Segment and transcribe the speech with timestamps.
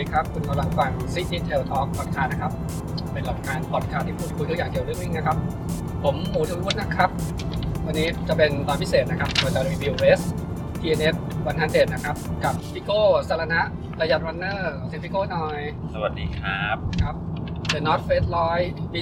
[0.00, 2.52] ดีครับ คุณกำลังฟัง City Tail Talk Podcast นะครับ
[3.12, 5.36] เป็นรายการพอดคาสต์ที่พูดคุยทุกอย่างเกี่ยวกับเรื่องวิ่งนะครับ
[6.04, 7.10] ผมหมูทวีวุฒินะครับ
[7.86, 10.20] วันนี้จะเป็นตอนพิเศษนะครับเราจะรีวิวเรส
[10.80, 11.14] TNF
[11.46, 13.60] วันฮันเดนะครับ กับพิโก้สารณะ
[14.00, 15.58] ระยัดรันเนอร์เซนพิโก้หน่อย
[15.94, 17.14] สวัสดีครับครับ
[17.72, 18.28] The North Face
[18.60, 19.00] 100ปี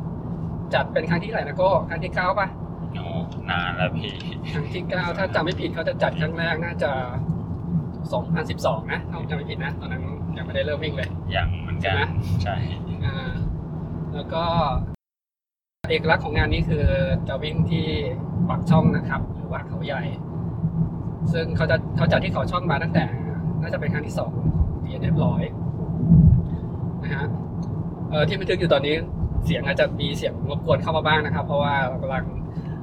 [0.00, 2.48] 2020 จัดเป็นครั้งที่เท่าไหร่นะโก้ครั้งที่9ป่ะ
[2.94, 3.06] โอ้
[3.50, 4.12] นานแล้วพี่
[4.52, 6.92] ครั้งที่9ถ้าจำไม่ผิดเขาจะจัดครั้งแรกน่าจะ
[8.10, 10.04] 2012 นะถ้าผมจำไม่ผิดนะ ตอนนั้น
[10.36, 11.94] ยังไม่ได้เริ่มวิ่งเลยอย่างเหมือนกัน
[12.42, 13.32] ใช่ไหมใช่อ่า
[14.14, 14.44] แล้วก็
[15.90, 16.84] เอกลักษณ์ของงานนี้คือ
[17.28, 17.86] จะวิ่งที่
[18.48, 20.02] ปากช่องนะครับ หรือว่าเขาใหญ่
[21.32, 23.04] ซึ่งเขาจะเขาจัดที่เขาช่องมาตั้งแต่
[23.60, 24.32] น่าจะเป็นครั้งที่สอง
[24.84, 25.42] ที่เรียบร้อย
[27.02, 27.26] นะฮะ
[28.10, 28.94] เออที่บันทึกอยู่ตอนนี้
[29.44, 32.24] เสียงอาจจะมีเสียงรบกวนเข้ามาบ้างนะครับ เพราะว่าเรากำลัง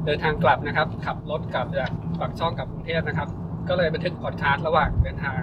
[0.06, 3.28] เดินทางกลับนะครับ ขับรถกลับจากปากช่องกลับกรุงเทพนะครับ
[3.70, 5.40] ก็เลยบันทึกพอดคาสต์ระหว่างเดินทาง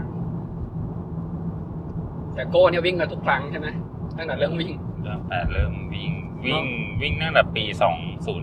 [2.35, 3.69] แต่โก้เนี่ยวิ่งมาทุกครั้งใช่ไหม
[4.17, 4.73] ตั้งแต่เริ่มวิ่ง
[5.07, 6.13] ตั้งแต่เริ่มวิ่ง
[6.45, 6.65] วิ่ง
[7.01, 7.65] วิ่งตั้งแต่ปี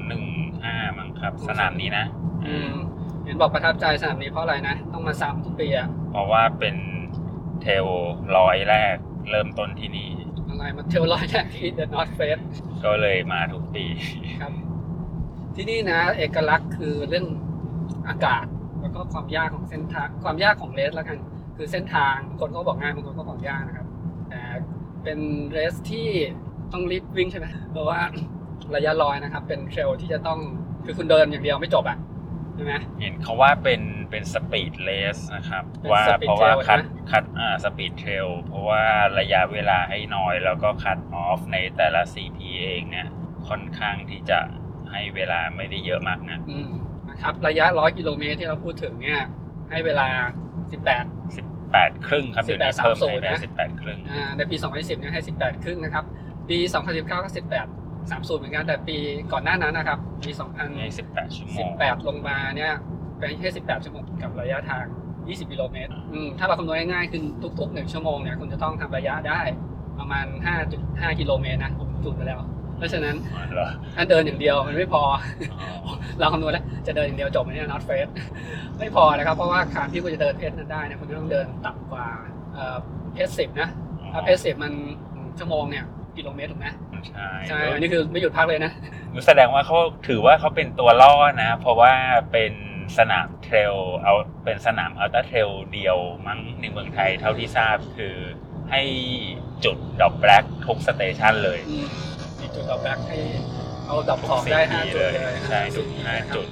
[0.10, 2.06] 2015มั้งครับ สนามนี้นะ
[2.46, 2.72] อืม
[3.24, 6.76] เห็นบอกประทับใจสนามนี้เพราะอะไรนะ ต้องมาซ้ำทุกปีอะเพราะว่าเป็น
[7.62, 7.86] เทล
[8.38, 8.96] ร้อยแรก
[9.32, 10.10] เริ่มต้นที่นี่
[10.48, 12.44] อะไรมาเทลลอยแรกที่ The North Face
[12.84, 13.86] ก็เลยมาทุกปี
[14.42, 14.54] ครับ
[15.56, 17.26] ที่นี่นะ เอกลักษณ์คือเรื่อง
[18.08, 18.46] อากาศ
[18.82, 21.18] แล้วก็ความยากของเส้นทางความยากของ race แล้วกัน
[21.62, 23.88] คือเส้นทางบางคนก็บอกง่ายบางคนก็บอกยากนะครับ
[24.30, 24.42] แต่
[25.04, 25.20] เป็น
[25.52, 26.08] race ที่
[26.74, 28.00] ต้องรีบวิ่งใช่ไหมเพราะว่า
[28.76, 30.40] ระยะร้อยนะครับ เป็น trail ที่จะต้อง
[30.86, 31.98] คือคุณเดินอย่างเดียวไม่จบอะ
[32.56, 38.84] ใช่ไหมเห็นเขาว่าเป็นเป็น speed race นะครับเป็นว่า speed เพราะว่า trail cut นะ cut อ่า speed trail เพราะว่า
[39.20, 43.08] ระยะเวลาให้น้อยแล้วก็ cut off ในแต่ละ CP เองเนี่ย
[43.48, 44.40] ค่อนข้างที่จะ
[44.92, 46.70] ให้เวลาไม่ได้เยอะมากนะอืม
[47.10, 49.22] นะครับ ระยะ100กิโลเมตรที่เราพูดถึงเนี่ย
[49.70, 50.08] ให้เวลา
[50.88, 56.04] 18 18 ครึ่งครับเดี๋ยวนี้18เพิ่มให้30ได้นะ18 ครึ่งอ่าในปี 2010เนี่ยให้ 18 ครึ่งนะครับ
[56.50, 58.98] ปี 2019 ก็ 18 30เหมือนกันแต่ปี
[59.32, 60.30] ก่อนหน้านั้นนะครับปี
[60.82, 62.74] ให้18ชั่วโมง2018 ลงมาเนี่ย
[63.18, 64.86] เป็นแค่18 ชั่วโมงกับระยะทาง
[65.18, 67.24] 20 กิโลเมตรอืมถ้าเราคำนวณง่ายๆคือ
[67.60, 69.42] ทุกๆ 1 ชั่วโมงเนี่ยคุณจะต้องทำระยะได้
[70.00, 70.26] ประมาณ
[70.74, 72.40] 5.5 กิโลเมตรนะผมจุดไปแล้ว
[72.80, 73.16] เพราะฉะนั้น
[73.54, 75.02] เหรอถ้าเดินอย่างเดียวมันไม่พอ
[75.62, 78.12] อ๋อเราคำนวณแล้วจะเดินอย่างเดียวจบไหมเนี่ย not face
[78.80, 82.08] ไม่พอนะครับ เพราะว่าการที่คุณจะเดินเพจนั้นได้เนี่ยคุณต้องเดินต่ำกว่า
[83.14, 83.70] เพจสิบนะ
[84.14, 84.74] ถ้าเพจสิบมัน
[85.40, 85.86] ชั่วโมงเนี่ย
[86.18, 86.68] กิโลเมตรถูกไหม
[87.08, 88.72] ใช่ใช่อันนี้คือไม่หยุดพักเลยนะ
[89.28, 91.14] แสดงว่าเขาถือว่าเขาเป็นตัวล่อ
[91.44, 91.94] นะ เพราะว่า
[92.32, 92.54] เป็น
[92.98, 94.14] สนามเทรลเอา
[94.44, 95.98] เป็นสนามอัลตร้าเทรลเดียว
[96.28, 98.16] มั้งในเมืองไทยเท่าที่ทราบคือ
[98.72, 98.82] ให้
[99.66, 101.88] จุดดอกแบล็กทุกสเตชันเลยอืม
[102.19, 102.19] มี
[102.60, 103.18] จุดเอาแบ็คให้
[103.88, 106.46] เอาดับของได้ห้า CP จุดเลยใช่ทุก CP ห้านะครับจุด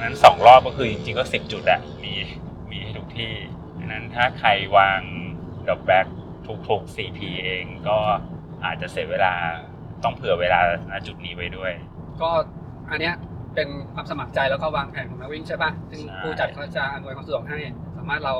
[0.00, 2.12] นั้นสองรอบก็คือจริงๆก็สิบจุดอะมี
[2.70, 3.32] มีให้ทุกที่
[3.78, 5.00] ดังนั้นถ้าใครวาง
[5.68, 6.06] ดอกแบล็ก
[6.68, 7.98] ทุกๆ CP เองก็
[8.64, 9.32] อาจจะเสียเวลา
[10.04, 10.60] ต้องเผื่อเวลา
[10.90, 11.72] ณจุดนี้ไว้ด้วย
[12.22, 12.30] ก็
[12.90, 13.14] อันเนี้ย
[13.54, 17.58] เป็นความสมัครใจแล้วก็วางแผนของนักวิ่งใช่ป่ะซึ่งใช่ผู้จัดเขาจะอำนวยความสะดวกให้
[17.96, 18.34] สามารถเรา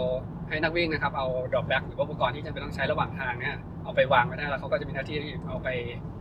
[0.49, 3.57] ให้นักวิ่งนะครับเอา drop bag หรือว่าอุปกรณ์ที่จำเป็นต้องใช้ระหว่างทางเนี่ย
[3.89, 5.17] เอาไปวางไว้ได้แล้วเขาก็จะมีหน้าที่
[5.49, 5.69] เอาไป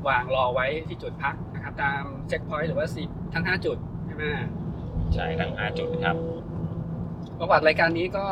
[0.08, 4.24] วางรอไว้ที่จุดพักนะครับ ตาม checkpoint หรือว่า CP ทั้ง 5 จุดใช่ไหม
[5.14, 6.16] ใช่ทั้งห้าจุดครับ
[7.40, 8.26] ประวัติรายการนี้ก็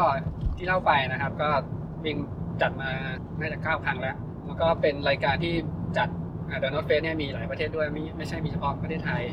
[0.57, 1.49] ที่เล่าไปนะครับ ก็
[2.05, 2.17] วิ่ง
[2.61, 2.89] จัดมา
[3.39, 4.15] น่าจะเก้าครั้งแล้ว
[4.45, 5.53] แล้วก็เป็นรายการที่
[5.97, 6.09] จัด
[6.59, 9.23] The North Face เนี่ยมีหลายประเทศด้วยไม่ไม่ใช่มีเฉพาะประเทศไทย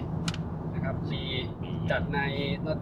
[0.75, 1.23] นะครับมี
[1.91, 2.21] จัดใน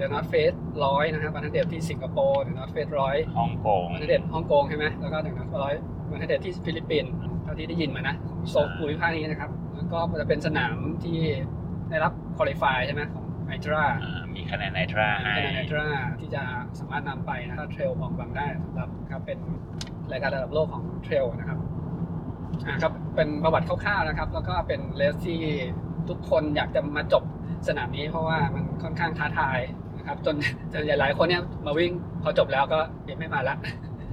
[0.01, 5.31] The North Face ร้อยนะครับ one hundred ที่สิงคโปร์ The North Face ร้อยฮ่องกง one hundred ฮ่องกงใช่ไหมแล้วก็ The
[5.39, 5.75] North Face ร้อย
[6.11, 7.13] one hundred ที่ฟิลิปปินส์
[7.43, 11.19] เท่าที่ได้ยินมานะของโซนภูมิภาคนี้นะครับ แล้วก็จะเป็นสนามที่
[11.91, 15.87] ได้รับ qualify ใช่ไหมของ ITRA อ่ามีคะแนนไนตราให้คะแนนไอตรา
[16.21, 16.43] ที่จะ
[16.79, 19.39] สามารถนำไปนะถ้า trail Mont Blanc ได้สำหรับครับเป็น
[20.13, 21.59] รายการระดับโลกของ trail นะครับ
[22.67, 25.41] อ่าครับเป็นประวัติคร่าวๆนะครับ แล้วก็เป็น race ที่
[26.09, 27.25] ทุกคนอยากจะมาจบ
[27.69, 29.59] สนามนี้เพราะว่ามันค่อนข้างท้าทาย
[29.99, 30.37] นะครับ จน
[30.73, 31.93] จนหลายๆคนเนี่ยมาวิ่ง
[32.23, 33.57] พอจบแล้วก็เดี๋ยวไม่มาละ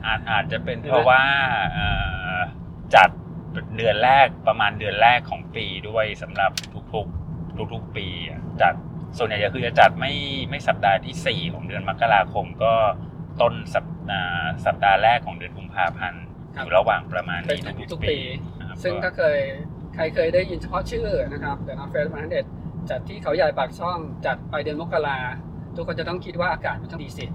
[0.06, 1.22] อาจอาจจะเป็นเพราะว่า
[1.74, 1.88] เอ่
[2.36, 2.38] อ
[2.96, 3.10] จัด
[3.78, 6.52] เดือนแรกประมาณเดือนแรกของปีด้วยสำหรับ
[6.94, 8.74] ทุกๆทุกๆปีอะจัด
[9.18, 10.14] ส่วนใหญ่จะคือจะจัดไม่
[10.50, 12.74] ไม่สัปดาห์ที่ 4 ของเดือนมกราคมก็
[13.42, 14.34] ต้นสัปดาห์
[14.66, 16.24] สัปดาห์แรกของเดือนกุมภาพันธ์
[16.56, 18.18] ครับอยู่ระหว่างประมาณเป็นนี้ทุทุกกๆๆปีปี
[18.60, 19.40] นะครับซึ่งก็ถ้าเคย
[19.96, 22.46] ใครเคยได้ยินเฉพาะชื่อนะครับ The North Face วันทันเดต
[22.90, 25.18] จัดที่เขาใหญ่ปากช่องจัดไปเดือนมกรา
[25.76, 27.26] ทุกคนจะต้องคิดว่าอากาศมันต้องดีสิ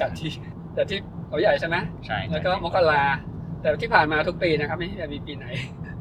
[0.00, 0.30] จัดที่
[0.76, 0.98] จัดที่
[1.28, 1.76] เขาใหญ่ใช่ไหม
[2.06, 3.02] ใช่แล้วก็มกรา
[3.60, 5.46] แต่ที่ผ่านมาทุกปีนะครับไม่มีปีไหน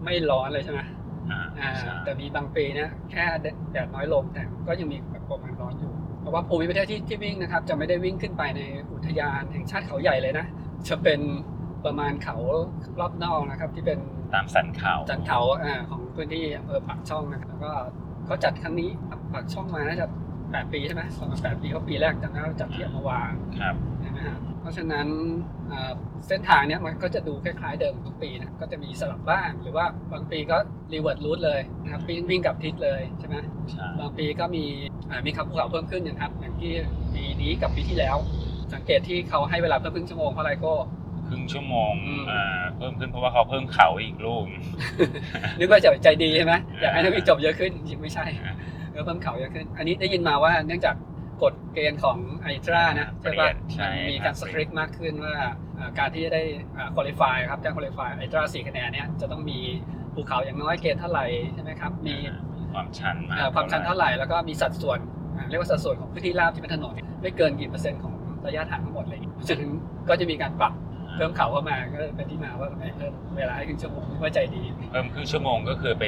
[0.03, 0.79] ไม่ร้อนเลยใช่ไหม
[1.31, 3.24] อ่าอ่าใช่แต่มีบางปีเนี่ยแค่
[3.71, 5.91] แดดน้อยลงแต่ก็ยังมีแบบประมาณร้อนอยู่
[6.21, 8.62] เพราะว่าภูมิประเทศที่ที่วิ่งนะครับ จะไม่ได้วิ่งขึ้นไปใน
[8.94, 10.45] อุทยานแห่งชาติเขาใหญ่เลยนะ
[10.89, 11.19] จะเป็น
[11.85, 12.38] ประมาณเขา
[13.00, 14.00] รอบนอกนะครับ ที่เป็น
[14.33, 17.71] ตามสันเขาจันเขาอ่าของพื้นที่อำเภอปากช่องนะครับแล้วก็
[18.25, 18.89] เขาจัดครั้งนี้
[19.33, 20.07] ปากช่องมาน่าจะ
[20.51, 23.19] แปดปีใช่ไหมประมาณแปดปีเขาปีแรกจำได้ว่าจัดที่อัมพวา
[23.59, 25.07] ครับใช่ไหมฮะเพ ราะฉะนั้น
[25.71, 25.91] อ่า
[26.27, 30.57] เส้นทางเนี้ยมันก็จะดูคล้ายๆเดิมทุกปีนะก็จะมีสลับบ้าง หรือว่าบางปีก็
[30.94, 33.35] reverse route เลยนะครับวิ่งวิ่งกลับทิศเลยใช่ไหม
[33.71, 34.63] ใช่บางปีก็มี
[35.09, 36.71] อ่ามีขับภูเขาเพิ่มขึ้นอย่างครับอย่างที่
[37.13, 38.17] ปีนี้กับปีที่แล้ว
[38.73, 40.73] สังเกตที่เขาให้เวลาเพิ่มครึ่งชั่วโมงเพราะอะไรก็
[41.27, 44.43] ครึ่งชั่วโมงอืมอ่าเพิ่มขึ้นเพราะว่าเขาเพิ่มเขาอีกลูก
[45.59, 48.25] นึกว่าจะใจดีใช่ไหมอยากให้นักวิ่งจบเยอะขึ้นจริงๆไม่ใช่
[48.91, 50.95] เออเพิ่มเขาเยอะขึ้น อันนี้ได้ยินมาว่าเนื่องจาก
[51.44, 55.36] กฎเกณฑ์ของไอตรานะใช่เปลี่ปะยนใช่มันมีคการัรบสตริกมากขึ้นว่า
[55.78, 56.44] อ่าการที่จะได้
[56.95, 59.60] คุริฟายครับจะคุริฟายไอตราสี่คะแนนเนี้ยจะต้องมี
[60.13, 62.16] ภูเขาอย่างน้อยเกณฑ์เท่าไหร่ใช่ไหมครับมี
[62.74, 65.00] ความชันมากเอ่อความชันเท่าไหร่แล้วก็มีสัดส่วน
[65.36, 68.13] อ่าเรียกว่าสัดส่วนของพื้นที่ราบที่เป็นถนนไม่เกินกี่เปอร์เซ็นต์ของ
[68.45, 69.19] ระยะทางทั้งหมดเลย
[69.50, 69.72] ฉะนั้น
[70.10, 70.74] ก็จะมีการปรับ
[71.16, 76.06] เพิ่มเขาเข้ามาก็เป็นที่มาว่าทำไมเพิ่มเวลาให้ครึ่งชั่วโมงนึกว่าใจดี เพิ่มครึ่งชั่วโมงก็คือไป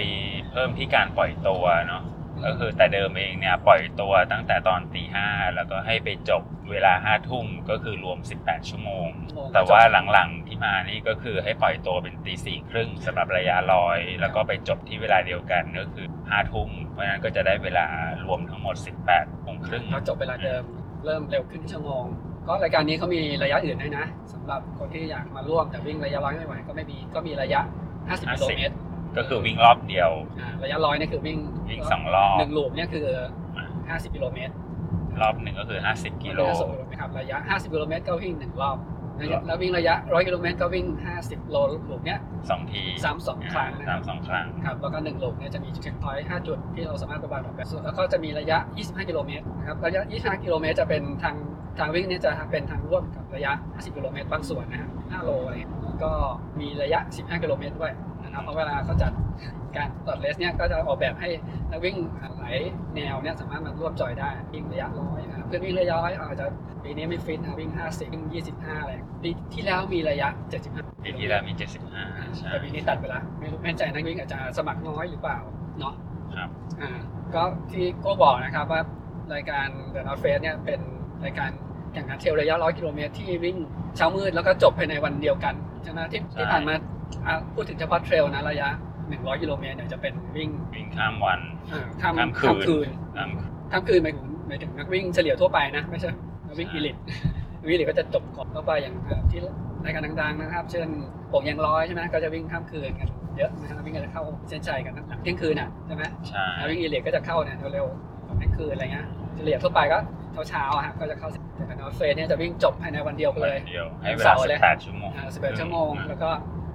[0.52, 2.02] เพิ่มที่การปล่อยตัวเนาะ
[2.45, 9.07] ก็คือแต่เดิมเองเนี่ยปล่อยตัวตั้งแต่ตอนตีห้าแล้วก็ให้ไปจบเวลาห้าทุ่มก็คือรวม 18 ชั่วโมง
[9.53, 9.80] แต่ว่า
[10.13, 17.86] หลังๆที่มานี่ก็คือให้ปล่อยตัวเป็นตีสี่ครึ่งสำหรับระยะลอย แล้วก็ไปจบที่เวลาเดียวกันก็คือห้าทุ่มเพราะฉะนั้นก็จะได้เวลา
[18.25, 18.75] รวมทั้งหมด
[19.09, 20.63] 18โมงครึ่งเราจบเวลาเดิม
[21.06, 22.03] เริ่มเร็วขึ้นชั่วโมง
[22.47, 27.62] ก็รายการนี้เขามีระยะอื่นด้วยนะสำหรับคนที่อยากมาร่วมแต่วิ่งระยะร้อยไม่ไหวก็ไม่มีก็มีระยะ
[28.00, 28.75] 50กิโลเมตร
[29.17, 31.39] ก็คือวิ่งรอบเดียว อ่าระยะร้อยนี่คือวิ่ง
[31.69, 33.07] วิ่งสองรอบหนึ่งลูปเนี่ยคือ
[33.59, 34.53] 50กิโลเมตร
[35.21, 38.77] รอบหนึ่งก็คือ 50กิโล50กิโลเมตรครับระยะ 50กิโลเมตรก็วิ่งหนึ่งรอบ
[39.21, 40.85] ระครัยะบแล้ววิ่งระยะ 100กิโลเมตรก็วิ่ง
[41.19, 42.19] 50โลลูปเนี้ย
[42.50, 51.35] สองทีซ้ำสองครั้งนะคสารัมบสองครั้ง ครับแล้วก็หนึ่งลูปเนี่ยจะมีเช็คพอยต์5จุดที่เราสามารถประบาดออกแบบส่วนแล้วก็จะมีระยะ 25กิโลเมตรนะครับระยะ 25กิโลเมตรจะเป็นทาง
[51.79, 56.11] ทางวิ่งเนี่ยจะเป็นทางร่วมกับระยะ 50กิโลเมตรบางส่วนนะครับ5โลอะไรเงี้ยแล้วก็
[56.59, 57.91] มีระยะ 15กิโลเมตรด้วย
[58.30, 59.12] นะครับเพราะเวลาเขาจัด
[59.78, 61.30] การตรวจเลสเนี่ยก็จะออกแบบให้
[61.72, 61.96] นักวิ่ง
[62.38, 62.56] หลาย
[62.96, 66.48] แนวเนี่ยสามารถมาร่วมจอยได้วิ่งระยะร้อยนะครับเพื่อนวิ่งระยะร้อยอาจจะ
[66.84, 68.24] ปีนี้ไม่ฟิตนะวิ่ง 50วิ่ง
[68.56, 68.94] 25 อะไร
[69.24, 70.28] ปีที่แล้วมีระยะ
[70.68, 75.38] 75ปีที่แล้วมี 75ใช่แต่ปีนี้ตัดไปละไม่รู้ไม่แน่ใจนักวิ่งอาจจะสมัครน้อยหรือเปล่า
[75.80, 75.94] เนาะ
[76.36, 76.50] ครับ
[76.81, 76.92] อ่า
[77.36, 78.81] ก็ที่โก็บอกนะครับว่า
[79.34, 80.80] รายการ The North Face เนี่ยเป็น
[81.24, 81.50] รายการ
[81.94, 83.58] แข่งขันเทรลระยะ100กิโลเมตรที่วิ่ง
[83.98, 86.76] เช้ามืดแล้วก็จบภายในวันเดียวกันใช่ไหมที่ใช่ที่ผ่านมา
[87.25, 88.69] อ่าพูดถึงเฉพาะเทรลนะระยะ
[89.06, 91.39] 100กิโลเมตรเนี่ยจะเป็นวิ่งวิ่งข้ามวัน
[91.71, 93.29] อ่าข้ามข้ามคืน ข้ามคืนข้าม
[93.71, 96.09] ข้ามคืนหมายถึงหมายถึงนักวิ่งเฉลี่ยทั่วไปนะไม่ใช่
[96.47, 96.95] นักวิ่งใช่อีลิท
[97.67, 99.39] วิ่งอีลิทก็จะจบก่อนเข้าไปอย่างเอ่อที่
[99.85, 100.88] รายการดังๆนะครับ เช่น
[101.29, 109.97] โป่งยางร้อยใช่ไหมก็จะวิ่งข้ามคืนกันเยอะนะครับวิ่งกันจะเข้าเส้นชัยกันหลังเที่ยงคืนอะใช่ไหม ใช่แล้ววิ่งอีเลียก็จะเข้าเนี่ยเร็วๆตอนกลางคืนอะไรเงี้ยเฉลี่ยทั่วไปก็
[110.50, 111.29] เช้าๆอะฮะก็จะเข้า
[111.67, 116.29] แต่นอร์เฟสเนี่ยจะวิ่งจบภายในวันเดียวกันเลยวันเดียวให้เวเสาลาร์เลย 18ชั่วโมง อ่า11ชั่วโมง แล้วก็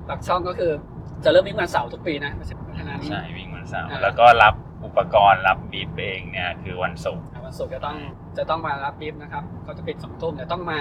[0.08, 0.72] ปากช่องก็คือ
[1.24, 4.54] จะเริ่มวิ่งวันเสาร์ทุกปีนะเพราะฉะนั้น ใช่วิ่งวันเสาร์อ่า แล้วก็รับ
[4.84, 7.96] อุปกรณ์รับ bib เองเนี่ยคือวันศุกร์อ่าวันศุกร์จะต้อง
[8.38, 10.80] จะต้องมารับ bib นะครับเขาจะปิดสองทุ่มแต่ต้องมา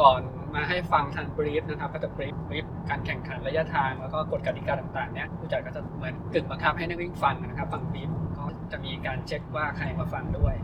[0.00, 0.20] ก่อน
[0.54, 10.54] มาให้ฟังทัน brief นะครับ ก็จะ brief brief การแข่งขันระยะทางแล้วก็กฎกติกาต่างๆเนี่ยผู้จัดก็จะเหมือนกึ่งบังคับให้นักวิ่งฟังนะครับ ฟัง brief ก็จะมีการเช็คว่าใครมาฟังด้วย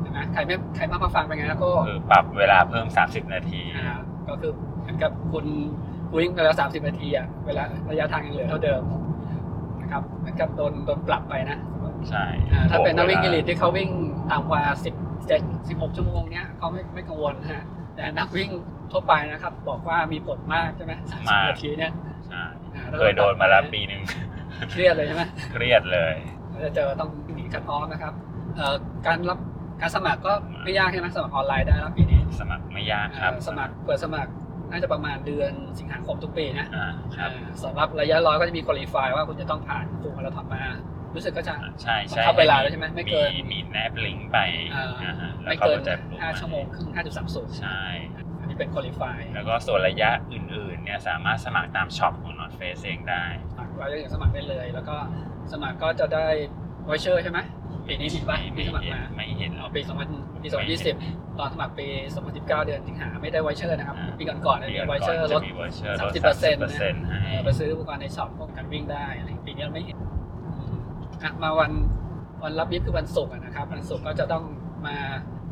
[0.00, 3.98] ใช่ไหมใครไม่ใครมามาฟังเป็นไงแล้วก็คือปรับเวลาเพิ่ม 30 นาที อ่า
[4.28, 5.46] ก็คือเหมือนกับคุณ
[6.14, 8.82] วิ่งไปแล้วสามสิบนาทีอะเวลาระยะทางยังเหลือเท่าเดิม
[9.80, 11.58] นะครับเหมือนกับโดนโดนปรับไปนะ
[12.10, 13.90] ใช่อ่าถ้าเป็นนักวิ่งบอีวลิทที่เขาวิ่ง
[14.30, 14.94] ต่ำกว่าสิบ
[15.28, 18.50] เจ็ดสิบหกชั่วโมงเนี้ยเขาไม่ไม่กังวลนะฮะแต่นักวิ่ง
[18.92, 21.92] ทั่วไปนะครับ บอกว่ามีผลมากใช่ไหมสามสิบนาทีเนี่ย
[22.28, 22.42] ใช่
[22.74, 24.02] อ่าเคยโดนมาแล้วปีหนึ่ง
[24.70, 25.22] เครียดเลยใช่ไหม
[25.52, 26.14] เครียดเลย
[26.50, 28.12] เราจะเจอต้องหนีคัดออฟนะครับ
[28.56, 28.74] เอ่อ
[29.06, 29.38] การรับ
[29.80, 30.32] การสมัครก็
[30.64, 34.30] ไม่ยากใช่ไหมสมัครออนไลน์ได้แล้วปีนี้ สมัครไม่ยากครับเอ่อสมัครเปิดสมัคร
[34.70, 40.62] น่าจะประมาณเดือนสิงหาคมทุกปีนะอ่าครับอ่าสำหรับระยะร้อยก็จะมี qualify ว่าคุณจะต้องผ่าน full มาราธอนมา
[41.14, 44.38] รู้สึกก็จะใช่ใช่บังคับเวลาแล้วใช่ไหมไม่เกินมีแนบลิงก์ไป
[44.74, 46.88] อ่าอ่าฮะแล้วไม่ก็เกินจะรู้5ชั่วโมงครึ่ง
[47.24, 47.82] 5.30ใช่
[48.40, 53.24] อันนี้เป็น qualifyแล้วก็ส่วนระยะอื่นๆเนี่ยสามารถสมัครตาม shop ของ North Face เองได้
[53.78, 54.96] เราจะสมัครได้เลย แล้วก็
[55.52, 56.26] สมัครก็จะได้
[56.86, 57.38] voucher ใช่ไหม
[57.88, 59.80] ปีนี้มีป่ะปีไม่สมัครเห็นมาไม่เห็นเอาปี
[60.12, 60.48] 2000ปี
[60.92, 61.86] 2020ตอนสมัครปี
[62.26, 66.22] 2019เดือนสิงหาไม่ได้ voucher นะครับปีก่อนๆเนี่ยมี voucher ลดจะมี voucher ลด30%
[67.02, 69.96] 30%ให้เอ่อไปซื้ออุปกรณ์ใน shop พวกการวิ่งได้อะไรปีนี้เราไม่เห็น
[70.46, 70.76] อืม
[71.22, 71.72] อะมาวัน
[72.42, 74.44] วันรับ bib คือวันศุกร์อะนะครับวันศุกร์ก็จะต้อง
[74.86, 74.96] มา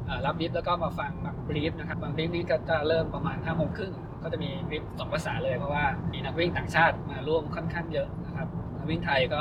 [0.06, 9.40] เอ่อรับ bib แล้วก็มาฟังบาง brief นะครับบาง brief นี้ก็จะเริ่มประมาณ5้าโมงครึ่งก็จะมี brief สองภาษาเลยเพราะว่ามีนักวิ่งต่างชาติมาร่วมค่อนข้างเยอะนะครับนักวิ่งไทยก็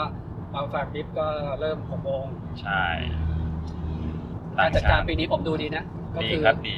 [0.53, 1.25] มาฟังบรีฟก็
[1.59, 2.25] เริ่ม6โมง
[2.61, 2.85] ใช่
[4.57, 5.83] การจัดการปีนี้ผมดูดีนะ
[6.15, 6.77] ก็ดีคือครับดี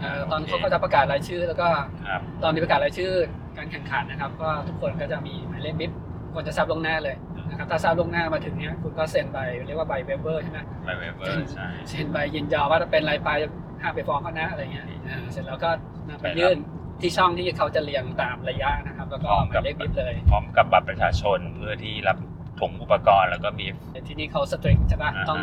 [0.00, 1.68] เอ่อตอนเขาก็จะประกาศรายชื่อ แล้วก็
[2.08, 3.12] ครับตอนที่ประกาศรายชื่อ
[3.58, 5.92] การแข่งขันนะครับ ก็ทุกคนก็จะมีหมายเลขบิ๊บ
[6.34, 7.16] ควรจะทราบล่วงหน้าเลย
[7.50, 13.30] นะครับถ้าทราบล่วงหน้ามาถึงเนี้ยคุณก็เซ็นใบเรียกว่าใบเวเบอร์ใช่ไหมไปเวเบอร์ใช่เซ็นใบยินยอมว่าเป็นรายไป
[13.82, 15.70] ห้ามไปฟ้องเขานะอะไรเงี้ยอ่าเสร็จแล้วก็
[16.08, 16.56] นำไปยื่น
[17.00, 22.16] ที่ช่องที่เขาจะเรียงตามระยะนะครับ แล้วก็หมายเลBIB เลย พร้อมกับบัตรประชาชนเพื่อที่รับ
[22.60, 25.40] ถุงอุปกรณ์แล้วก็ BIB แต่ที่นี่เขา strict ใช่ปะอ่าฮะต้อง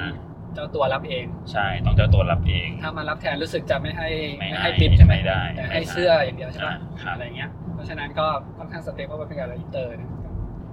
[0.53, 4.09] เจ้าตัวรับเอง ใช่ต้องเจ้าตัวรับเอง ถ้ามารับแทนรู้สึกจะไม่ให้
[4.39, 10.09] ไม่ไม่ให้ให้ BIB ใช่ไหมไม่ได้แต่ไม่ให้ให้เสื้ออย่างเดียวใช่ปะอ่าครับอะไรเงี้ย เพราะฉะนั้นก็ค่อนข้าง strict เพราะว่าเป็นการอินเตอร์นะ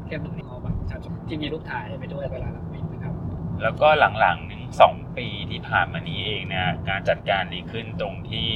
[0.07, 3.15] เข้มตรงนี้เอาบัตรประชาชนที่มีรูปถ่ายไปด้วยเวลารับ BIB นะครับ
[3.63, 3.89] แล้วก็
[4.21, 8.51] หลังๆนึงสองปีที่ผ่านมานี้เองเนี่ยการจัดการดีขึ้นตรงที่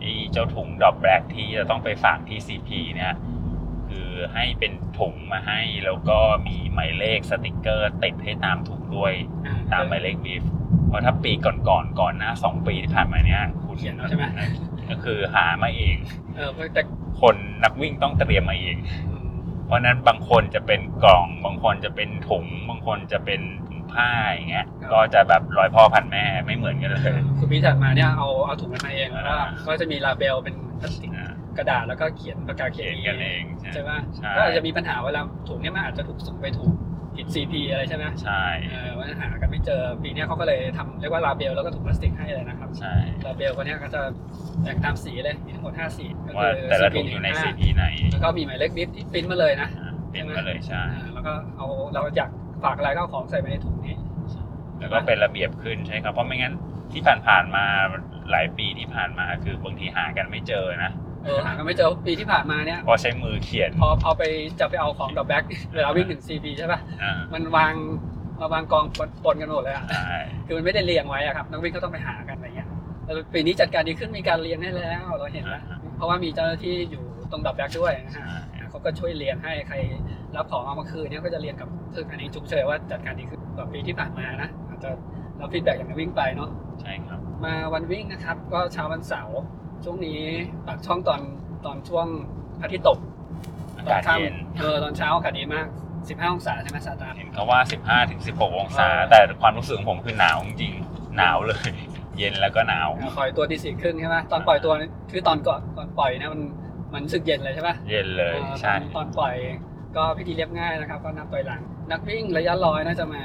[0.00, 3.14] ไอ้เจ้าถุงดอกแบล็กที่จะต้องไปฝากที่ CP เนี่ย
[3.92, 9.12] คือให้เป็นถุงมาให้ แล้วก็มีหมายเลขสติกเกอร์ติดให้ตามถุงด้วย
[9.72, 10.42] ตามหมายเลขบีฟ
[10.88, 14.24] เพราะถ้าปีก่อนๆก่ก่อนหน้าสองปีที่ผ่านมาเนี่ยคุณเขียนเอาใช่ไหม
[14.90, 15.96] ก็คือหามาเอง
[16.36, 16.82] เออแต่
[17.20, 17.34] คน
[17.64, 18.76] นักวิ่งต้องเตรียมมาเอง
[19.08, 19.26] อืม
[19.66, 27.00] เพราะฉะนั้นบางคนจะเป็นกล่อง บางคนจะเป็นถุง บางคนจะเป็นถุงผ้าอย่างเงี้ย ก็จะแบบร้อยพ่อพันแม่ไม่เหมือนกันเลย
[27.38, 33.42] คือปีถัดมาเนี่ยเอาเอาถุงมันมาเองแล้วก็อ่าก็จะมีลาเบลเป็นพลาสติกอ่า กระดาษแล้วก็เขียนประกาศเขีเขียนยนกันเอง
[33.74, 36.74] ใช่ไหมใช่ก็อาจจะมีปัญหาเวลาถุงเนี่ยมันอาจจะถูกส่งไปถูก
[37.16, 42.94] ผิด CP อะไรใช่ไหมใช่เออว่าหากันไม่เจอปีเนี้ยเขาก็เลยทำเรียกว่าลาเบลแล้วก็ถุงพลาสติกให้เลยนะครับใช่
[43.26, 44.02] ลาเบลคนเนี้ยก็จะ
[44.62, 52.30] แบ่งตามสีเลยมีทั้งหมด5สีก็ว่าคือแต่ละ CP ถุงอยู่ใน15 CP ไหนแล้วก็มีหมายเลขบิ๊บที่ปริ้นมาเลยนะอ่าเป็นมาเลยใช่อ่าแล้วก็เอาเราอยาก
[52.64, 53.96] ฝากอะไรก็เอาของใส่ไปในถุงนี้
[54.78, 56.54] แล้วก็เป็นระเบียบขึ้นใช่ครับเพราะไม่งั้น
[56.92, 57.64] ที่ผ่านๆมา
[58.30, 60.92] หลายปีที่ผ่านมาคือบางทีหากันไม่เจอนะ
[61.24, 64.22] เออหากันไม่เจอปีที่ผ่านมาเนี่ยเพราะใช้มือเขียน พอพอไป
[64.60, 67.74] จะไปเอาของดอกแบ็กเวลาวิ่งถึง CP ใช่ป่ะอ่ามันวาง
[68.40, 68.84] มาวางกอง
[69.24, 72.68] ปนๆกันหมดเลยอะใช่คือมันไม่ได้เรียงไว้อะครับนักวิ่งก็ต้องไปหากันอะไรเงี้ย
[73.04, 75.62] แล้วปีนี้จัดการดีขึ้นมีการเรียงให้แล้วเราเห็นแล้ว
[75.96, 79.76] เพราะว่ามีเจ้าหน้าที่อยู่ตรงดอกแบ็กด้วยนะฮะใช่เขาก็ช่วยเรียงให้ใคร
[80.36, 84.90] รับของเอามาคืนเนี่ยก็จะเรียงกับซึ่งอันนี้จุกเชยว่าจัดการดีขึ้นกว่าปีที่ผ่านมานะอาจจะ
[85.40, 86.48] รับฟีดแบ็กอย่างนักวิ่งไปเนาะ
[86.80, 89.38] ใช่ครับมาวันวิ่งนะครับก็เช้าวันเสาร์
[89.84, 90.20] ช่วงนี้
[90.66, 91.20] ปากช่องตอน
[91.66, 92.06] ตอนช่วง
[92.60, 92.98] พระอาทิตย์ตก
[93.76, 95.66] อาตอนกาศค่เย็นำเออตอนเช้าอากาศดีมาก
[95.98, 101.70] 15 องศาใช่ไหมสาตาเห็นเขาว่า 15ถึง16 องศาเออแต่ความรู้สึกของผมคือหนาวจริงๆหนาวเลย
[102.18, 104.72] เย็นแล้วก็หนาวปล่อยตัวที่สี่ครึ่งใช่ไหมตอนปล่อยตัว
[105.10, 106.42] คือตอนก่อนก่อนปล่อยนะมัน
[106.92, 109.34] มันรู้สึกเย็นเลยใช่ปะเย็นเลยเออใช่ตอนตอนปล่อย
[109.96, 111.60] ก็พิธีเรียบง่ายนะครับ ก็นับถอยหลัง
[111.90, 113.20] นักวิ่งระยะร้อยน่าจะมา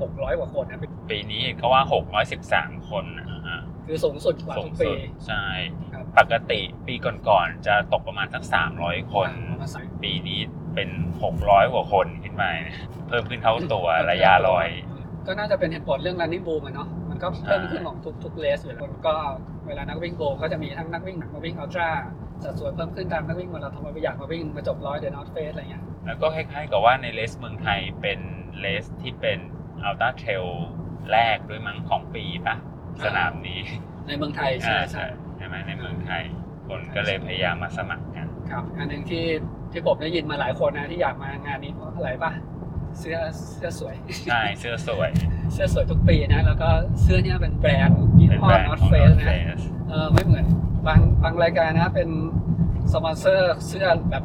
[0.00, 1.82] หกร้อยกว่าคนนะปีนี้เห็นเขาว่า
[2.36, 3.27] 613 คนนะฮะ
[3.88, 5.44] คือสูงสุดกว่าสูทุงกสุปี ดใช่
[5.92, 6.94] ครับ ปกติปี
[7.28, 8.42] ก่อนๆจะตกประมาณสัก
[8.78, 9.28] 300 คน
[9.60, 10.40] มาใส่ปีนี้
[10.74, 10.88] เป็น
[11.30, 12.78] 600 กว่าคนขึ้นมาเนี่ย
[13.08, 14.68] เพิ่มขึ้นเท่าตัวระยะร้อย
[15.26, 19.14] ก็น่าจะเป็นเหตุผลเรื่อง running boom อะเนาะมันก็เพิ่มขึ้นของทุกทุกเลสอยู่แล้วก็
[19.66, 21.90] เวลานักวิ่งโบก็จะมีทั้งนักวิ่งหนักมาวิ่งอัลตร้า
[22.44, 28.20] สัดส่วนเพิ่มขึ้นตามนักวิ่งมาราธอนมาอยากมาวิ่งมาจบร้อยเดนอตเฟสอะไรเงี้ยแล้วก็คล้ายๆกับว่าในเลสเมืองไทยเป็น
[28.60, 29.38] เลสที่เป็น
[29.84, 30.44] อัลต้าเทรล
[31.12, 32.56] แรกด้วยมั้งของปีปะ
[33.04, 33.60] สนามนี้
[34.06, 35.04] ในเมืองไทยใช่อ่าใช่
[35.36, 36.22] ใช่ไหมในเมืองไทย
[36.68, 39.24] คนก็เลยพยายามมาสมัครกันครับ อันหนึ่งที่
[39.72, 42.32] ที่ผมได้ยินมาหลายคนนะที่อยากมางานนี้เพราะอะไรปะ
[42.98, 43.18] เสื้อ
[43.54, 43.94] เสื้อสวย
[44.28, 45.10] ใช่เสื้อสวย
[45.52, 46.68] เสื้อสวยทุกปีนะแล้วก็
[47.02, 50.46] เสื้อเนี่ยเป็นแบรนด์ยี่เป็นห้อแบรนด์ North ของ Face North นะ Face เออไม่เหมือน
[50.86, 52.08] บางบางรายการนะเป็น
[52.92, 54.24] สปอนเซอร์เสื้อแบบ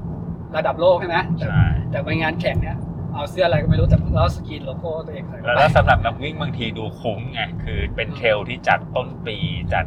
[0.55, 2.77] ระดับโลกใช่ไหมแต่ใช่แต่ไปงานแข่งเนี่ย
[3.13, 9.37] เอาเสื้ออะไรก็ไม่รู้แต่แล้วสกรีนโลโก้ตัวเองใส่แล้วไปถ้าสำหรับนักวิ่งบางทีดูคุ้มไงคือเป็น trail ที่จัดต้นปี
[9.73, 9.85] จัด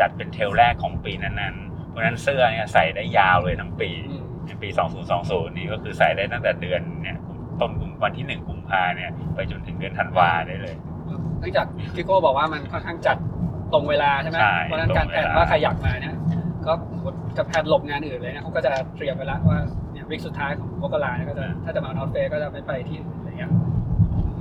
[0.00, 4.68] จัดเป็น trail แรกของปีนั้นๆเพราะฉะนั้นเสื้อเนี่ยใส่ได้ยาวเลยทั้งปีอืมในปี
[5.12, 7.18] 2020 นี่ก็คือใส่ได้ตั้งแต่เดือนเนี่ย
[7.60, 10.74] ต้นกุมวันที่หนึ่งกุมภาเนี่ยไปจนถึงเดือนธันวาได้เลย
[11.38, 13.16] เนื่องจากพี่โก้บอกว่ามันค่อนข้างจัด
[13.72, 16.14] ตรงเวลาใช่ไหมใช่เพราะฉะนั้นตรงการแผนเวลาว่าใครอยากมาเนี่ย
[16.66, 16.72] ก็
[17.36, 23.52] จะแผนหลบงานอื่นเลยนะเขาก็จะเตรียมไว้แล้วว่าเนี่ย วิกสุดท้ายของมกราเนี่ยก็จะถ้าจะมานอตเฟก็จะไม่ไปที่อื่นอะไรเงี้ย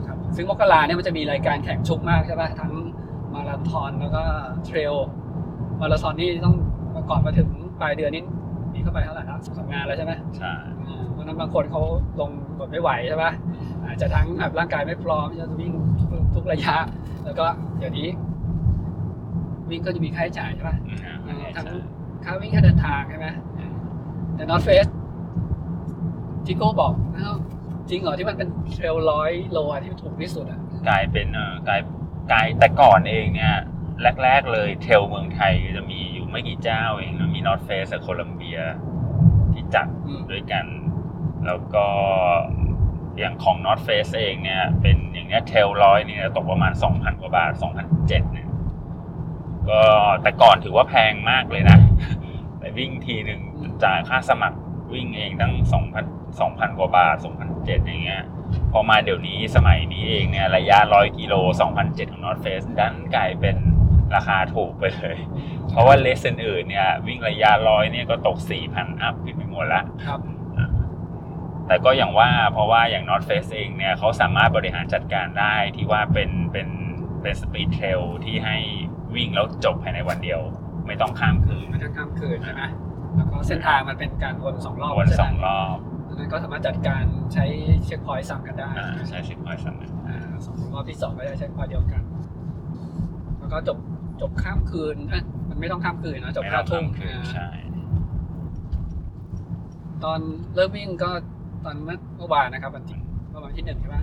[0.08, 2.72] ครับซึ่งมกราเนี่ยมันจะมีรายการแข่งชุกมากใช่ป่ะทั้ง
[3.34, 4.24] มาราธอนแล้วก็
[4.66, 4.94] เทรล
[5.82, 6.56] มาราธอนนี่ต้อง
[7.10, 8.24] ก่อนมาถึงปลายเดือนนี้
[8.74, 10.54] มีเข้าไปเท่าไหร่นะสองงานแล้วใช่ไหมใช่
[10.88, 11.82] อ่าเพราะฉะนั้นบางคนเขา
[12.20, 12.30] ลง
[12.60, 13.32] กดไม่ไหวใช่ปะ
[13.86, 16.76] อาจจะทั้งแบบร่างกายไม่พร้อมที่จะวิ่งทุกทุกระยะ
[17.26, 17.46] แล้วก็
[17.80, 18.08] เดี๋ยวนี้
[19.70, 21.76] วิ่งก็จะมีค่าใช้จ่ายใช่ปะอืมอ่าทั้งใช่
[22.26, 23.28] ค่าวิ่งค่าเดินทางใช่ไหม
[24.36, 24.92] แต่ North Face
[26.48, 27.36] จิโก้บอกอ้าว
[27.90, 31.82] จริงเหรอที่มันเป็นเทรลร้อยโลอะที่ถูกที่สุดอะกลายเป็นเออกลาย
[32.32, 33.54] กลายแต่ก่อนเองเนี่ย
[34.24, 38.60] แรก ๆ เลยเทรลเมืองไทยจะมีอยู่ไม่กี่เจ้าเองนะมีนอตเฟสกับโคลัมเบีย
[39.54, 40.66] ที่จัดอืมด้วยกัน
[41.46, 41.86] แล้วก็
[43.20, 47.52] อย่างของ North Face เองเนี่ย เป็นอย่างเงี้ยเทลร้อยเนี่ยตกประมาณ 2,000 กว่าบาท
[47.88, 48.48] 2,007เนี่ย
[49.70, 49.82] ก็
[50.22, 51.78] แต่ก่อนถือว่าแพงมากเลยนะ
[52.60, 53.40] แต่วิ่งทีหนึ่ง
[53.84, 54.58] จ่ายค่าสมัคร
[54.94, 55.54] วิ่งเองตั้ง
[56.40, 58.24] สองพันสองพันกว่าบาทสองพันเจ็ดอย่างเงี้ย
[58.72, 63.56] พอมาเดี๋ยวนี้สมัยนี้เองเนี่ยระยะร้อยกิโลสองพันเจ็ดของ North Face ดันกลายเป็น
[64.16, 65.18] ราคาถูกไปเลย
[65.72, 70.20] เพราะว่า race อื่นๆเนี่ย วิ่งระยะร้อยเนี่ยก็ตกสี่พัน up ขึ้นไปหมดละครับ
[71.68, 76.68] แต่ก็อย่างว่าเพราะว่าอย่าง North Face เองเนี่ยเขาสามารถบริหารจัดการได้ที่ว่าเป็นเป็น
[77.22, 78.58] เป็น speed trail ที่ให้
[79.16, 80.42] วิ่งแล้วจบภายในวันเดียว
[80.88, 82.64] ไม่ต้องข้ามคืนไม่ต้องข้ามคืนใช่ไหม
[83.16, 85.78] แล้วก็เส้นทางมันเป็นการวนสองรอบวนสองรอบ
[86.16, 87.04] ดังนั้นก็สามารถจัดการ
[87.34, 87.46] ใช้
[87.86, 92.04] checkpoint ซ้ำกันได้อ่าใช้ checkpoint สำเร็จอ่าสองรอบที่สองก็จะ checkpoint เดียวกัน
[93.40, 93.78] แล้วก็จบ
[94.22, 97.48] จบข้ามคืนเอ้ยมันไม่ต้องข้ามคืนนะจบไม่ห้าต้องทุ่มข้ามคืนอ่าใช่
[100.04, 100.20] ตอน
[100.56, 101.12] เริ่มวิ่งก็
[101.66, 101.76] ตอน
[102.18, 103.00] เมื่อวานนะครับวันที่
[103.34, 103.98] ประมาณที่หนึ่งใช่ไหม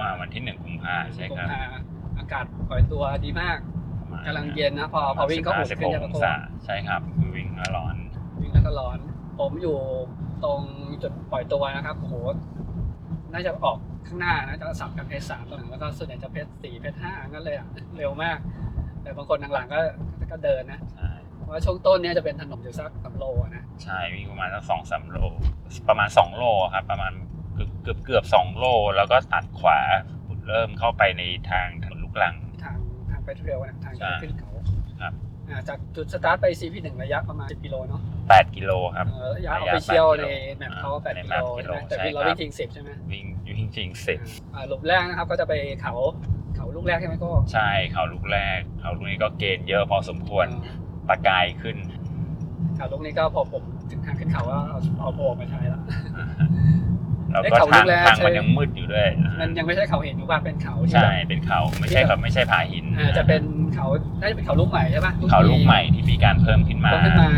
[0.00, 1.62] มาวันที่หนึ่งกุมภาใช่ครับกุมภา
[2.18, 3.58] อากาศปล่อยตัวดีมาก
[4.00, 7.02] ประมาณกำลังเย็นนะพอพอวิ่งก็อุ่นสิบขึ้หนกจะอตะงโกศานวิ่งแล้ว
[7.34, 7.96] วิ่งแล้วร้อน
[8.40, 8.98] วิ่งแล้วก็ร้อน
[9.38, 9.76] ผมอยู่
[10.44, 10.60] ตรง
[11.02, 12.14] จุดปล่อยตัวนะครับโอ้โห
[13.32, 17.66] น่าจะออกข้างหน้านะจะสับกันเพจสามตอนหลังแล้วก็ส่วนใหญ่จะเพจสี่เพจห้างั้นเลยอะ
[17.98, 18.38] เร็วมาก
[19.02, 19.80] แต่บางคนหลังๆก็
[20.30, 25.18] ก็เดินนะใช่เพราะว่าช่วงต้นเนี้ยจะเป็นถนนอยู่สักสามโลอะนะใช่วิ่งประมาณสักสองสามโล
[25.88, 27.12] ประมาณสองโลครับประมาณ
[27.54, 28.64] เกือบเกือบเกือบสองโล
[28.96, 29.78] แล้วก็ตัดขวา
[30.48, 32.76] เริ่มเข้าไปในทางถนนลูกลัง ทาง
[33.10, 34.50] ทางไปเทรลนะทางใช่ขึ้นเขา
[35.00, 35.12] ครับ
[35.48, 40.26] อ่าจากจุดสตาร์ทไป CP หนึ่งระยะประมาณ10กิโลเนาะ แปดกิโลครับเออระยะระออยะฟฟิเชียล8กิในโล
[40.58, 44.18] แมปเขาอ่า8ในกิแมโลปกิใช่โลไหมแต่ใช่วิ่งเราครับวิ่งจริง10ใช่ไหมวิ่งวิ่งจริงสิบ
[44.54, 45.94] อ่าหลุมแรกนะครับก็จะไปเขา
[46.56, 50.46] เขาลูกแรกใช่ไหมก็ใช่เขาลูกแรกเขาลูกนี้ก็เกณฑ์เยอะพอสมควร
[51.08, 51.76] ตะกายขึ้น
[52.76, 55.80] เขาลูกนี้ก็พอผมถึงทางขึ้นเขาว่าเอาเอาโบมาใช้ละ
[57.30, 59.08] แล้วไอ้ก็เขาลูทางกแรกทางมันใช่ยังมืดอยู่ด้วย
[59.40, 63.42] มันยังไม่ใช่เขาเห็นหรือว่าเป็นเขาที่ใช่แบบเป็นเขาไม่ใช่ครับไม่ใช่ผาหินอ่าจะเป็น
[63.74, 63.86] เขา
[64.20, 67.28] น่าจะเป็นเขาลูกใหม่ใช่ปะเขาลูกใหม่ที่มีการเพิ่มขึ้นมาเพิ่มขึ้นมา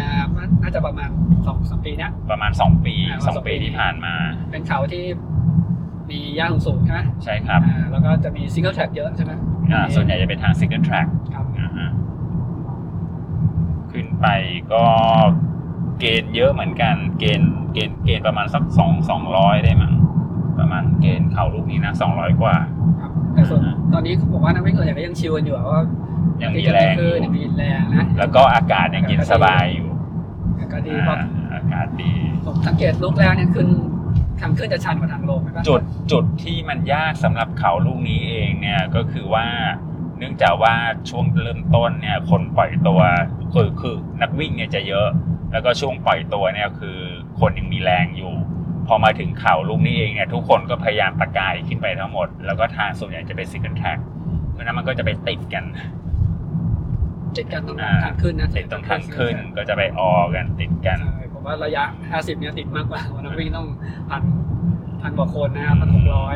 [0.62, 1.10] น่าจะประมาณ
[1.46, 4.14] สองสามปีเนี้ยประมาณ2ปีอ่าสองสองปีปีที่ผ่านมา
[4.50, 5.04] เป็นเขาที่
[6.10, 9.32] มีย่าสูงๆใช่ไหมใช่ครับอ่าแล้วก็จะมีซิงเกิลแทร็กเยอะใช่ไหม
[9.72, 11.90] อ่าส่วนใหญ่จะเป็นทาง single track ครับนะฮะ
[13.92, 14.26] ขึ้นไป
[14.72, 14.84] ก็
[16.00, 19.94] เกณฑ์เยอะเหมือนกัน เกณฑ์เกณฑ์เกณฑ์ประมาณสักสองสองร้อยได้มั้ง
[20.58, 22.54] ประมาณเกณฑ์เขาลูกนี้นะสองร้อยกว่า
[23.00, 23.60] ครับแต่ส่วน
[23.92, 25.82] ตอนนี้เขาบอกว่านักวิ่งส่วนใหญ่ก็ยังชิวกันอยู่อะว่า
[26.42, 29.90] ยังมีที่จะแรงอขึ้ยู่นยังมีแรงนะแล้วก็อากาศยังเย็นสบายอยู่
[30.72, 32.12] ก็ดีเพราะอ่าอากาศดี
[32.46, 33.68] ผมสังเกตลูกแรกเนี่ยขึ้น
[34.40, 35.80] ทางขึ้นจะชันกว่าทางลงใช่ปะจุด
[36.12, 39.46] จุดที่มันยากสำหรับเขาลูกนี้เองเนี่ยก็คือว่า
[40.18, 40.74] เนื่องจากว่า
[41.10, 43.00] ช่วงเริ่มต้นเนี่ยคนปล่อยตัว
[43.52, 45.08] คือคือนักวิ่งเนี่ยจะเยอะ
[45.52, 46.98] แล้วก็ช่วงปล่อยตัวเนี่ยคือ
[47.40, 48.32] คนยังมีแรงอยู่
[48.86, 53.98] พอมาถึงเขาลูกนี้เองเนี่ยทุกคนก็พยายามตะกายขึ้นไปทั้งหมด แล้วก็ทางส่วนใหญ่จะเป็นซิงเกิลแท็ก
[54.52, 55.64] เพราะฉะนั้นมันก็จะไปติดกัน
[57.36, 63.66] ติดกันตรงอ่าทางขึ้นนะติดตรงทางขึ้นก็จะไปออกันติดกันใช่ผมว่าระยะ 50 เนี่ยติดมากกว่าเพราะนักวิ่งต้อง
[64.10, 64.22] พัน
[65.02, 66.34] พันกว่าคนนะครับพันหกร้อย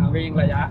[0.00, 0.62] นักวิ่งระยะ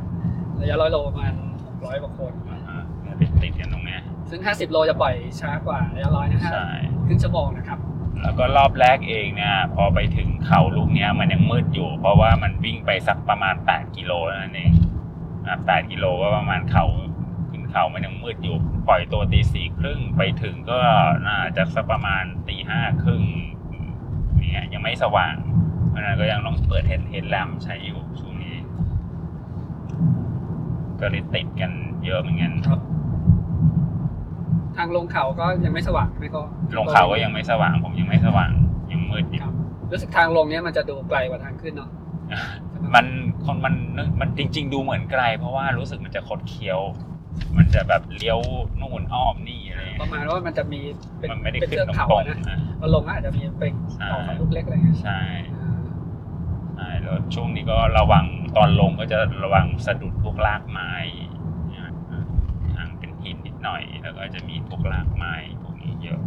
[0.62, 1.32] ระยะร้อยโลประมาณ
[1.68, 6.68] หกร้อยกว่าคนอ่าเนี่ยไปติดกันตรงเนี้ย ซึ่ง 50 โลจะปล่อยช้ากว่าระยะร้อยนะฮะใช่
[7.06, 7.80] ครึ่งชั่วโมงนะครับ
[8.22, 14.72] แล้วก็รอบแรกเองเนี่ยพอไปถึงเขาลูกเนี้ยมันยังมืดอยู่ เพราะว่ามันวิ่งไปสักประมาณ 8 กิโลนั่นเอง
[15.48, 16.86] อะ8กิโลก็ประมาณเขา
[17.50, 18.56] ขึ้นเขามันยังมืดอยู่
[18.88, 20.78] ปล่อยตัวตีสี่ครึ่งไปถึงก็
[21.28, 23.24] น่าจะสักประมาณตีห้าครึ่ง
[24.38, 25.36] เนี่ยยังไม่สว่าง
[25.90, 28.56] เพราะฉะนั้นก็ยังต้องเปิดเฮดเฮดแลมใช้อยู่ช่วงนี้
[31.00, 31.72] ก็เลยติดกัน
[32.06, 32.80] เยอะเหมือนกันครับ
[34.78, 36.42] ทางลงเขาก็ยังไม่สว่างไม่ก็
[36.78, 38.50] ลงเขาก็ยังไม่สว่าง ผมยังไม่สว่าง
[38.92, 39.54] ยังมืดอยู่ครับ
[39.92, 41.90] รู้สึกทางลงเนี้ยมันจะดูไกลกว่าทางขึ้นเนาะ
[42.94, 43.06] มัน
[43.46, 43.76] คนมัน
[44.20, 46.80] มันจริง ๆ ดูเหมือนไกล เพราะว่ารู้สึกมันจะคดเคี้ยว
[47.58, 48.40] มันจะแบบเลี้ยว
[48.82, 50.80] นู่นอ้อมนี่อะไรประมาณว่ามันจะมี
[51.20, 53.64] เป็นมันไม่ได้เป็นขึ้นเทือกตรงเขาตรงอะนะๆนะพอลงก็อาจจะมีไป
[53.96, 55.20] ใช่ต่อเขาลูกเล็กอะไรเงี้ยใช่
[55.58, 55.72] อ่า
[56.76, 58.26] ใช่แล้วช่วงนี้ก็ระวัง
[58.58, 61.31] ตอนลงก็จะระวังสะดุดพวกรากไม้นะทางเป็น
[63.64, 66.22] หินนิดหน่อย แล้วก็จะมีพวกรากไม้พวกนี้เยอะ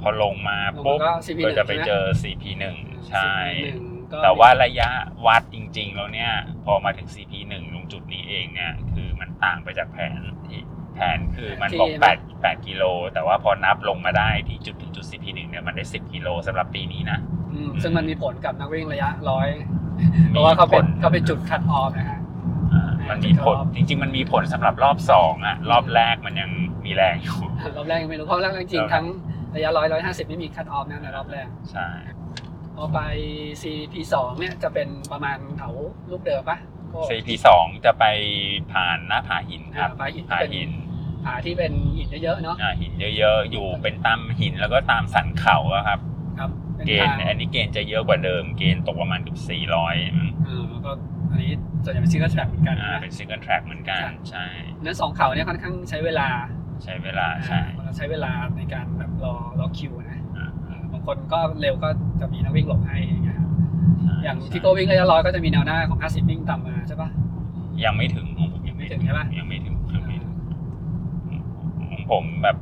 [0.00, 2.64] พอลงมาลงปุ๊บก็ CP ก็หนึ่งจะไปใช่ไหมเจอ CP1
[3.10, 3.32] ใช่
[3.64, 4.90] หนึ่งก็แต่ว่าระยะ
[5.26, 6.32] วัดจริง ๆ แล้วเนี่ย
[6.64, 10.12] พอมาถึง CP1 ตรงจุดนี้เองเนี่ย คือมันต่างไปจากแผน
[10.46, 10.60] ที่
[10.94, 12.82] แผนคือมันบอก8 8กิโล
[13.14, 17.18] แต่ว่าพอนับลงมาได้ที่จุดถึงจุด CP1 เนี่ยมันได้ 10กิโลสำหรับปีนี้นะ
[17.52, 19.48] อืมซึ่งมันมีผลกับนักวิ่งระยะร้อย
[20.30, 22.13] เพราะว่าเขาเป็นมีผลเขาเป็นจุดคัดออฟนะฮะอ่า
[23.10, 26.50] มันมีผลจริง ๆ มันมีผลสำหรับรอบสองอะรอบแรกมันยัง
[26.84, 27.38] มีแรงอยู่
[27.76, 29.04] รอบแรกยังไม่รู้เพราะแรกจริงๆทั้ง
[29.54, 31.88] ระยะร้อยร้อยห้าสิบไม่มีคัดออฟนะในรอบแรกใช่
[32.76, 33.00] พอไป
[33.62, 35.70] CP สองเนี่ยจะเป็นประมาณเขา
[36.10, 36.58] ลูกเดิมปะ
[36.92, 37.48] ก็ CP2
[37.84, 38.04] จะไป
[38.72, 40.70] ผ่านหน้าผาหินครับผาหินผาที่เป็นหิน
[41.24, 45.98] ผาที่เป็นหินเยอะๆเนาะอ่าหินเยอะๆ อยู่เป็นตามหินแล้วก็ตามสันเขาอะครับ
[46.38, 49.38] ครับเป็น gain ทางอันนี้ gain จะเยอะกว่าเดิม gain ตกประมาณเกือบ
[49.78, 50.92] 400มั้งเออแล้วก็
[51.34, 51.52] อันนี้
[51.84, 54.44] ส่วนใหญ่เป็น single track เหมือนกันอ่านะ เป็น single track เหมือนกันใช่
[54.84, 56.28] นั้นสองเขาเนี่ยค่อนข้างใช้เวลา
[56.84, 61.88] ใช้เวลาใช่อ่าใช้เวลาในการแบบรอรอคิวนะอ่าเออบางคนก็เร็วก็
[62.20, 63.48] จะมีนักวิ่งหลบให้อย่างเงี้ยครับ
[64.02, 67.08] ใช่อย่างใช่ที่โกวิ่งระยะร้อยก็จะมีแนวหน้าของ 50 วิ่งต่ำมาใช่ปะ
[67.84, 70.32] ยังไม่ถึงของผมยังไม่ถึงใช่ปะ ยังไม่ถึงยังไม่ถึง
[71.90, 72.56] ของผมแบบ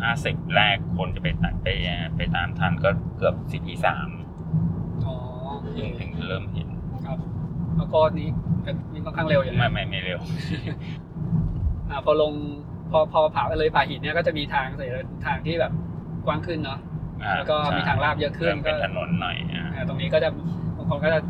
[0.00, 1.68] ห้าสิบแรกคนจะไปตัดไป
[2.16, 4.08] ไปตามทันก็เกือบ CP สาม
[5.06, 5.14] อ๋อ
[5.60, 6.69] โอเคถึงถึงจะเริ่มเห็นครับ
[7.76, 8.28] แล้วก็นี้
[8.62, 10.20] เป็นวิ่งค่อนข้างเร็วอยู่ไม่นะไม่ไม่เร็ว
[11.90, 12.32] อ่าพอลง
[12.90, 14.82] พอพอผ่าไปเลยผ่าหินเนี่ยก็จะมีทางเส
[15.26, 15.72] ทางที่แบบ
[16.26, 16.78] กว้างขึ้นเนาะ
[17.22, 20.28] อ่าแล้วก็ใช่มีทางลาดเยอะขึ้นริ่มเป็นก็ถนนหน่อยอ่าอ่าตรงนี้ก็จะ
[20.76, 21.20] บางคนก็จะ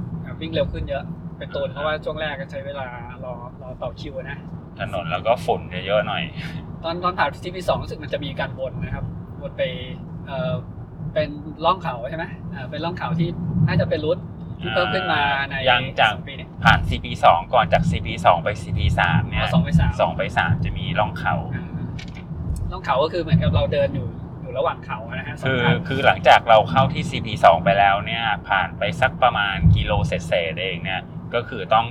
[0.40, 1.05] วิ่งเร็วขึ้นเยอะ
[1.38, 2.87] เป็นตูนเพราะว่าช่วงแรกก็ใช้เวลา
[3.24, 4.38] รอรอต่อคิวนะ
[4.81, 6.22] ถนนแล้วก็ฝุ่นจะเยอะหน่อย
[6.85, 9.05] ตอนตอนผ่านที่ปีสองรู้สึกมันจะมีการวนนะครับ
[9.40, 9.62] วนไป
[10.26, 10.53] เอ่อ
[11.14, 11.31] เป็น
[11.64, 12.24] ล่องเขาใช่ไหม
[12.55, 13.29] อ่าเป็นล่องเขาที่
[13.66, 14.18] น่าจะเป็นรูท
[14.61, 21.64] ที่เพิ่มขึ้นมาในยังจากสองปีนี้ผ่าน CP สองก่อนจาก CP สองไป CP สามเนี่ยอ๋อสองไปสามสองไปสามจะมีร่องเขาอ่า
[22.73, 24.09] ล่องเขาก็คือเหมือนกับเราเดินอยู่
[24.40, 31.01] อยู่ระหว่างเขานะฮะสองคือทางคือหลังจากเราเข้าที่ CP 2ไปแล้วเนี่ยผ่านไปสักประมาณกิโลเศษๆเองเนี่ย
[31.35, 31.87] ก็คือต้อง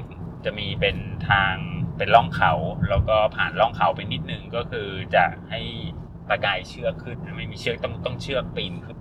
[0.45, 0.97] จะมีเป็น
[1.29, 1.53] ทาง
[1.97, 2.53] เป็นล่องเขา
[2.89, 5.62] แล้วก็ผ่านล่องเขาไปนิดนึงก็คือจะให้
[6.29, 8.97] ตะกายเชือกขึ้นไม่มีเชือกต้องต้องเชือกปีนขึ้น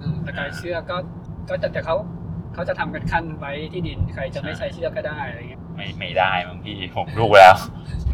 [0.00, 0.96] อืมแต่การเชือกก็
[1.50, 1.96] ก็จะแต่เขา
[2.54, 7.56] เขาจะทำกันขั้นไว้ที่ดินใครจะไม่ใช้เชือกก็ได้อะไรเงี้ยไม่ไม่ได้บางทีผมดูแล้ว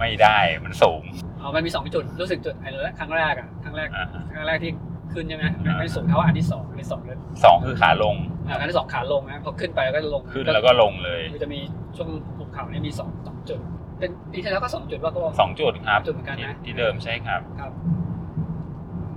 [0.01, 1.03] ไม่ได้มันสูง
[1.41, 4.73] อ๋อมันมีสองจุดรู้สึกจุดไอ้ครั้งแรกอะครั้งแรกอ่าครั้งแรกที่
[5.13, 8.15] ขึ้นใช่ไหมไม่ไม่สูงเท่าอันที่สองอันที่สองเลยสองคือขาลง
[8.49, 11.61] อ่าอันที่สองขาลงนะพอขึ้นไปก็จะลงขึ้นแล้วก็ลงเลยคือจะมี
[11.97, 13.61] ช่วงภูเขาเนี่ยมีสองสองจุด
[13.99, 17.73] เป็นปีที่แล้วก็สองจุดว่าก็สองจุดครับจุดเหมือนกันนะที่ที่เดิมใช่ครับครับ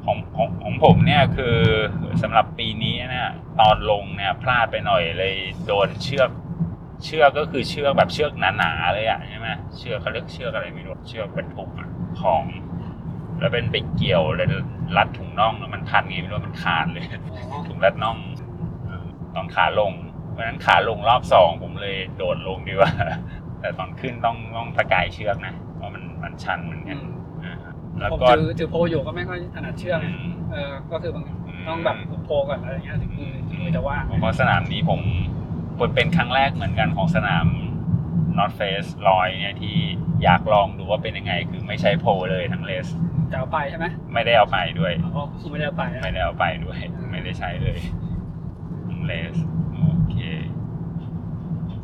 [0.06, 1.58] ของของของผมเนี่ยคือ
[2.22, 5.34] สำหรับปีนี้เนี่ยตอนลงเนี่ยพลาดไปหน่อยเลย
[5.66, 6.30] โดนเชือก
[7.04, 11.90] เชือกก็คือเชือกแบบเชือกหนาๆเลยอะใช่ไหมเชือกเขาเรียกเชือกอะไรไม่รู้เชือกบรรทุกอะ
[12.22, 12.44] ของ
[13.40, 14.48] แล้วเป็นไปเกี่ยวเลย
[14.98, 18.18] รัดถุงน่องแล้วมันพันไงไม่รู้มันขาดเลยอ๋อถุงรัดน่อง
[18.86, 19.92] เออตอนขาลง
[20.32, 22.92] เพราะฉะนั้นขาลงรอบสองผมเลยโดดลงดีกว่า
[23.62, 27.19] แต่ตอนขึ้นต้องต้องตะกายเชือกนะเพราะมันมันชันเหมือนอืกันมอ่า
[27.98, 35.00] แล้วผมก็ถือถือโพลอยู่ก็ไม่ค่อยถนัดเชือกอืไงมเออก็คือบางอืมต้องแบบโพลก่อนอะไรอย่างเงี้ยถึงมือถึงมือจะว่างเพราะสนามนี้ผม
[35.96, 37.46] เป็นครั้งแรกเหมือนกันของสนาม
[38.38, 39.76] North Face ลอยเนี่ยที่
[40.24, 42.88] อยากลองดูว่าเป็นยังไง คือไม่ใช้โพลเลยทั้งเลส
[43.32, 46.78] จะเอาไปใช่ไหมไม่ได้เอาไปด้วย อ๋อคือไม่ได้เอาไปนะไม่ได้เอาไปด้วย
[47.12, 47.80] ไม่ได้ใช้เลย
[48.90, 49.36] ทั้งเลส
[49.74, 50.18] โอเค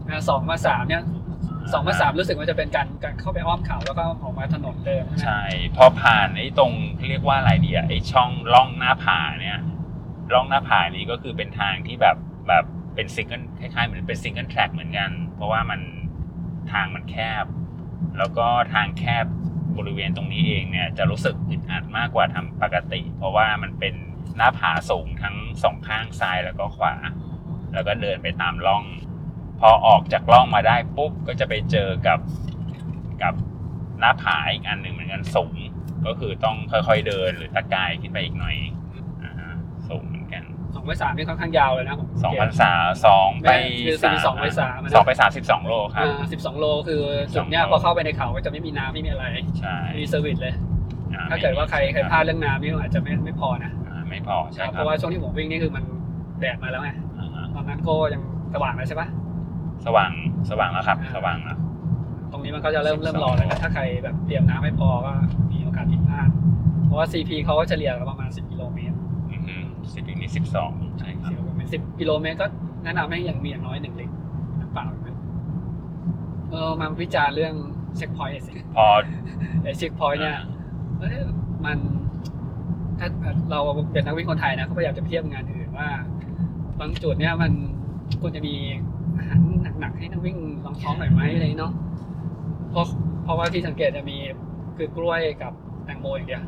[0.09, 1.03] อ่าสองมาสามเนี่ย
[1.71, 5.41] สองมาสามรู้สึกว่าจะเป็นการการเข้าไปอ้อมเขาแล้วก็ออกมาถนนเดิมใช่
[5.75, 6.71] พอผ่านไอ้ตรง
[7.07, 9.59] เรียกว่าอะไรดีอะไอ้ช่องร่องหน้าผาเนี่ย
[10.33, 15.81] ร่องหน้าผานี้ก็คือเป็นทางที่แบบแบบเป็นซิงเกิลคล้ายๆเหมือนเป็น single track เหมือนกัน เพราะว่ามัน
[16.71, 17.45] ทางมันแคบ
[18.17, 19.25] แล้วก็ทางแคบ
[19.77, 23.95] บริเวณตรงนี้เองเนี่ยจะรู้สึกอึดอัดมากกว่าทำปกติ เพราะว่ามันเป็น
[24.37, 26.95] หน้าผาสูงทั้งสองข้างซ้ายแล้วก็ขวา
[27.73, 28.83] แล้วก็เดินไปตามร่อง
[29.61, 32.19] พอออกจากร่องมาได้ปุ๊บก็จะไปเจอกับ
[33.23, 33.33] กับ
[33.99, 35.55] หน้าผาอีกอันหนึ่งเหมือนกันสูง
[36.05, 38.55] ก็คือต้องค่อยๆเดินหรือตะกายขึ้นไปอีกหน่อย
[39.23, 39.51] อ่าฮะ
[39.89, 40.43] สูงเหมือนกัน
[40.75, 42.71] สองไปสามนี่ค่อนข้างยาวเลยนะผมสองพันสา
[43.05, 47.01] สองไปไม่คือสี่สองไปสามอะนะสองไปสามสิบสองโลครับสิบสองโลคือ
[47.33, 49.25] จุดเนี้ย12โลพอเข้าไปในเขาก็จะไม่มีน้ำไม่มีอะไร
[49.59, 50.53] ใช่ไม่มี service เลย
[51.13, 55.83] อ่ถ้าเกิดว่าใครไม่มีใครพลาดเรื่องน้ำนี่อาจจะไม่ไม่พอนะอ่าไม่พอใช่ครับราะว่าช่วงที่ผมวิ่งนี่คือมัน
[56.39, 56.89] แดดมาแล้วไง
[57.19, 58.21] อ่าฮะตอนนั้นก็ยัง
[58.53, 59.07] สว่างแล้วใช่ปะ
[59.85, 60.11] สว่าง
[60.49, 61.57] สว่างแล้วครับอ่าสว่างแล้ว
[62.31, 65.11] ตรงนี้มันก็จะเริ่ม12เริ่มร้อนแล้วนะถ้าใครแบบเตรียมน้ำไม่พอก็
[65.51, 66.29] มีโอกาสผิดพลาด
[66.85, 68.95] เพราะว่า CP เขาก็เฉลี่ยประมาณ 10 กิโลเมตร
[69.31, 69.55] อือฮึ
[69.93, 72.45] สิบนี้สิบสองใช่ครับ10กิโลเมตร10กิโลเมตรก็
[72.83, 74.13] แนะนำให้อย่างมีอย่างน้อยหนึ่งลิตร
[74.59, 75.09] น้ำเปล่าอีกไหม
[76.49, 77.53] เออมาวิจารณ์เรื่อง
[77.97, 78.87] checkpoint สิพอ
[79.63, 80.37] ไอ checkpoint เนี่ย
[80.99, 81.15] เอ้ย
[81.65, 81.77] มัน
[82.99, 83.07] ถ้า
[83.51, 83.59] เรา
[83.91, 85.89] เป็นนักวิ่งคนไทยนะเขาพยายามจะเทียบงานอื่นว่า
[86.79, 87.51] บางจุดเนี่ยมัน
[88.21, 88.55] ควรจะมี
[89.17, 89.39] อาหาร
[89.79, 91.73] หนักๆให้นักวิ่งรองท้องหน่อยไหมอะไรเนาะ
[92.71, 92.85] เพราะ
[93.23, 94.17] เพราะว่าที่สังเกตจะมี
[94.77, 95.53] คือกล้วยกับ
[95.85, 96.43] แตงโมอย่างเดียว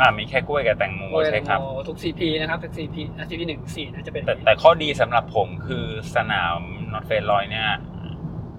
[0.00, 6.58] อ่ามีแค่กล้วยกับแตงโมกล้วยแตใช่งครับโมทุก CP นะครับทุก CP อะ CP หนึ่งสี่นะจะเป็นแต่แต่ข้อดีสำหรับผมคือสนาม
[6.92, 7.68] นอตเฟลลอยเนี่ย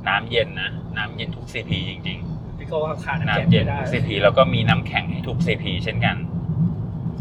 [0.07, 2.19] น้ำเย็นนะน้ำเย็นทุก CP จริง
[2.57, 6.15] พี่โก้เขาขาดน้ำแข็งๆน้ำเย็นไม่ได้ทุก CP แล้วก็มีน้ำแข็งให้ทุก CP เช่นกัน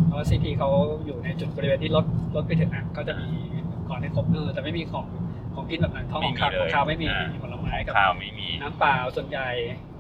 [0.07, 0.69] เพราะว่า CP เขา
[1.07, 3.29] อยู่ในจุดบริเวณที่รถรถไปถึงอะก็จะมี
[3.89, 5.07] ก่อนให้ครบเออแต่ไม่มีของ
[5.61, 9.49] ของกินแบบนั้นท้องของข้าวไม่มีเลยของข้าวไม่มีอ่ามีผลไม้กับข้าวไม่มีน้ำเปล่าส่วนใหญ่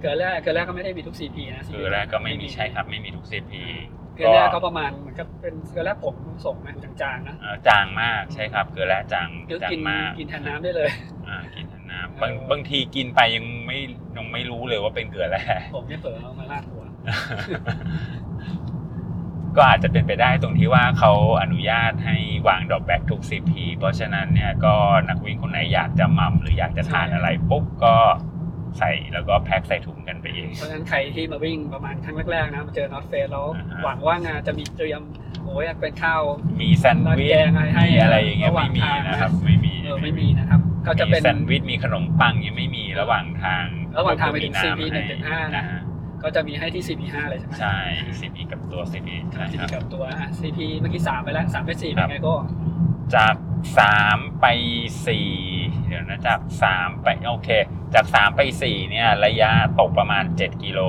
[0.00, 3.52] เกลือแร่เกลือแร่ก็ไม่ได้มีทุก CP นะ CP คือแรกก็ไม่มีใช่ครับไม่มีทุก CP
[4.16, 10.90] เกเกลือแร่ก็ประมาณเหมือนกับเป็นเกลือแร่ผงส่งนะจางๆนะเอ่อจางมากใช่ครับ เกลือแร่จางคือจากิงนมากกินแทนน้ำได้เลย
[11.28, 13.78] อ่ากินแทนน้ำเออบางบางทีกินไปยังไม่
[14.16, 15.44] ยังไม่รู้เลยว่าเป็นเกลือแร่
[15.74, 16.82] ผมเนี่ยเปิดเอามาลาดหัว
[19.56, 22.16] ก็อาจจะเป็นไปได้ตรงที่ว่าเขาอนุญาตให้
[22.48, 24.74] วางดอกแบ็กทุก CP เพราะฉะนั้นเนี่ยก็
[25.08, 27.94] นักวิ่งคนไหนอยากจะมัมหรืออยากจะทานอะไรปุ๊บก็
[28.78, 35.02] ใส่แล้วก็แพ็คใส่ถุงกันไปเอง เพราะฉะนั้นใครที่มาวิ่งประมาณครั้งแรกๆนะมาเจอนอตเฟสแล้วอ่าฮะหวังว่างานจะมีเตรียม
[35.44, 36.22] โอ้ยเป็นข้าว
[36.60, 43.64] มีแซนด์วิชร้านแกงอะไรให้มีอะไรอย่างเงี้ยระหว่าไม่งมีทางนะนะครับไม่มีเออไม่มีนะครับก็จะเป็นมีแซนด์วิชมีขนมปังยังไม่มีระหว่างทาง
[43.98, 45.02] ระหว่างทางไปถึงก็ CP มีำให้
[45.50, 45.70] 1.5นะฮ
[46.22, 47.76] ก็จะมีให้ที่ CP5 เลยใช่ไหมใช่
[48.20, 50.04] CP กับตัว CP ใช่ค CP รับ กับตัว
[50.40, 52.34] CP เมื่อกี้3ไปแล้ว3ไป4ครัเป็นบ ไงก็
[53.14, 53.34] จาก
[53.78, 54.46] สามไป
[55.06, 55.30] สี่
[55.88, 57.48] เดี๋ยวนะจากสามไปโอเค
[57.94, 60.80] จากสามไปสี่เนี่ย ระยะตกประมาณเจ็ดกิโล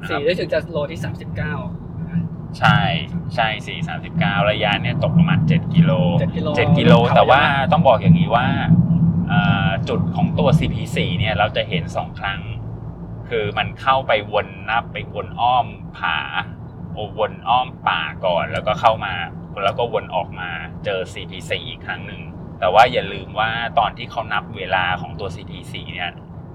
[0.00, 2.22] นะครับ4ได้ถึงจะโลที่39นะ
[2.58, 2.78] ใช่
[3.34, 8.46] ใช่สี่สามสิบเก้าระยะเนี่ยตกประมาณเจ็ดกิโล7กิโลเจ็ดกิโลเขาแต่ว่าเยอะมากต้องบอกอย่างนี้ว่า
[9.28, 12.40] เอ่อจุดของตัว CP4 เนี่ยเราจะเห็นสองครั้ง
[13.30, 15.66] คือมันเข้าไปวนนับไปวนอ้อม
[15.98, 16.18] ผา
[16.94, 19.14] โอวนอ้อมป่าก่อน แล้วก็เข้ามา
[19.64, 20.50] แล้วก็วนออกมา
[20.84, 22.22] เจอ CP4 อีกครั้งหนึ่ง
[22.60, 26.10] แต่ว่าอย่าลืมว่าตอนที่เขานับเวลาของตัว CP4 เนี่ย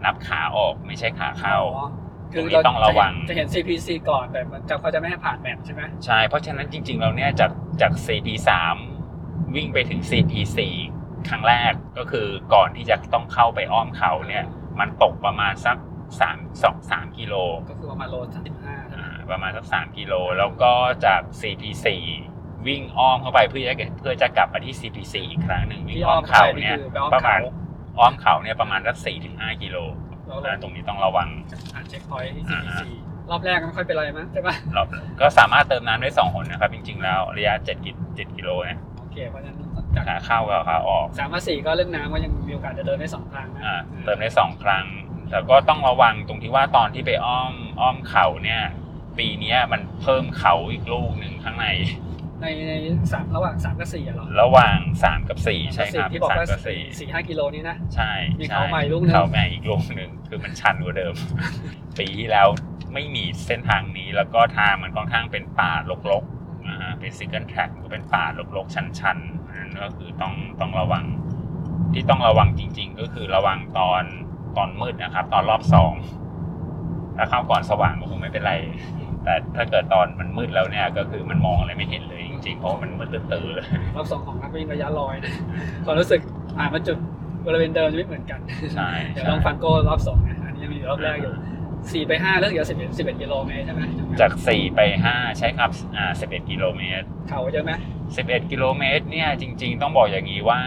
[0.06, 1.88] นับขาออกไม่ใช่ขาเข้าอ๋อ
[2.34, 7.52] ตรงนี้ต้องระวังจะเห็น CPC ก่อนแต่มันจะเขาจะไม่ให้ผ่านแมปใช่ไหมใช่เพราะฉะนั้นจริงๆเราเนี่ยจาก
[7.82, 8.50] จาก CP3
[9.56, 10.60] วิ่งไปถึง CP4
[11.30, 14.44] ครั้งแรกก็คือก่อนที่จะต้องเข้าไปอ้อมเขาเนี่ย
[14.80, 15.78] มันตกประมาณสัก
[16.10, 17.36] 3 2 3กิโล
[17.69, 20.72] ก็คือประมาณโล35ใช่ไหมอ่าประมาณสัก3กิโลแล้วก็
[21.06, 21.88] จาก CP4
[22.67, 27.43] วิ่งอ้อมเข้าไปเพื่อจะเพื่อจะกลับมาที่ CP4 อีกครั้งหนึ่งวิ่งที่อ้อ้ออมมเขาเขาเนี่ยคือไปอ้อมประมาเขาณ
[28.00, 28.95] อ้อมเขาเนี่ยประมาณสัก
[29.30, 29.78] 4-5กิโล
[30.28, 31.28] แล้วนะตรงนี้ต้องระวัง
[31.74, 32.84] ผ่านเช็คพอยท์ที่อ่า CPC
[33.32, 34.84] รอบแรกก็ไม่ค่อยเป็นไรมั้งใช่ปะเรา
[35.22, 39.56] ก็สามารถเติมน้ำได้สองหนนะครับ จริง ๆ แล้วระยะ7กิ7กิโลเนี่ยโอเคเพราะฉะนั้น
[39.95, 44.86] จากขาเข้ากับขาออกสามมาสี่ก็เรื่องน้ำก็ยังมีโอกาสจะเดินได้สองครั้งนะอ่าเติมได้สองครั้ง
[45.30, 48.62] แต่ก็ต้องระวังตรงที่ว่าตอนที่ไปอ้อมอ้อมเขาเนี่ย
[49.18, 51.68] ปีเนี้ยมันเพิ่มเขาอีกลูกหนึ่งข้างใน
[52.42, 52.74] ในใน
[53.13, 61.13] สามระหว่างสามกับสี่อะเหรอระหว่าง3กับ4ใช่ครับที่บอกสามว่ากับสี่สี่ห้ากิโลนี้นะใช่มีใช่เขาใหม่ลูกหนึ่งเขาใหม่อีกลูกหนึ่งคือมันชันกว่าเดิม
[62.00, 62.48] ปีที่แล้ว
[62.94, 65.72] ไม่มีเส้นทางนี้แล้วก็ทางมันค่อนข้างเป็นป่า
[66.12, 71.06] รกๆนะฮะเป็น single track ก็เป็นป่ารกๆชันๆอันนั้นก็คือต้องต้องระวัง
[71.94, 74.04] ที่ต้องระวังจริง ๆ ก็คือระวังตอน
[74.58, 75.94] ตอนมืดนะครับ ตอนรอบสอง
[77.18, 78.54] ถ้าเข้าก่อนสว่างก็คงไม่เป็นไร
[79.24, 85.34] แต่ถ้าเกิดตอนมันมืดแล้วเนี่ย ก็คือมันมองอะไรไม่เห็นเลยจริงๆเพราะว่ามันมืดตื้อๆเลยรอบสองของนักวิ่งระยะลอยนะ
[85.86, 86.20] ความรู้สึก
[86.58, 86.98] ผ่านมาจุด
[87.46, 88.40] บริเวณเดิมจะไม่เหมือนกัน
[88.76, 91.34] ใช่เดี๋ยวใช่ลองฟังโก้รอบสองนะอันนี้ยังมีอยู่รอบแรกอยู่
[91.92, 93.82] สี่ไปห้าแล้วเหลือสิบเอ็ดสิบเอ็ดกิโลเมตรใช่ไหม
[94.22, 94.80] จาก4ไป
[95.12, 97.72] 5ใช่ครับอ่า11กิโลเมตรเขาเยอะไหม
[98.12, 100.62] 11กิโลเมตรเนี่ยจริง ๆ ต้องบอกอย่างนี้ว่า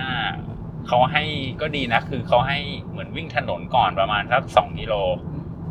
[0.86, 1.24] เขาให้
[1.60, 2.58] ก็ดีนะ คือเขาให้
[2.90, 4.94] เหมือนวิ่งถนนก่อนประมาณสัก2กิโล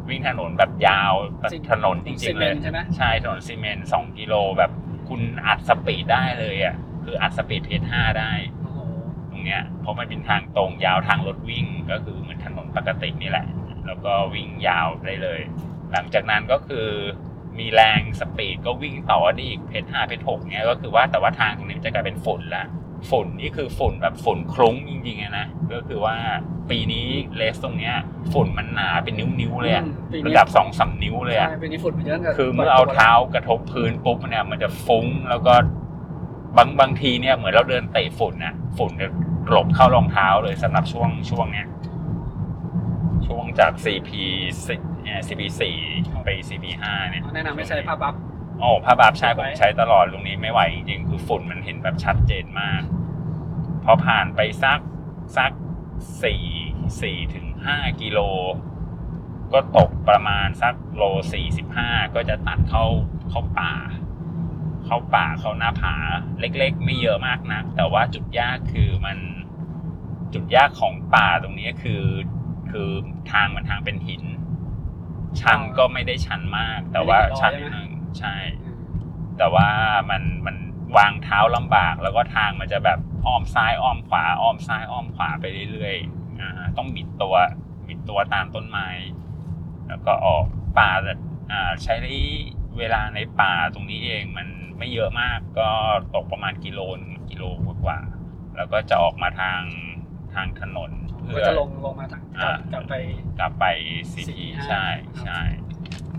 [0.10, 4.72] วิ่งถนนแบบยาวแบบถนนจริซีงๆเมเลยนต์ใช่ไหมใช่ถนนซีเมนต์2กิโลแบบ
[5.10, 8.80] คุณอัด speed ได้เลยอะคืออัด speed pace 5ได้โอ้โห
[9.32, 13.48] ตรงเนี้ยเพราะมันเป็นทางตรงยาวทางรถวิ่งก็คือเหมือนถนนปกตินี่แหละ
[13.88, 15.40] แล้วก็วิ่งยาวได้เลย
[15.92, 16.88] หลังจากนั้นก็คือ
[17.60, 22.66] มีแรง speed ก็วิ่งต่อได้อีก pace ห้า pace หกเนี่ยก็คือว่าแต่ว่าทางตรงนี้มันจะกลายเป็นฝุ่นละ
[23.10, 26.16] ฝุ่นนี่คือฝุ่นแบบฝุ่นคลุ้งจริงๆอะนะก็คือว่า
[26.70, 27.96] ปีนี้ race ตรงเนี้ย
[28.34, 35.54] ฝุ่นมันหนาเป็นนิ้วๆเลยอะอืมปีนี้ระดับสองสามนิ้วเลยอะใช่ปีนี้ฝุ่นมันเยอะกับคือเมื่อเอาเท้ากระทบพื้นปุ๊บเนี่ยมันจะฟุ้งแล้วก็
[36.58, 39.10] บางบางทีเนี่ยเหมือนเราเดินเตะฝุ่นนะฝุ่นจะ
[39.50, 41.68] กลบเข้ารองเท้าเลยสำหรับช่วงช่วงเนี้ย
[43.28, 44.10] ช่วงจาก CP
[44.62, 45.42] 10เอ่อ CP
[45.84, 48.16] 4ไป CP 5เนี่ยแนะนำไม่ใช้ผ้าบัฟ
[48.62, 52.82] โอ้ผ้าบาบใช้ไว้ผมใช้ตลอดตรงนี้ไม่ไหวจริงๆคือฝุ่นมันเห็นแบบชัดเจนมาก
[53.84, 54.80] พอผ่านไปสัก
[55.38, 55.52] สัก
[56.24, 56.44] สี่
[57.02, 58.20] สี่ถึงห้ากิโล
[59.54, 62.86] ก็ตกประมาณสักโลสี่สิบห้าก็จะตัดเข้า
[63.30, 63.74] เข้าป่า
[64.86, 65.96] เข้าป่าเข้าหน้าผา
[66.40, 69.18] เล็ก ๆ ไม่เยอะมากนักแต่ว่าจุดยากคือมัน
[70.34, 72.04] จุดยากของป่าตรงนี้คือ
[72.72, 72.90] คือ
[73.32, 74.24] ทางมันทางเป็นหิน
[75.40, 78.36] ชันก็ไม่ได้ชันมาก แต่ว่าชันนิดนึง ใช่
[79.38, 79.68] แต่ว่า
[80.10, 80.56] มันมัน
[80.98, 87.36] วางเท้าลำบาก แล้วก็ทางมันจะแบบอ้อมซ้ายอ้อมขวาอ้อมซ้ายอ้อมขวาไปเรื่อยๆอ่าต้องบิดตัว
[87.88, 88.88] บิดตัวตามต้นไม้
[89.88, 90.46] แล้วก็ออก
[90.80, 91.14] ป่าแต่
[91.52, 91.96] อ่าใช้
[92.78, 94.48] เวลาในป่าตรงนี้เองมัน
[94.78, 95.70] ไม่เยอะมากก็
[96.16, 97.44] ตกประมาณกิโลนึงกิโล
[97.86, 99.62] กว่าๆแล้วก็จะออกมาทาง
[100.34, 100.92] ทางถนน
[101.26, 102.94] เพื่ก็อจะลงลงมาทางอ่ากลับไป
[103.40, 103.66] กลับไป
[104.12, 104.86] ซีพี CP5 ใช่
[105.24, 105.42] ใช่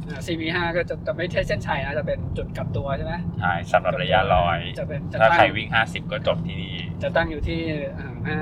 [0.09, 7.61] อ่า CP5 ก็จะจะไม่ใช่เส้นชัยนะจะเป็นจุดกลับตัวใช่ไหมใช่สำหรับระยะร้อย จะเป็นจะถ้าตั้งใครวิ่ง 50 ก็จบที่นี่จะตั้งอยู่ที่
[7.99, 8.39] อ่าหน้า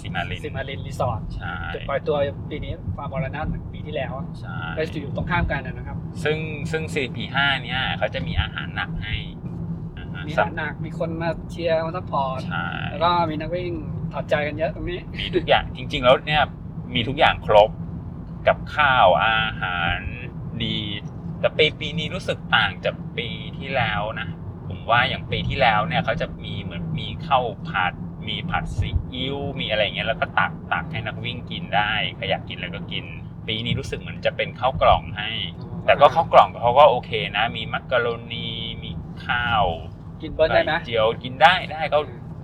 [0.00, 2.16] ซิมาลินซิมารินรีสอร์ทใช่จุดปล่อยตัว
[2.50, 6.38] ปีนี้ฟาร์มบอลนัทเหมือนปีที่แล้วใช่ก็จะอยู่ตรงข้ามกันนะนะครับ ซึ่ง
[6.70, 9.14] ซึ่ง CP5 เนี่ยเขาจะมีอาหารหนักให้
[9.98, 13.72] อ่าฮะมีฐานหนักมีคนมาเชียร์มา support ใช่แล้วก็มีนักวิ่ง
[14.12, 16.42] ถอดใจกันเยอะตรงนี้มีทุกอย่างจริง ๆ แล้วเนี่ย
[16.94, 17.70] มีทุกอย่างครบ
[18.48, 19.98] กับข้าวอาหาร
[20.64, 20.78] ดี
[21.40, 24.28] แต่ปีปีนี้รู้สึกต่างจากปีที่แล้วนะ
[24.68, 27.92] ผมว่าอย่างปีที่แล้วเนี่ยเขาจะมีเหมือนมีข้าวผัด
[28.28, 33.04] มีผัดซีอิ๊วมีอะไรเงี้ยแล้วก็ตักตักให้นักวิ่งกินได้ใครอยากกินอะไรก็กิน
[33.48, 35.30] ปีนี้รู้สึกเหมือนจะเป็นข้าวกล่องให้
[35.86, 38.48] แต่ก็ข้าวกล่องเขาก็โอเคนะ มีมักกะโรนี
[38.82, 38.90] มี
[39.26, 39.64] ข้าว
[40.22, 41.98] กินเบิร์ดได้ไหมไข่เจียวกินได้ได้ก็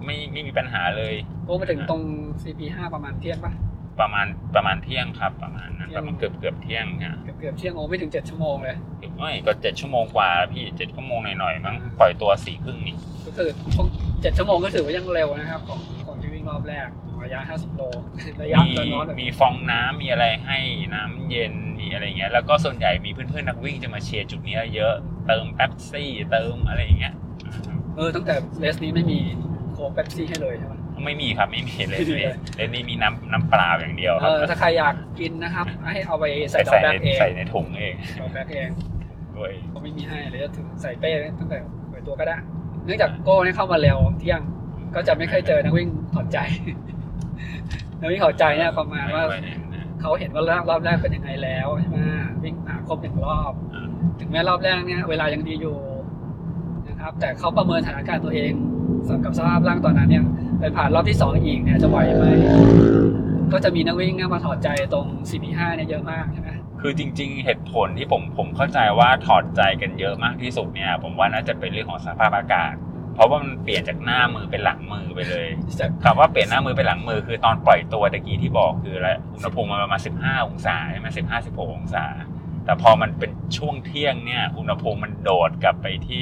[0.05, 2.03] ไม่ไม่มีปัญหาเลยโอ้มาถึงตรง
[2.43, 3.53] CP5 ประมาณเที่ยงปะ
[4.01, 8.77] ประมาณประมาณเที่ยงครับ ประมาณนั้นเที่ปยงระมาณเกือบเกือบเที่ยงนะเกือบเกือบเที่ยงโอ้ไม่ถึง7ชั่วโมงเลย
[9.19, 13.87] ไม่ก็เจ็ดชั่วโมงกว่าแล้วพี่เจ็ดชั่วโมงหน่อยๆมั้งอืมปล่อยตัวสี่ครึ่งนี่ก็คือช่วง
[14.23, 16.89] เจ็ดชั่วโมงก็ถือว่ายังเร็วนะครับ ของของที่วิ่งรอบแรก
[17.25, 17.83] ระยะ50โล
[18.43, 20.59] ระยะมีร้อนๆแบบมีนี้ฟองน้ำมีอะไรให้
[20.95, 24.95] น้ำเย็นมีอะไรเงี้ยแล้วก็ส่วนใหญ่มีเพื่อนๆนักวิ่งจะมาเชียร์จุดนี้เยอะ
[25.27, 27.15] เติมแป๊บซี่เติมอะไรอย่างเงี้ย
[27.97, 29.19] เออตั้งแต่เลสนี้ไม่มี
[29.73, 38.71] โค้กเป๊ปซี่ให้เลยใช่ไหม ไม่มีครับไม่มีเลยไม่มีเลยเลยนี่มีน้ำน้ำเปล่าอย่างเดียวคเอรับอถ้าใครอยากกินนะครับ ให้เอาไปใส่ใส่ดอกใส่แบกเองใส่ในถุงเองดอกแบกเอง
[39.37, 41.59] ด้วยก็ไม่มีให้เลยจะถึงใส่เป้ตั้งแต่
[41.91, 42.37] เปิดตัวก็ได้
[42.85, 44.41] เนื่องจากโก้เนี่ยเข้ามาเร็วเที่ยง
[44.95, 46.39] ก็จะไม่เคยเจอนักวิ่งถอดใจ
[48.01, 51.97] นักวิ่งถอดใจเนี่ยประมาณว่าไม่ค่อยเห็นนะเขาเห็นว่ารอบรอบแรกเป็นยังไงแล้วใช่ไหม
[52.45, 53.87] วิ่งมาครบหนึ่งรอบอ่า
[54.21, 55.77] ถึงแม้รอบแรกเนี่ยเวลายังดีอยู่
[56.89, 58.53] นะครับ แต่เขาประเมินสถานการณ์ตัวเอง
[59.07, 60.25] สำหรับกับสภาพร่างตอนนั้นเนี่ย
[60.61, 62.25] ไปผ่านรอบที่สองอีกเนี่ยจะไหวไหม
[63.53, 72.75] ก็จะมีนักวิ่งเนี่ยมาถอดใจตรง CP5 เนี่ยเยอะมากใช่ไหมคือจริง ๆ เหตุผลที่ผมผมเข้าใจว่าถอดใจกันเยอะมากที่สุดเนี่ย ผมว่าน่าจะเป็นเรื่องของสภาพอากาศ
[73.15, 82.05] เพราะว่ามันเปลี่ยนจากหน้ามือเป็นหลังมือไปเลยแต่คำว่าเปลี่ยนหน้ามือเป็นหลังมือคือตอนปล่อยตัวตะกี้ที่บอกคืออะไรอุณหภูมิมันประมาณ15 องศาใช่ไหมสิบห้าสิบหกองศา
[82.65, 86.21] แต่พอมันเป็นช่วงเที่ยงเนี่ย อุณหภูมิมันโดดกลับไปที่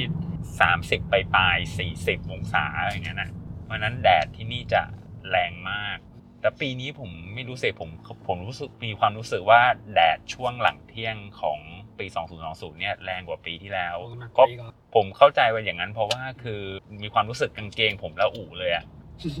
[0.49, 3.29] 30 ไปปลายๆ40 องศาอะไรอย่างเงี้ยนะ
[3.63, 4.81] เพราะฉะนั้นแดดที่นี่จะ
[5.29, 5.97] แรงมาก
[6.41, 7.89] แต่ปีนี้ผมไม่รู้สึกผม
[8.27, 9.61] ผมรู้สึกมีความรู้สึกว่า
[9.93, 11.59] แดดช่วงหลังเที่ยงของ
[11.99, 12.05] ปี
[12.43, 16.61] 2020 เนี่ยแรงกว่าปีที่แล้วหนักกก็ว่าอีกเหรอผมเข้าใจว่าอย่างนั้น เพราะว่าคือ
[17.01, 18.85] มีความรู้สึกกางเกง ผมแล้วอู่เลยอะ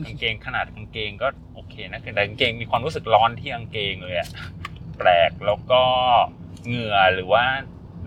[0.05, 4.29] กางเกงขนาดกางเกงก็โอเคนะแต่กางเกงมีความรู้สึกร้อนที่กางเกงเลยอะ
[4.97, 5.81] แปลกแล้วก็
[6.65, 7.43] เหงื่อหรือว่า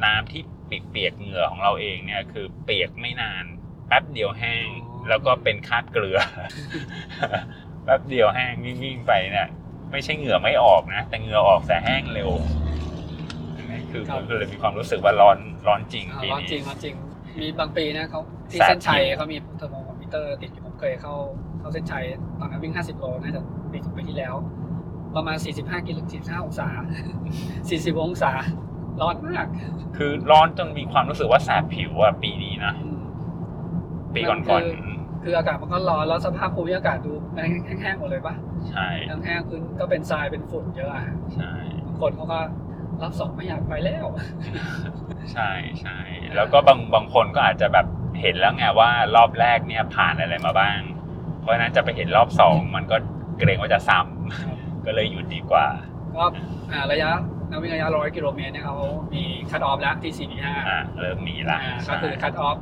[0.04, 0.42] น้ำที่
[0.90, 3.44] เปียกๆเหงื่อของเราเองเนี่ยคือเปียกไม่นาน
[3.86, 4.66] แป๊บเดียวแห้ง
[5.08, 6.18] แล้วก็เป็นคราดเกลือ
[7.84, 9.48] แป๊บเดียวแห้งวิ่งๆไปเนี่ย
[9.90, 12.30] ไม่ใช่เหงื่อไม่ออกนะ แต่เหงื่อออกแต่แห้งเร็ว
[13.56, 16.94] อันนี้คือครับคือเลยมีความรู้สึกว่าร้อนร้อนจริงอ่าปีร้อนนี้จริงร้อนจริง
[17.40, 21.14] มีบางปีนะเขาที่แสบเส้นชัยผิวเขามีเทอร์โมมิเตอร์ติดอยู่ผมเคยเข้า
[21.60, 22.04] เข้าเส้นชัย
[22.40, 23.40] ตอนนั้นวิ่ง 50 โลน่าจะ
[23.72, 24.34] ปีสองปีที่แล้ว
[25.16, 26.68] ประมาณ 45 กิโล45องศา
[27.34, 28.32] 40 องศา
[29.00, 29.46] ร้อนมาก
[29.96, 33.00] คือร้อนจนมีความรู้สึกว่าแสบผิวอะปีนี้นะอืม
[34.14, 34.64] ปีก่อนคือ
[35.22, 38.88] คืออากาศมันก็ร้อนแล้วสภาพภูมิอากาศดูมันแห้งๆหมดเลยปะๆใช่
[39.24, 41.52] แห้งๆพื้นก็เป็นทรายเป็นฝุ่นเยอะอะใช่
[41.86, 42.38] บางคนเขาก็
[43.02, 44.06] รับสองไม่อยากไปแล้ว
[45.32, 45.98] ใช่ใช่
[46.36, 47.86] แล้วก็บางบางคนก็อาจจะแบบ
[48.20, 50.78] เห็นแล้วไงว่ารอบแรกเนี่ยผ่านอะไรมาบ้าง
[51.40, 52.96] เพราะฉะนั้นจะไปเห็นรอบสองมันก็
[53.38, 55.66] เกรงว่าจะซ้ำก็เลยหยุดดีกว่า
[56.16, 56.24] ก็
[56.72, 57.10] อ่าระยะ
[57.50, 58.76] นักวิ่งระยะ100กิโลเมตรเนี่ยเขา
[59.14, 62.56] มี cut off แล้วที่45อ่าเริ่มมีละอ่าก็ใช่คือ cut off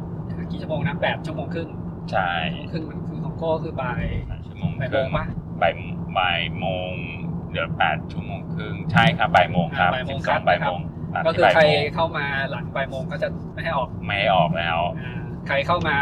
[0.51, 1.69] กี่ชั่วโมงนะ8ชั่วโมงครึ่ง
[2.11, 2.31] ใช่
[2.71, 4.05] ครึ่งมันคือของโก้คือบ่าย
[4.47, 5.25] ชั่วโมงบ่ายคโมรึ่งงปะ
[5.63, 5.73] บ่าย
[6.19, 6.93] บ่ายโมง
[7.53, 10.79] เดี๋ยวแปดชั่วโมงครึ่งใช่ครับบ่ายโมงครับอ่าบ่ายโมสิงบคสรัอบงบ่ายโมง
[11.15, 15.13] ตัดก็ที่คือบ่ายใครโมงเข้ามาหลังบ่ายโมงก็จะไม่ให้ออกไม่ให้ออกแล้วอ่า
[15.47, 15.97] ใครเข้ามา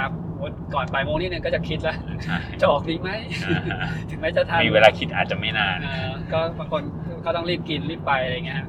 [0.75, 3.11] ก่อนบ่ายโมงนิดนึงก็จะคิดแล้วใช่จะออกดีไหม
[3.45, 6.83] อ่าถึงแม้จะทันมีเวลาคิดอาจจะไม่นานอ่าก็บางคน
[7.25, 8.63] ก็ต้องรีบกินรีบไปอะไรเงี้ย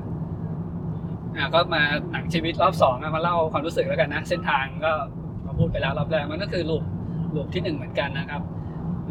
[1.35, 4.91] อ่าก็มาหนังชีวิตรอบสองอะมาเล่าความรู้สึกแล้วกันนะ เส้นทางก็
[5.45, 6.83] มาพูดไปแล้วรอบแรกมันก็คือลูป
[7.35, 8.41] ลูปที่หนึ่งเหมือนกันนะครับ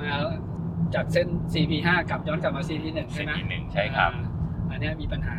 [0.01, 0.11] มา
[0.95, 4.25] จากเส้น CP5 กลับย้อนกลับมา CP1 ใช่ไหม CP1 ใช่ครับอ่า
[4.71, 5.37] อันเนี้ยมีปัญหา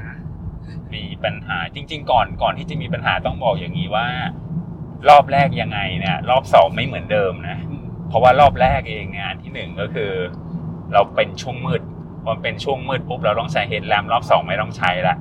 [0.94, 4.06] มีปัญหาจริง ๆ ก่อนก่อนที่จะมีปัญหาต้องบอกอย่างนี้ว่า
[5.10, 10.12] รอบแรกยังไงเนี่ยรอบสองไม่เหมือนเดิมนะอืมเพราะว่ารอบแรกเองเนี่ยอันที่หนึ่งก็คือ
[10.94, 11.82] เราเป็นช่วงมืด
[12.24, 15.16] พอมันเป็นช่วงมืดปุ๊บเราต้องใช้เฮดแลมรอบสองไม่ต้องใช้ละ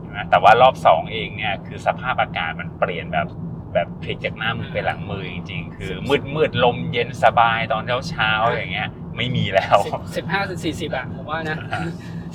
[0.00, 3.28] ใช่ไหมแต่ว่ารอบสองเองเนี่ยคือสภาพอากาศมันเปลี่ยนแบบ
[3.74, 11.82] แบบพลิกจากหน้ามือไปหลังมือจริงๆ คือมืดมืดลมเย็นสบายตอนเช้าเช้าๆอย่างเงี้ย ไม่มีแล้วสิบสิบห้าถึงสี่สิบอะผมว่านะอ่า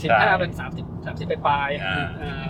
[0.04, 2.46] สิบห้าเป็นสามสิบสามสิบไปปลายๆอ่าอ่า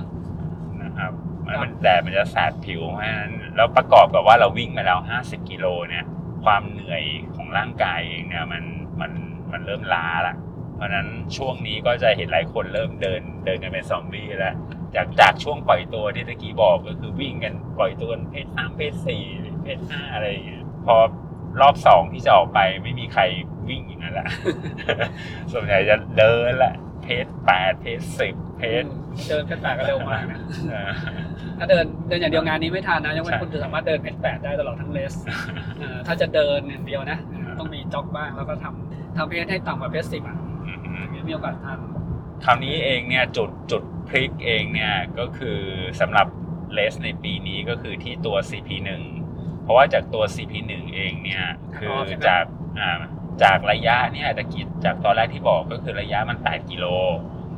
[0.81, 1.11] นะครับ
[1.45, 6.05] มันมันแดดมันจะแสบผิวเพราะฉะนั้น แล้วประกอบกับว่าเราวิ่งมาแล้ว 50 กิโลเนี่ย
[6.43, 7.03] ความเหนื่อย
[7.35, 8.63] ของร่างกายเองเนี่ยมัน
[9.01, 9.11] มัน
[9.51, 10.35] มันเริ่มล้าละ
[10.75, 14.55] เพราะนั้นช่วงนี้ก็จะเห็นหลายคนเริ่มเดินเดินกันเป็นซอมบี้แล้ว
[14.95, 19.23] จากจากช่วงปล่อยตัวที่ตะกี้บอกก็คือวิ่งกันปล่อยตัวเพศสามเพศสี่
[19.63, 20.95] เพศห้าอะไรอย่างเงี้ยพอ
[21.61, 23.21] รอบสองที่จะออกไปไม่มีใคร
[23.69, 24.27] วิ่งอย่างนั้นละ
[25.51, 28.83] ส่วนใหญ่จะเดินละเพศแปดเพศสิบ เพศ
[29.27, 30.39] เดินเพชรแปดก็เร็วมากนะ
[30.69, 30.89] เออ
[31.59, 35.13] ถ้าเดินเดินอย่างเดียวงานนี้ไม่ทันนะยังไม่ใช่คุณจะสามารถเดินเพชรแปดได้ตลอดทั้งเลส
[35.79, 40.37] เออถ้าจะเดินอย่างเดียวนะเออต้องมีจ็อกบ้างแล้วก็ทำทำเพชรให้ต่ำกว่าเพชรสิบอะ
[40.67, 41.79] อือหือถึงจะมีโอกาสทัน
[42.45, 45.59] คราวนี้เองเนี่ยจุดจุดพลิกเองเนี่ยก็คือ
[46.01, 46.27] สำหรับ
[46.73, 48.89] เลสในปีนี้ก็คือที่ตัว CP1
[49.63, 51.43] เพราะว่าจากตัว CP1 เองเนี่ย
[51.77, 51.95] คือ
[52.27, 52.43] จาก
[52.79, 53.01] อ่า
[53.43, 56.85] จากระยะเนี่ยตะกี้จากตอนแรกที่บอกก็คือระยะมัน 8 กิโล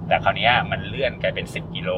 [0.10, 1.91] แต่คราวเนี้ยมันเลื่อนกลายเป็น 10 กิโล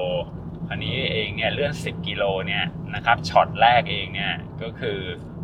[0.68, 2.64] คราวนี้เองเนี่ยเลื่อน 10 กิโลเนี่ย
[2.95, 4.97] นะครับช็อตแรกเองเนี่ยก็คือ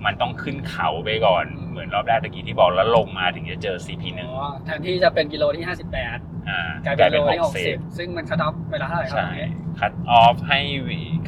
[0.05, 9.49] มันต้องขึ้นเขาไปก่อนเหมือนรอบแรกตะกี้ที่บอกแล้วลงมาถึงจะเจอ CP1 อ๋อแทนที่จะเป็นกิโลที่ 58อ่ากลายเป็นกิโลที่60 60ซึ่งมัน cut off เวลาเท่าไหร่ครับใช่ตรงนี้
[9.80, 10.59] cut off ให้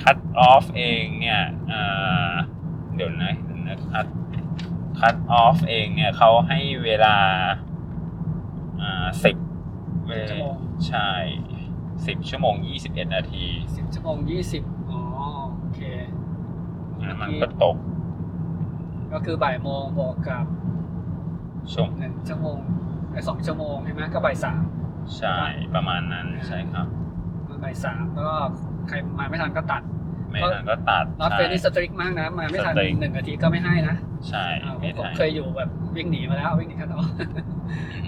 [0.03, 1.81] cut off เองเนี่ยเอ่
[2.29, 2.31] อ
[2.95, 3.33] เดี๋ยวนะ
[3.93, 4.07] cut
[4.99, 7.15] cut off เองเนี่ยเขาให้เวลา
[8.81, 9.35] อ่าสิบ
[10.29, 10.55] ชั่วโมง
[10.87, 11.09] ใช่
[12.07, 14.17] สิบชั่วโมงยี่สิบเอ็ดนาที10ชั่วโมง
[14.53, 14.99] 20อ๋อ
[15.59, 15.81] โอเค
[16.99, 17.75] แล้วมันก็ตก
[19.13, 20.45] ก็คือบ่ายโมงบวกกับ
[21.73, 22.59] ช่วงหนึ่งชั่วโมง
[23.11, 24.61] ไอ้สองชั่วโมงใช่ไหมก็บ่ายสาม
[25.17, 25.37] ใช่
[25.75, 26.87] ประมาณนั้นใช่ครับ
[27.49, 28.35] มันบ่ายสามแล้วก็
[28.87, 29.83] ใครมาไม่ทันก็ตัด
[30.31, 33.95] ไม่นั้นก็ตัดนอตเฟใช่นี่ strictมากนะ มาไม่ทัน strict หนึ่งนาทีก็ไม่ให้นะ
[34.29, 37.07] ใช่อ่าผมไม่ผมทันเคยอยู่แบบวิ่งหนีมาแล้ววิ่งหนี cut off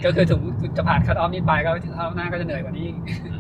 [0.06, 0.36] ก็คือถึ
[0.70, 2.98] งจะผ่าน cut off นี้ไปก็รอบหน้าก็จะเหนื่อยกว่านี้อีก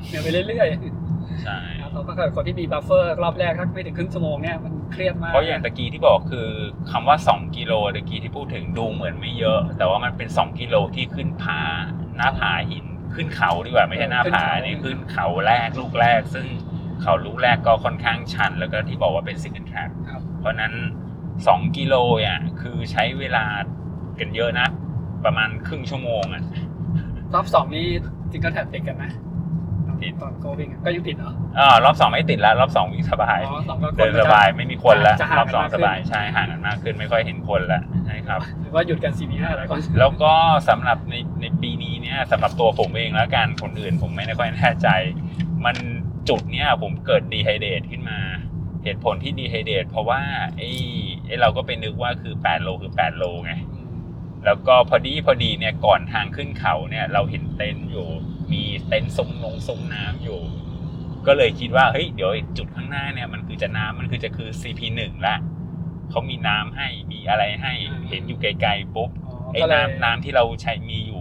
[0.07, 6.47] เหนื่อยไปเรื่อยๆใช่ครับเพราะถ้าเกิดคนที่มี buffer รอบแรกถ้าไม่ถึงครึ่งชั่วโมงเนี่ยมันเครียดมากเพราะอย่างตะกี้ที่บอกคือ
[6.91, 11.59] คำว่า 2 กิโลตะกี้ที่พูดถึงดูเหมือนไม่เยอะ แต่ว่ามันเป็น 2 กิโลที่ขึ้นผา
[12.17, 16.45] หน้าผาหินขึ้นเขาดีกว่าไม่ใช่หน้าผานี่ขึ้นเขาแรกลูกแรก ซึ่ง
[17.01, 20.73] เขาลูกแรกก็ค่อนข้างชัน แล้วก็ที่บอกว่าเป็น single track ครับเพราะฉะนั้น
[21.25, 21.95] 2 กิโล
[22.25, 23.45] อะคือใช้เวลา
[24.19, 24.67] กันเยอะนะ
[25.25, 26.43] ประมาณครึ่งชั่วโมงอะ
[27.33, 27.85] รอบสองนี่
[28.31, 29.11] จิงก็แท็บติดกันนะ
[30.03, 40.33] ติดตอนโควิ่งอะก็ยังติดเหรออ่ารอบสองไม่ติดแล้วรอบสองวิ่งสบายอ๋อสองก็คเดินก็สจะบายไม่มีคนแล้วจะห่างรอบสองกันมากขึ้นสบายใช่ห่างกันมากขึ้นไม่ค่อยเห็นคนแล้วใช่ครับหรือว่าหยุดกัน CB5 หลายคนแล้วก็
[40.69, 44.87] สำหรับในในปีนี้เนี่ยสำหรับตัวผมเองแล้วกันคนอื่นผมไม่ได้ค่อยแน่ใจ
[45.65, 45.75] มัน
[46.29, 48.19] จุดเนี้ยผมเกิดดีไฮเดตขึ้นมา
[48.83, 50.21] เหตุผลที่ดีไฮเดตเพราะว่า
[50.57, 50.69] ไอ้
[51.25, 53.53] ไอ้เราก็ไปนึกว่าคือ 8 โลคือ 8 โลไง
[54.45, 58.07] แล้วก็พอดีพอดีเนี่ยก่อนทางขึ้นเขาเนี่ยเราเห็นเต็นท์อยู่
[58.51, 60.39] มีเต็นท์ซุ้มนงซุ้มน้ำอยู่
[61.27, 65.35] ก็เลยคิดว่าเฮ้ยเดี๋ยวไอ้จุดข้างหน้าเนี่ยมันคือจะน้ำมันคือจะคือ CP1 ละ
[66.09, 67.73] เขามีน้ำให้มีอะไรให้
[68.09, 71.20] เห็นอยู่ไกลๆปุ๊บอ๋อไอ้ก็เลยน้ำน้ำที่เราใช้มีอยู่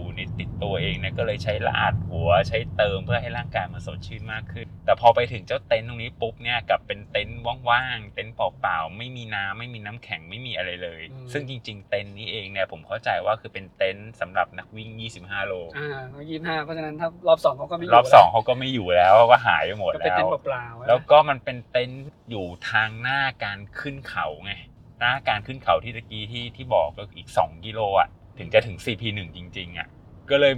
[0.61, 7.39] ติดตัวเองเนี่ยก็เลยใช้ลาดหัวใช้เติมเพื่อให้ร่างกายมันสดชื่นมากขึ้น แต่พอไปถึงเจ้าเต็นท์ตรงนี้ปุ๊บเนี่ยกลับเป็นเต็นท์
[7.69, 11.01] ว่างๆเต็นท์เปล่าๆไม่มีน้ำไม่มีน้ำแข็งไม่มีอะไรเลย
[11.31, 14.89] ซึ่งจริง ๆ เต็นท์นี้เองเนี่ยผมเข้าใจว่าคือเป็นเต็นท์สำหรับนักวิ่ง
[15.21, 15.99] 25 โลอ่า
[16.29, 24.53] ยี่สิบห้าเพราะฉะนั้นถ้ารอบสองเขาก็ไม่ยู่รอบสองเขาก็ไม่อยู่แล้วเขาก็หายไปหมดก็เป็นแล้เต็นท์เปล่าๆแล้วก็มันเป็นเต็นท์อยู่ทางหน้าการขึ้นเขาไง
[24.99, 28.09] หน้าการขึ้นเขาที่ตะกี้ที่ที่บอกก็อีก 2 กิโลอะ
[28.39, 29.87] ถึงจะถึง CP1 จริงๆอะ
[30.31, 30.53] ก็เลย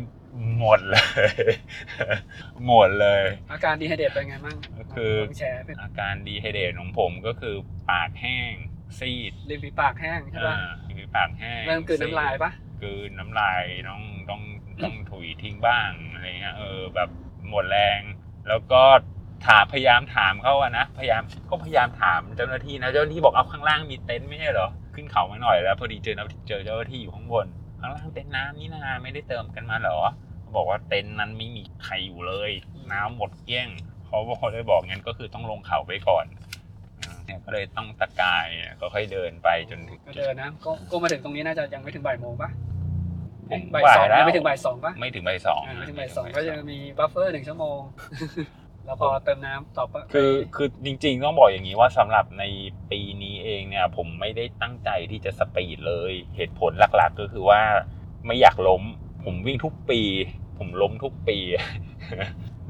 [0.59, 1.51] หมดเลย
[2.65, 7.55] หมดเลย อาการดีไฮเดตเป็นไงบ้างก็คือลงแชร์เป็นอาการ dehydrate ของผมก็คือ
[7.89, 8.53] ปากแห้ง
[8.99, 12.51] ซีดริมฝีปากแห้งใช่ป่ะอ่ามีปากแห้งเริ่มกลืนน้ำลายปะ
[12.83, 14.41] กลืนน้ำลายต้องต้อง
[14.83, 17.09] ต้องถุยทิ้งบ้างอะไรเงี้ยเออแบบ
[17.49, 18.01] หมดแรง
[18.47, 18.83] แล้วก็
[19.47, 26.15] ถามพยายามถามเขาอะนะพยายามก็พยายามถามเจ้าหน้าที่นะเจ้าหน้าที่บอกเอาข้างล่างมีเต็นท์ไม่ใช่เหรอขึ้นเขามาหน่อยแล้ว พอดีเจอ
[26.47, 27.47] เจอเจ้าหน้าที่อยู่ข้างบน
[27.83, 29.97] ข้างล่างเต็นท์น้ำนี่นาไม่ได้เติมกันมาเหรอ
[30.55, 32.51] บอกว่าเต็นท์นั้นไม่มีใครอยู่เลย
[32.91, 33.67] น้ำหมดเกลี้ยง
[34.05, 36.25] เขาบอกเขาเลยบอกงั้นก็คือต้องลงเขาไปก่อน
[37.01, 38.45] อ่าเนี่ยก็เลยต้องตะกาย
[38.81, 42.49] ก็ค่อยเดินไปจนถึงก็เดินนะก็ก็มาถึงตรงนี้น่าจะยังไม่ถึงบ่ายโมงปะ
[43.49, 47.79] ผมบ่ายว่าสองแล้วยังไม่ถึงบ่ายสองปะไม่ถึงบ่ายสองอ่าไม่ถึงบ่ายสองก็ยังมี buffer หนึ่งชั่วโมง
[48.85, 52.43] แล้วพอเติมน้ำต่อไปคือคือจริง ๆ ต้องบอกอย่างนี้ว่าสำหรับใน
[52.91, 57.61] ปีนี้เองเนี่ยผมไม่ได้ตั้งใจที่จะ speed เลย เหตุผลหลักๆ ก็คือว่า
[58.25, 58.83] ไม่อยากล้ม
[59.25, 60.01] ผมวิ่งทุกปี
[60.57, 61.37] ผมล้มทุกปี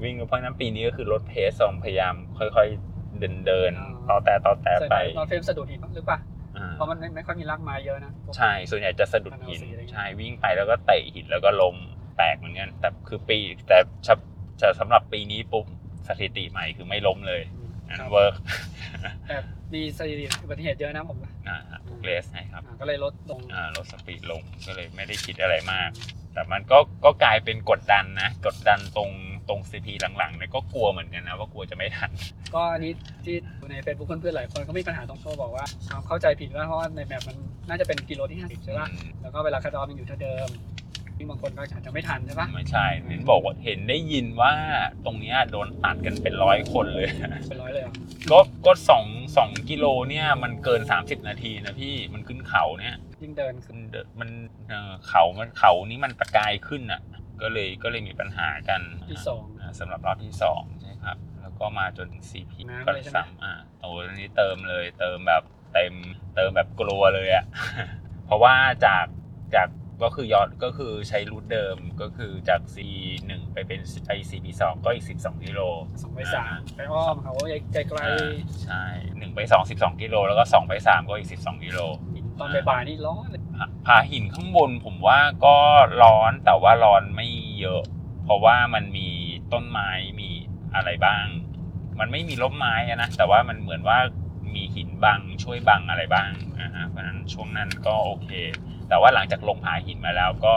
[0.04, 6.20] วิ่งเพราะฉะนั้นปีนี้ก็คือลด pace ลงพยายามค่อยๆเดินเดินๆต่อแต่ต่อแต่ใส่ไปนอนเฟรมสะดุดหินหรือเปล่า
[6.58, 11.76] อ่า เพราะมันไม่ไม่ค่อยมีรากไม้เยอะนะ ใช่ ส่วนใหญ่จะสะดุดหินอะไรอย่างเงี้ย ใช่ วิ่งไปแล้วก็เตะหินแล้วก็ล้ม
[12.18, 13.38] แตกเหมือนกัน แต่คือปี
[13.68, 13.78] แต่
[14.62, 15.66] จะสำหรับปีนี้ปุ๊บ
[16.08, 18.34] สถิติใหม่คือไม่ล้มเลยอืมอันครับ work
[19.28, 19.38] แต่
[19.74, 25.90] มีสถิติอุบัติเหตุเยอะนะผมนะอ่าฮะทุก race นะครับอ่าก็เลยลดลงอ่าลด speed ลงก็เลยไม่ได้คิดอะไรมาก
[26.34, 29.10] แต่มันก็ก็กลายเป็นกดดันนะ กดดันตรง
[29.50, 32.12] ตรงซีพีหลังๆเนี่ยก็กลัวเหมือนกันนะว่ากลัวจะไม่ทัน
[32.56, 32.92] ก็อันนี้
[33.26, 33.36] ที่
[33.70, 37.38] ใน Facebook เพื่อนๆหลายคนก็มีปัญหาตรงโชว์บอกว่าความเข้าใจผิดว่าเพราะว่าในแบบมัน
[37.70, 40.48] น่าจะเป็นกิโลที่ 50 ใช่ป่ะอืมแล้วก็เวลาคัดออฟมันอยู่เท่าเดิม
[41.18, 44.54] ที่บางคนก็อาจจะไม่ทันใช่ป่ะไม่ใช่เห็นบอกว่าเห็นได้ยินว่า
[45.06, 47.08] ตรงเนี้ยโดนตัดกันเป็นร้อยคนเลย
[47.50, 47.94] เป็นร้อยเลยเหรอ
[48.32, 49.06] ก็ก็สอง
[49.38, 54.30] สองกิโลเนี่ยมันเกิน 30 นาทีนะพี่มันขึ้นเขาเนี่ยยิ่งเดินขึ้มันนเดมัน
[54.70, 57.02] เอ่อเขามันเขานี้มันตะกายขึ้นอะ
[57.42, 65.44] ก็เลยก็เลยมีปัญหากันที่สองอ่าสำหรับรอบที่สองใช่ครับ แล้วก็มาจน CP น้ำก็เลยใช่ไหมซ้ำอ่าโอ้โหอันนี้เติมเลยเติมแบบ
[65.74, 65.94] เต็ม
[66.36, 67.46] เติมแบบกลัวเลยอะ
[68.26, 68.56] เพราะว่า
[68.86, 69.06] จาก
[69.56, 69.68] จาก
[70.02, 75.60] ก็คือยอดก็คือใช้รูทเดิมก็คือจาก C1 ไปเป็นไป CP2 ก็อีก 12กิโล
[76.02, 77.34] สองไปสามไปอ้อมเขา
[77.74, 78.34] ไกลอ่า
[78.64, 78.84] ใช่
[79.18, 83.42] หนึ่งไปสองสิบสองกิโลแล้วก็สองไปสามก็อีกสิบสองกิโลๆหินตอนบ่ายๆนี่ร้อนเลย
[83.88, 85.58] ผาหินข้างบนผมว่าก็
[86.04, 87.28] ร้อนแต่ว่าร้อนไม่
[87.60, 87.84] เยอะ
[88.24, 89.10] เพราะว่ามันมี
[89.54, 89.90] ต้นไม้
[90.22, 90.30] มี
[90.76, 91.26] อะไรบ้าง
[92.00, 93.98] มันไม่มีร่มไม้อะนะแต่ว่ามันเหมือนว่า
[94.56, 96.30] มีหินบังช่วยบังอะไรบ้าง
[96.62, 98.30] นะฮะเพราะฉะนั้นช่วงนั้นก็โอเค
[98.90, 100.56] แต่ว่าหลังจากลงผาหินมาแล้วก็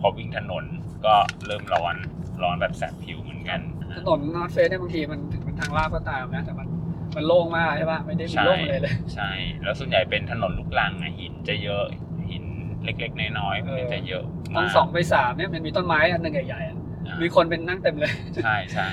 [0.00, 0.64] พอวิ่งถนน
[1.06, 1.14] ก็
[1.46, 1.94] เริ่มร้อน
[2.42, 6.68] ร้อนแบบแสบผิวเหมือนกันนถนน North Face เนี่ยบางทีมันถึงมันทางลาดก็ตามนะแต่มัน
[7.16, 9.30] มันโล่งมากใช่ป่ะไม่ได้มีใช่โล่งเลยเลยใช่
[9.62, 11.84] แล้วส่วนใหญ่เป็นถนนลูกรังอะหินจะเยอะ
[12.30, 12.44] หิน
[12.84, 18.12] เล็กๆน้อยๆมันจะเยอะตอนมากสองไปสามเนี่ยมันมีต้นไม้อันหนึ่งใหญ่ๆอะอ่ามีคนเป็นนั่งเต็มเลย
[18.44, 18.88] ใช่ใช่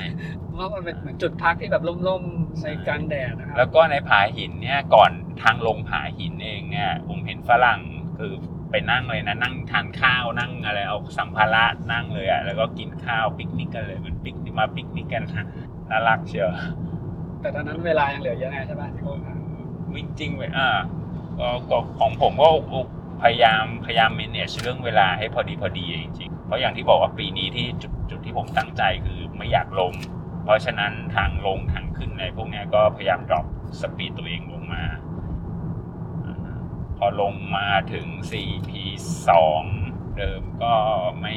[0.45, 5.11] เพราะว่ามันเป็นเหมือนจุดพักที่แบบร่มๆในกลางแดดนะครัแล้วก็ในผาหินเนี่ยก่อน
[5.43, 7.79] ทางลงผาหินเองเนี่ยผมเห็นฝรั่ง
[8.17, 8.33] คือ
[8.71, 15.45] ไปนั่งเลยนะ นั่งทานข้าวนั่งอะไรเอาสัมภาระนั่งเลยอะแล้วก็กินข้าวปิกนิกกันเลยเหมันปิกนิกมาปิกนิกกันนะ
[15.89, 16.49] น่ารักเชียว
[17.41, 19.17] แต่ตอนนั้นเวลายังเหลือเยอะไงใช่ป่ะที่โค้ง
[19.93, 20.79] วิ่งจริงไปอ่า
[21.39, 22.49] ก็ก็ของผมก็
[23.21, 29.91] พยายามพยายาม manage เรื่องเวลาให้พอดีพอดีจริงๆเพราะอย่างที่บอกว่าปีนี้ที่จุดจุดที่ผมตั้งใจคือไม่อยากล้ม
[30.43, 33.45] เพราะฉะนั้นทางลงทางขึ้นอะไรพวกเนี้ยก็พยายาม drop
[33.81, 34.99] speed ตัวเองลงมาอ่า
[36.99, 38.71] พอลงมาถึง CP
[39.45, 40.73] 2เดิมก็
[41.21, 41.35] ไม่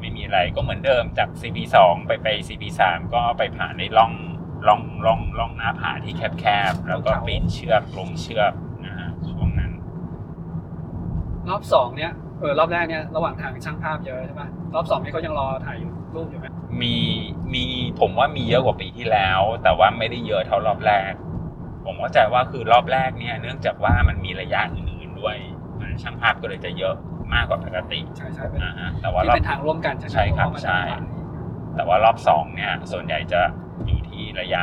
[0.00, 4.12] ไม่มีอะไรก็เหมือนเดิมจาก CP 2ไปไป CP 3ก็ไปผ่านในร่อง
[4.66, 8.52] ร่องร่องร่องหน้าผาที่แคบๆแล้วก็ปีนเชือกลงเชือก
[8.86, 9.72] นะฮะช่วงนั้น
[11.48, 16.46] รอบสองเนี่ยเออรอบแรกเนี่ยระหว่างทางช่างภาพเยอะใช่ป่ะรอบสองนี่เขายังรอถ่ายอยู่รูปอยู่ไหม
[16.82, 16.96] มี
[17.54, 17.64] มี
[18.00, 21.12] ผมว่ามีเยอะกว่าปีที่แล้ว แต่ว่าไม่ได้เยอะเท่ารอบแรก
[21.84, 24.91] ผมเข้าใจว่าคือรอบแรกเนี่ย เนื่องจากว่ามันมีระยะอื่นๆ
[25.22, 25.36] ด้วย
[25.80, 26.94] มันช่างภาพก็เลยจะเยอะ
[27.34, 31.02] มากกว่าปกติใช่ใช่เป็นนะฮะแต่ว่าที่รอบเป็นทางร่วมกันใช่ไหมใช่ครับเพาะว่ามันใช่ทาง
[31.76, 33.40] แต่ว่ารอบสองเนี่ยส่วนใหญ่จะ
[33.86, 34.62] อยู่ที่ระยะ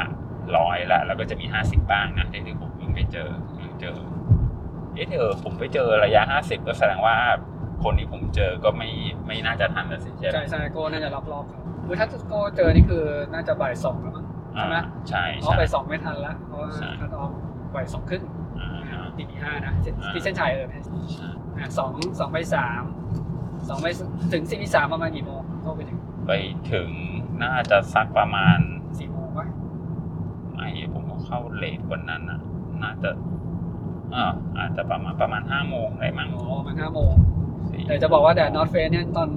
[0.57, 3.29] ร้อยละแล้วก็จะมีห้าสิบบ้างนะที่ที่ผมวิ่งไปเจอ
[3.81, 3.95] เจอ
[4.95, 7.15] เอ๊ะเธอผมไปเจอระยะห้าสิบก็แสดงว่า
[7.83, 8.89] คนที่ผมเจอก็ไม่
[9.27, 13.03] ไม่น่าจะทันแล้วสิใช่ไหมใช่ใช่โก้น่าจะรับรอบเขาคือถ้าโก้เจอนี่คือ
[13.33, 17.31] น่าจะบ่ายสองแล้วมั้งใช่ไหมอ่าใช่เพราะใช่บ่ายสองไม่ทันละเพราะว่าใช่คัดออฟ
[17.75, 18.23] บ่ายสองครึ่ง
[19.19, 20.67] อ่าฮะตีตีห้านะเส้นอ่าที่เส้นชัยเออ
[21.13, 22.81] ใช่อะสองสองไปสาม
[23.69, 23.87] สองไป
[24.33, 26.31] ถึงสี่สามประมาณกี่โมงโก้ไปถึงไป
[26.71, 26.89] ถึง
[27.43, 28.57] น่าจะสักประมาณ
[28.99, 29.47] สี่โมงวะ
[30.53, 32.39] ไม่ผมก็เข้าเลทกว่านั้นอะ
[32.83, 33.09] น่าจะ
[34.15, 34.25] อ่า
[34.59, 37.13] อาจจะประมาณประมาณห้าโมงอะไรมั้งอ๋อมันห้าโมง
[37.69, 39.29] สี่แต่จะบอกว่าแดดนอตเฟสเนี่ยตอน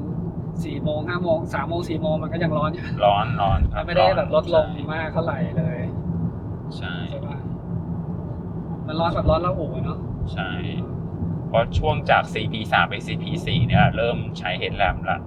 [0.64, 5.80] สี่โมงห้าโมงสามโมงสี่โมงมันก็ยังร้อนอยู่ร้อนร้อนครัมับนไม่ได้แบบลดลงใช่มากเท่าไหร่เลย
[6.76, 7.31] ใช่ใช่ปะ
[8.92, 9.98] มันร้อนแบบร้อนละอู่อะเนาะ
[10.32, 10.50] ใช่
[11.48, 15.18] เพราะช่วงจาก CP 3 ไป CP 4 เนี่ยเริ่มใช้เฮดแลมละ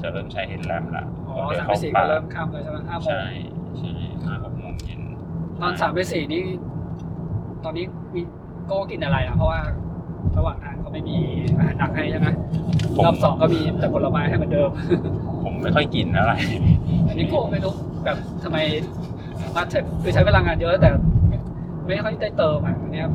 [0.00, 3.22] จะเริ่มใช้เฮดแลมละอ๋อเดินสามเข้าไปสี่ป่าก็เริ่มค่ำเลยใช่ไหมห้าโมงใช่
[3.78, 3.90] ใช่
[4.24, 5.00] ห้าหกโมงเย็น
[5.60, 6.42] ตอนสามไปสี่นี่
[7.64, 7.84] ตอนนี้
[8.14, 8.22] มี
[8.66, 9.60] โก้กินอะไรอะเพราะว่า
[10.38, 11.16] ระหว่างทางเขาไม่มี
[11.58, 12.28] อาหารหนักให้ใช่ไหม
[12.94, 14.70] ผมรอบสองก็มีแต่ผลไม้ให้เหมือนเดิม
[15.44, 16.32] ผมไม่ค่อยกินอะไร
[17.08, 17.72] อันนี้โก้ไม่รู้
[18.04, 18.58] แบบทำไม
[19.54, 20.90] มาใช้คือใช้พลังงานเยอะแต่
[21.86, 23.08] ไม่ไม่ค่อยได้เติมอะอันเนี้ย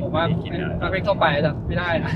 [0.00, 2.12] ผมว่าไม่กินอะไรมันเป็นทั่วไปแต่ไม่ได้นะ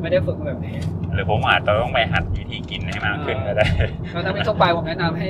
[0.00, 0.76] ไม่ได้ฝึกมาแบบนี้
[1.14, 3.66] หรือผมอาจจะต้องไปหัดวิธีกินให้มากขึ้นก็ได้
[4.12, 5.28] แล้วถ้าเป็นทั่วไปผมแนะนำให้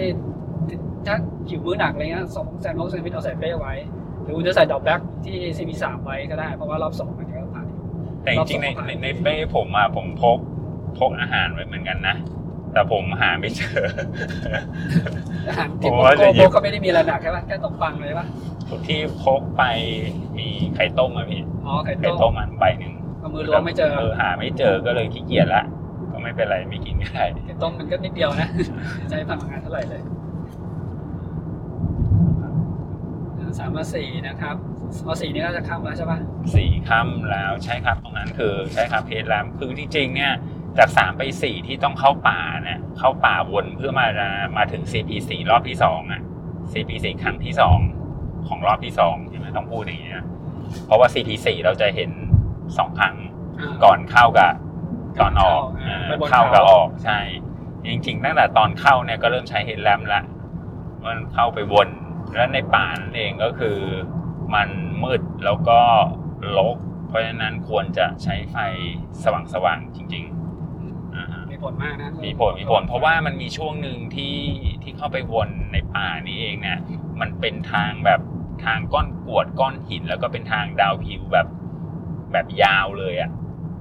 [1.06, 1.16] ถ้า
[1.48, 3.74] หิวมื้อหนักอะไรเงี้ยสองแซนด์วิชแซนด์วิชเอาใส่เป้ไว้
[4.22, 7.80] หรือคุณจะใส่ดอกแบล็กที่ CP3 ไว้ก็ได้ เพราะว่ารอบสองมันก็ผ่านอยู่
[8.22, 10.38] แต่จริงๆในในในเป้ผมอะผมพก
[10.98, 12.16] พกอาหารไว้เหมือนกันนะ
[12.76, 13.76] แต่ผมหาไม่เจอ
[15.48, 18.26] อาหารที่ผมโกว่าจะหยิโก้บก็ไม่ได้มีอะไรหนักใช่ปะแค่ตกปังเลยปะ
[18.68, 19.62] ทุกที่พกไป
[20.38, 25.64] มีไข่ต้มอะพี่อ๋อไข่ไข่ต้มต้มอันใบหนึ่งเอามือล้วงไม่เจอเออหาไม่เจอก็เลยขี้เกียจละ
[26.12, 28.48] ก็ไม่เป็นไรไม่กินก็ได้ไข่ต้มมันก็นิดเดียวนะ
[29.10, 30.02] ใช้พลังงานเท่าไหร่เลย
[33.58, 34.56] สามมาสี่นะครับ
[35.06, 36.18] อ๋อสีนี้ก็จะเข้าแล้วใช่ปะ
[36.54, 40.32] สี่ค่ำแล้วใช่ครับตรงนั้นคือใช่ครับเพจแรมคือจริงๆเนี่ย
[40.78, 44.06] จากสามไปสี่ที่ต้องเข้าป่าเนี่ยเข้าป่าวนเพื่อมา
[44.56, 46.22] มาถึง CP สี่รอบที่สองอะ
[46.72, 47.78] CP สี่ครั้งที่สอง
[48.48, 50.24] ของรอบที่สองใช่ไหมต้องพูดอย่างเงี้ย
[50.86, 52.10] เพราะว่า CP สี่เราจะเห็น
[52.78, 54.52] สองครั้งาก่อนเข้ากับ
[55.20, 57.18] ตอนออกอ่าเออไปบนเข้าเขากับออกใช่
[57.86, 60.22] จริงๆตั้งแต่ตอนเข้าเนี่ยก็เริ่มใช้เฮดแลมละ
[61.04, 61.88] มันเข้าไปวน
[62.34, 63.78] แล้วในป่านั่นเองก็คือ
[64.54, 64.68] มัน
[65.02, 65.80] มืดแล้วก็
[66.56, 66.76] รก
[67.08, 68.56] เพราะฉะนั้นควรจะใช้ไฟ
[69.22, 70.35] สว่างๆจริงๆอ่าฮะ
[71.56, 74.36] มีผลมากนะมีผลมีผล เพราะว่ามันมีช่วงหนึ่งที่
[74.82, 76.78] ที่เข้าไปวนในป่านี้เองเนี่ย
[77.20, 78.20] มันเป็นทางแบบ
[78.64, 81.48] ทางก้อนกรวดก้อนหิน แล้วก็เป็นทางดาวฮิลแบบ
[82.32, 83.30] แบบยาวเลยอะ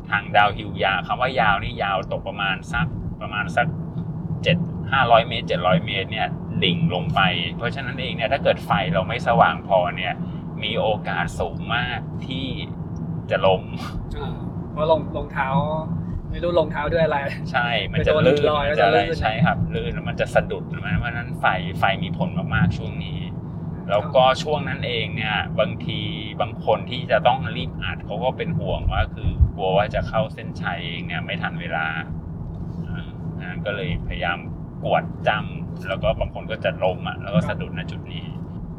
[0.10, 2.88] ทางดาวฮิลยาวคำว่ายาวนี่ยาวตกประมาณสัก
[3.22, 3.68] ประมาณสัก
[4.44, 4.58] เจ็ด
[4.92, 6.28] ห้าร้อยเมตรเจ็ดร้อยเมตรเนี่ย
[6.64, 7.20] ดิ่งลงไป
[7.58, 10.14] เพราะฉะนั้นเองเนี่ยถ้าเกิดไฟเราไม่สว่างพอเนี่ย
[10.64, 12.48] มีโอกาสสูงมากที่
[13.30, 13.64] จะล้ม
[14.18, 14.30] อ่า
[14.72, 15.50] เพราะรองรองเท้า
[16.36, 17.20] ไม่รู้รองเท้าด้วยอะไร
[17.52, 21.46] ใช่ มันจะไปโดนลื่นรอยมันแล้วจะจะลื่ลื่นนใช่ครับ ลื่นแล้วมันจะสะดุดเพราะฉะนั้นไฟ
[21.80, 23.20] ไฟมีผลมากๆช่วงนี้
[23.90, 26.00] แล้วก็ช่วงนั้นเองเนี่ยบางที
[26.42, 31.88] บางคนที่จะต้องรีบอัดเขาก็เป็นห่วงว่า คือกลัวว่าจะเข้าเส้นชัยเองเนี่ยไม่ทันเวลา
[32.88, 33.10] อ่า
[33.40, 34.38] อ่าก็เลยพยายาม
[34.84, 38.26] กวดจำแล้วก็บางคนก็จะล้มอะแล้วก็สะดุดณจุดนี้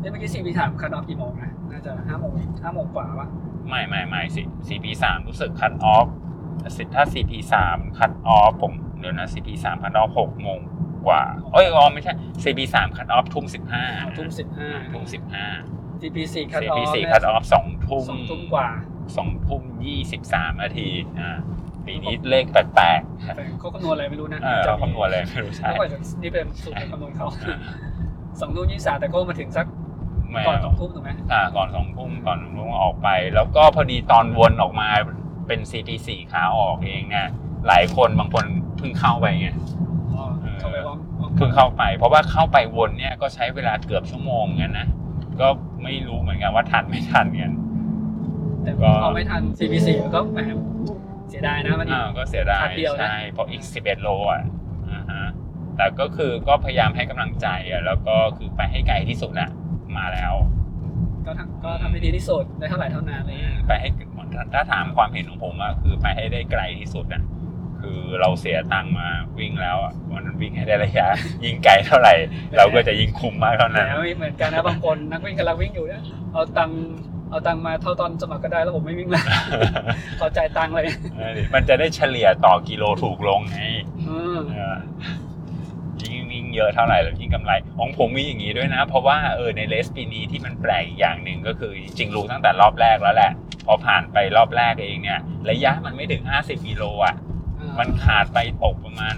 [0.01, 2.33] เอ้ยเมื่อกี้ซีพีถามคันออฟกี่โมงนะน่าจะห้าโมง
[2.63, 3.29] ห้าโมงกว่าปะ
[3.69, 6.07] ไม่ไม่ไม่สิ CP สามรู้สึกคั t ออฟ
[6.95, 10.59] ถ้า CP สามคั t ออฟผมเดี๋ยวนะ CP สามคั t ออฟหกโมง
[11.07, 13.85] กว่าเอ้ยอ๋อไม่ใช่ CP สามคั t ออฟทุ่มสิบห้า
[14.17, 15.47] ทุ่มสิบห้าทุ่มสิบห้า
[16.01, 18.69] ซีพีสี่คันออ CP ฟสี่คั t ออฟสองทุ่มสองทุ่มกว่า
[19.17, 20.89] สองทุ่มยี่สิบสามนาที
[21.21, 21.39] อ่า
[21.87, 22.91] ปีนี้เลขแปลกแต่
[23.61, 27.27] เขาคำนวณอะไรไม่รู้นะๆเออเราคำนวณเลยไม่รู้ใช่เขาอาจจะนี่เป็นสูตรคำนวณเขา
[28.41, 29.67] สองทุ่มยี่สิบสามแต่ก็มาถึงสัก
[30.31, 34.89] ไม่ก่อนสองทุ่มถูกไหมอ่าก่อนสองทุ่มก่อนลุงออกไป แล้วก็พอดีตอนวนออกมา
[35.47, 37.27] เป็น CP สี่ขาออกเองเนี่ย
[37.69, 38.45] หลายคนบางคน
[38.77, 39.49] เพิ่งเข้าไปไง
[40.15, 40.25] อ๋อ
[40.61, 44.89] เข้าไปพร้อมพร้อมเพิ่งเข้าไป เพราะว่าเข้าไปวนเนี่ยก็ใช้เวลาเกือบชั่วโมงเหมือนกันนะ
[45.41, 45.49] ก็
[45.83, 47.53] ไม่รู้เหมือนกันว่าทันไม่ทันกัน
[48.63, 50.39] แต่ก็พอไม่ทัน CP4 ก็แหม
[51.31, 54.43] เสียดายนะมันอีกอ่าก็เสียดายทันเดียวนะใช่เพราะอีก 11 โลอะ
[54.91, 55.25] อ่าฮะ
[55.77, 59.51] แต่ก็คือก็พยายามให้กำลังใจอะแล้วก็คือไปให้ไกลที่สุดอะ
[59.97, 60.35] มาแล้ว
[61.27, 63.89] ก็ทำก็ทำให้ดีที่สุดได้เท่าไหร่เท่านั้นอะไรเลยไปให้
[64.55, 67.23] ถ้าถามความเห็นของผมอะคือไปให้ได้ไกลที่สุดอะ
[67.81, 69.09] คือเราเสียตังค์มา
[69.39, 71.07] วิ่งแล้วอะวันนั้นวิ่งให้ได้ระยะ
[71.45, 72.15] ยิ่งไกลเท่าไหร่
[72.57, 76.81] เราก็จะยิ่งคุ้มมากเท่าแต่นั้นไม่เหมือนกันนะบางคนนักวิ่งกำลังวิ่งอยู่เนี่ยเอาตังค์
[77.31, 79.25] เอาตังค์มาเท่าตอนสมัครก็ได้แล้วผมไม่วิ่งแล้ว
[80.21, 83.61] ขอจ่ายตังค์เลยเออมันจะได้เฉลี่ยต่อกิโลถูกลงไง
[84.09, 84.77] อืมเออ
[86.03, 93.33] ยิ่งยิ่งเยอะเท่าไหร่แล้วยิ่งกำไรของผมมีอย่างนี้ด้วยนะ เพราะว่าเออในเลสปีนี้ที่มันแปลกอีกอย่างหนึ่งก็คือจริงๆรู้ตั้งแต่รอบแรกแล้วแหละ
[93.67, 97.15] พอผ่านไปรอบแรกเองเนี่ยระยะมันไม่ถึง 50กิโลอะ
[97.79, 99.15] มันขาดไปตกประมาณ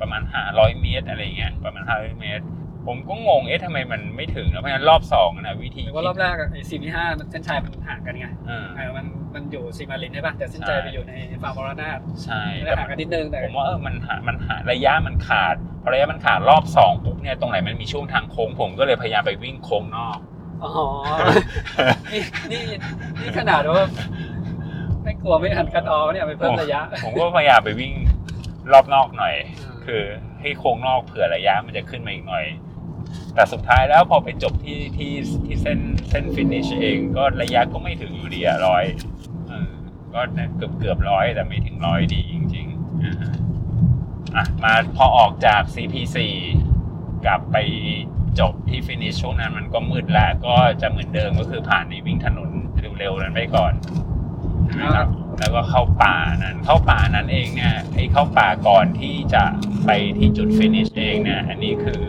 [0.00, 0.22] ประมาณ
[0.52, 2.44] 500 เมตร อะไรเงี้ยประมาณ 500 เมตร
[2.86, 20.18] ผมก็งงเอ๊ะทำไมมันไม่ถึงนะเพราะฉะนั้นรอบสองนะวิธีหรือว่ารอบแรกอะไอ้ซีพีห้าเส้นชัยมันห่างกันไงเออเออมันมันอยู่ซีมารินใช่ป่ะแต่เส้นชัยไปอยู่ในฟาร์มบรนาดใช่มันแต่ห่างกันนิดนึงแต่ผมว่าเออมันหามันหาระยะมันขาดพอระยะมันขาดรอบสองปุ๊บเนี่ยตรงไหนมันมีช่วงทางโค้งผมก็เลยพยายามไปวิ่งโค้งนอก
[20.62, 20.86] อ๋อ
[22.12, 22.62] นี่นี่
[23.20, 23.84] นี่ขนาดว่า
[25.02, 27.92] ไม่กลัวไม่หันคัดออฟเนี่ยไปเพิ่มระยะ ผมก็พยายามไปวิ่ง
[28.72, 29.34] รอบนอกหน่อย
[29.86, 30.02] คือ
[30.40, 32.44] ให้โค้งนอกเผื่อระยะมันจะขึ้นมาอีกหน่อย
[33.34, 35.12] แต่สุดท้ายแล้วพอไปจบที่ที่
[35.46, 35.78] ที่เส้น
[36.10, 38.84] เส้นฟินิชเองก็ระยะก็ไม่ถึงอยู่ดีอะร้อย
[39.48, 39.70] เออ
[40.14, 40.20] ก็
[40.56, 43.32] เกือบเกือบร้อยแต่ไม่ถึงร้อยดีจริงๆอ่าฮะ
[44.36, 46.18] อะมาพอออกจาก CP4
[47.24, 47.56] กลับไป
[48.40, 52.50] จบที่ฟินิชช่วงนั้นมันก็มืดแล้วก็จะเหมือนเดิมก็คือผ่านในวิ่งถนน
[52.98, 53.72] เร็วๆนั้นไปก่อน
[54.80, 55.08] นะครับ
[55.38, 59.44] แล้วก็เข้าป่านั้น เข้าป่านั้นเองเนี่ยไอ้เข้าป่าก่อนที่จะ
[59.86, 62.04] ไปที่จุดฟินิชเองเนี่ยอันนี้คือ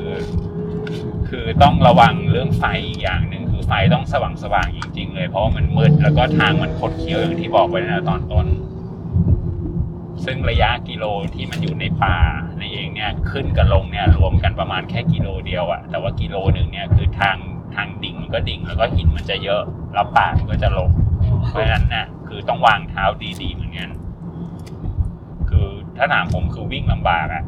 [1.30, 8.48] คือต้องระวังเรื่องไฟอีกอย่างหนึ่งคือไฟต้องสว่างสว่างๆจริง ๆ เลย เพราะว่ามันมืดแล้วก็ทางมันคดเคี้ยวอย่างที่บอกไว้นะตอนต้น
[10.26, 12.18] ซึ่งระยะกิโลที่มันอยู่ในป่า
[12.64, 17.38] ในเองเนี่ยขึ้นกับลงเนี่ยรวมกันประมาณแค่กิโลเดียวอะแต่ว่ากิโลหนึ่งเนี่ยคือทาง
[17.76, 19.62] ทางดิ่งมันก็ดิ่งแล้วก็หินมันจะเยอะ
[19.94, 20.90] แล้วป่ามันก็จะลง
[21.50, 23.04] เพราะฉะนั้นเนี่ยคือต้องวางเท้า
[23.42, 23.90] ดีๆเหมือนกัน
[25.50, 27.44] คือถ้าถามผมคือวิ่งลำบากอะ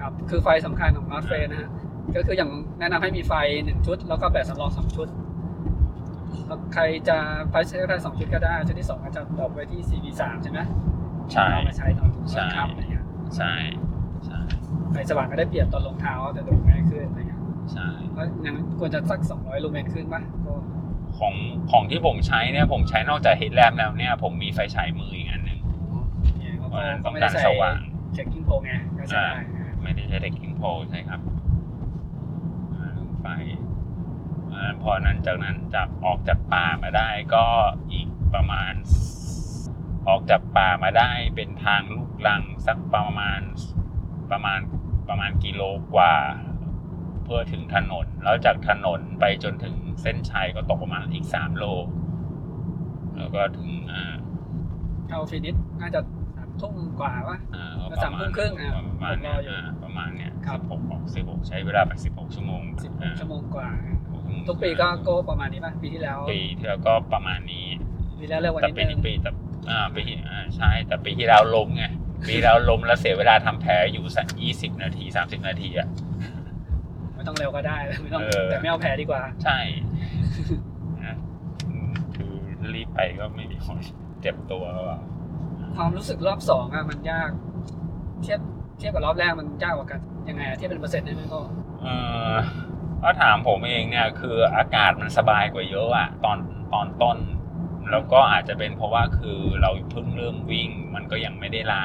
[0.00, 1.70] ครับคือไฟสำคัญของนอตเฟนะฮะ
[2.14, 3.32] ก็คืออย่างแนะนำให้มีไฟ
[3.64, 5.08] หนึ่งชุด แล้วก็แบตสำรองสองชุด
[6.46, 7.16] แล้วใครจะ
[7.50, 10.60] ไฟใช้ได้สองชุดก็ได้ชุดที่สองอาจจะ drop ไว้ที่ CB สามใช่ไหม
[11.32, 13.04] ใช่เอามาใช้ตอนใช่ค่ำอะไรเงี้ย
[13.36, 13.89] ใช่ใช่
[14.92, 17.40] ไฟสว่างก็ได้เปรียบตอนลงเท้าแต่ดูง่ายขึ้นอะไรเงี้ย
[17.72, 20.54] ใช่เพราะอย่างนั้นควรจะสัก 200ลูเมนขึ้นป่ะก็
[21.18, 21.34] ของ
[21.70, 25.60] ของที่ผมใช้เนี่ยผมใช้นอกจาก headlamp แล้วเนี่ยผมมีไฟฉายมืออีกอันหนึ่ง
[26.38, 27.80] เนี่ยเขาเพราะฉะนั้นก็ต้องไม่กาได้รใส่สว่าง
[28.14, 31.20] trekking pole ไงก็ใช้ได้นะไม่ได้ใช้ trekking pole ใช่ครับ
[32.74, 33.26] อ่าไฟ
[34.52, 37.44] อ่าพอนั้นจากนั้นจากออกจากป่ามาได้ก็
[37.92, 38.72] อีกประมาณ
[40.08, 43.40] ออกจากป่ามาได้เป็นทางลูกลังสักประมาณ
[44.32, 44.60] ประมาณ
[45.08, 45.62] ประมาณกิโล
[45.94, 46.12] กว่า
[47.24, 51.64] เพื่อถึงถนน แล้วจากถนนไปจนถึงเส้นชัยก็ตกประมาณอีกสามโล
[53.16, 54.14] แล้วก็ถึงอ่า
[55.08, 56.00] เข้าฟินิชน่าจะ
[56.36, 67.66] สามทุ่มกว่าปะอ่าก็สามทุ่มครึ่งอะประมาณผมรเนี้อยอยู่อ่าประมาณเนี้ยครับสิบหกบอกสิบหกใช้เวลาไปสิบหกชั่วโมงสิบหอ่ากชั่วโมงกว่า16ชั่วโมงทุกปีก็โก้ประมาณนี้ป่ะปีที่แล้ว ปีที่แล้วก็ประมาณนี้
[68.18, 69.30] ปีแล้วเร็วกว่าแต่นิดปีนึนี้งปีแต่
[69.70, 71.84] อ่าปีที่อ่าใช่แต่ปีที่แล้วล้มไง
[72.26, 75.88] ปีที่แล้วล้มแล้วเสียเวลาทำแผลอยู่สักยี่สิบนาทีสามสิบนาทีอะ
[77.14, 79.58] ไม่ต้องเร็วก็ได้ไม่ต้องเออแต่ไม่เอาแพ้ดีกว่า ใช่
[81.04, 81.16] นะ
[81.68, 82.32] อืมคือ
[82.74, 83.78] รีบไปก็ไม่มีคน
[84.22, 85.00] เจ็บตัวหรือเปล่า
[85.76, 87.30] ความรู้สึกรอบสองอะมันยาก
[88.22, 88.40] เทียบ
[88.78, 91.40] เทียบกับรอบแรกมันยากกว่ากันยังไงอะเทียบเป็นเปอร์เซ็นต์ได้ไหมก็
[91.82, 91.88] เอ
[92.32, 92.34] อ
[93.02, 96.38] ถ้าถามผมเองเนี่ยคืออากาศมันสบายกว่าเยอะอะตอน
[96.72, 97.18] ตอนต้น
[97.90, 101.84] แล้วก็อาจจะเป็นเพราะว่าคือเราเพิ่งเริ่มวิ่งมัน ก็ยังไม่ได้ล้า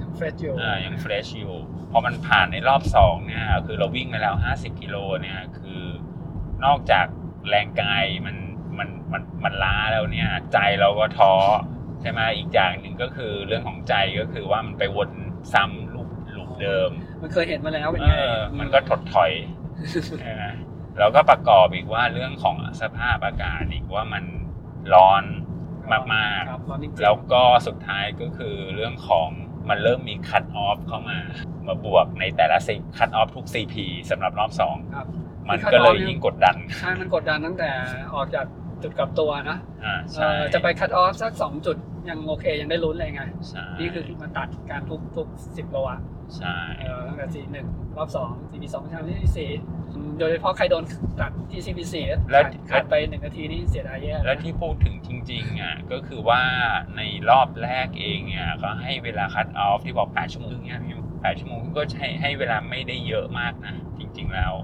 [0.00, 1.54] ยังเฟรชอยู่อ่ายังเฟรชอยู่
[1.90, 5.80] พอมันผ่านในรอบสองเนี่ยคือเราวิ่งมาแล้ว 50กิโลเนี่ยคือ
[6.64, 7.06] นอกจาก
[7.48, 8.36] แรงกายมัน
[8.78, 11.32] มันมันมันล้าแล้วเนี่ยใจเราก็ท้อ
[12.00, 15.10] ใช่ไหมอีกอย่างหนึ่งก็คือเรื่องของใจก็คือว่ามันไปวน
[15.54, 16.90] ซ้ำลูปลูปเดิม
[17.22, 19.32] มันเคยเห็นมาแล้วเป็นเอไงอมันก็ถดถอย
[20.20, 20.44] ใช่ไหม
[20.98, 24.24] แล้วก็ประกอบอีกว่าเรื่องของสภาพอากาศอีกว่ามัน
[24.94, 25.22] ร้อน
[26.14, 29.28] มากครับร้อนจริงๆ ๆ แล้วก็สุดท้ายก็คือเรื่องของ
[29.68, 31.18] มันเริ่มมีคัตออฟเข้ามา
[31.66, 33.74] มาบวกในแต่ละสิคัตออฟทุก CP
[34.10, 35.06] สำหรับรอบสองครับ
[35.48, 37.70] มันก็เลยยิ่งกดดันใช่มันกดดันตั้งแต่
[38.14, 38.46] ออกจาก
[38.82, 41.76] จุดกลับตัวนะอ่าเอใช่อจะไป cut off สักสองจุด
[42.08, 45.26] ยังโอเคยังได้ลุ้นเลยไง ใช่นี่คือมันตัดการทุกทุก
[45.56, 46.00] สิบโลอะ
[46.38, 47.66] ใช่เออตั้งแต่ CP หนึ่ง
[47.96, 49.50] รอบสอง CP สองสามที่สี่
[50.18, 50.84] โดยเฉพาะใครโดน
[51.20, 52.04] ตัดที่ CP สี่
[52.70, 56.42] ขาดไปหนึ่งนาทีนี่เสียดายแย่แล้วที่พูดถึงจริงๆอะก็คือว่า
[56.96, 57.00] ใน
[57.30, 64.54] รอบแรกเองเนี่ยก็ให้เวลา cut off ที่บอก 8 ชั่วโมงเนี่ยพี่แปดชั่วโมงก็ใช้ให้เวลาไม่ได้เยอะมากนะ จริง ๆ แล้ว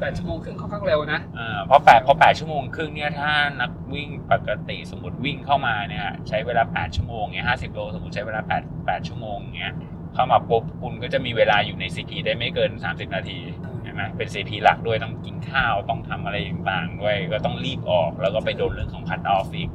[0.00, 9.74] แปดชั่วโมงครึ่งค่อนข้างเร็วนะเอ่อเพราะแปดพอแปดชั่วโมงครึ่งเนี่ยถ้านักวิ่งปกติสมมติวิ่งเข้ามาเนี่ยใช้เวลา 8 ชั่วโมงเนี่ยห้าสิบโลสมมติใช้เวลา 8 8 ชั่วโมงเนี่ย
[10.14, 13.38] เข้ามาปุ๊บคุณก็จะมีเวลาอยู่ใน CP ได้ไม่เกิน 30 นาที
[13.82, 19.70] เห็นไหมเป็น CP หลักด้วยต้องกินข้าวต้องทำอะไรต่างๆด้วย ก็ต้องรีบออกแล้วก็ไปโดนเรื่องของคัตออฟอีก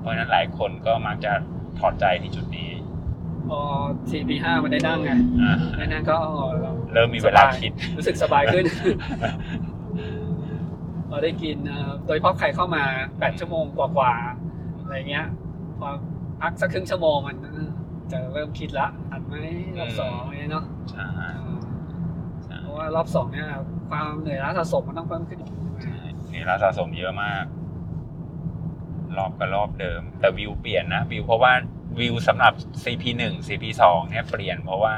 [0.00, 1.32] เพราะฉะนั้นหลายคนก็มักจะ
[1.78, 2.70] ถอดใจที่จุดนี้
[3.48, 3.60] พอ
[4.10, 5.10] ซีพีห้ามันได้นั่งไง
[5.42, 6.48] อ่าได้นั่งก็อ๋อ
[6.92, 8.64] เริ่มมีเวลาคิดรู้สึกสบายขึ้น
[11.08, 12.82] พอได้กินเอ่อโดยเฉพาะใครเข้ามา
[13.18, 15.26] แปดชั่วโมงกว่าๆอะไรเงี้ย
[15.78, 15.88] พอ
[16.42, 17.36] พักสักครึ่งชั่วโมงมัน
[18.12, 19.34] จะเริ่มคิดละอัดไหม
[19.78, 21.06] รอบสองอะไรเนาะใช่
[22.44, 23.46] ใช่เพราะว่ารอบสองเนี่ย
[23.90, 25.38] ความเหนื่อยล้าสะสมมันต้องเพิ่มขึ้น
[25.82, 25.96] ใช่
[26.32, 27.44] นี่เราสะสมเยอะมาก
[29.16, 31.52] รอบกับรอบเดิม แต่วิวเปลี่ยนนะวิวเพราะว่า
[31.98, 32.52] วิวสำหรับ
[32.82, 34.94] CP1 CP2 เนี่ยเปลี่ยนเพราะว่า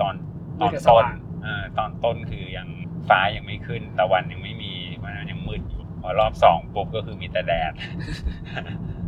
[0.00, 0.14] ตอน
[0.60, 1.04] ตอนต้น
[1.42, 2.68] เออตอนต้นคือยัง
[3.08, 4.54] ฟ้ายังไม่ขึ้นตะวันยังไม่
[6.06, 7.72] อยู่พอรอบสองปุ๊บก็คือมีแต่แดด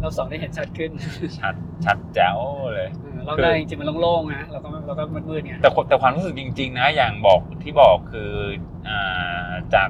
[0.03, 0.91] รอบสองได้เห็นชัดขึ้น
[1.39, 2.39] ชัดชัดแจ๋ว
[2.75, 8.33] เลยเออรอบแรกจริงๆมันโล่งๆนะเราก็เราก็มืดๆไงแต่แต่ความรู้สึกจริง ๆ นะอย่างบอกที่บอกคือ
[8.89, 9.89] อ่าจาก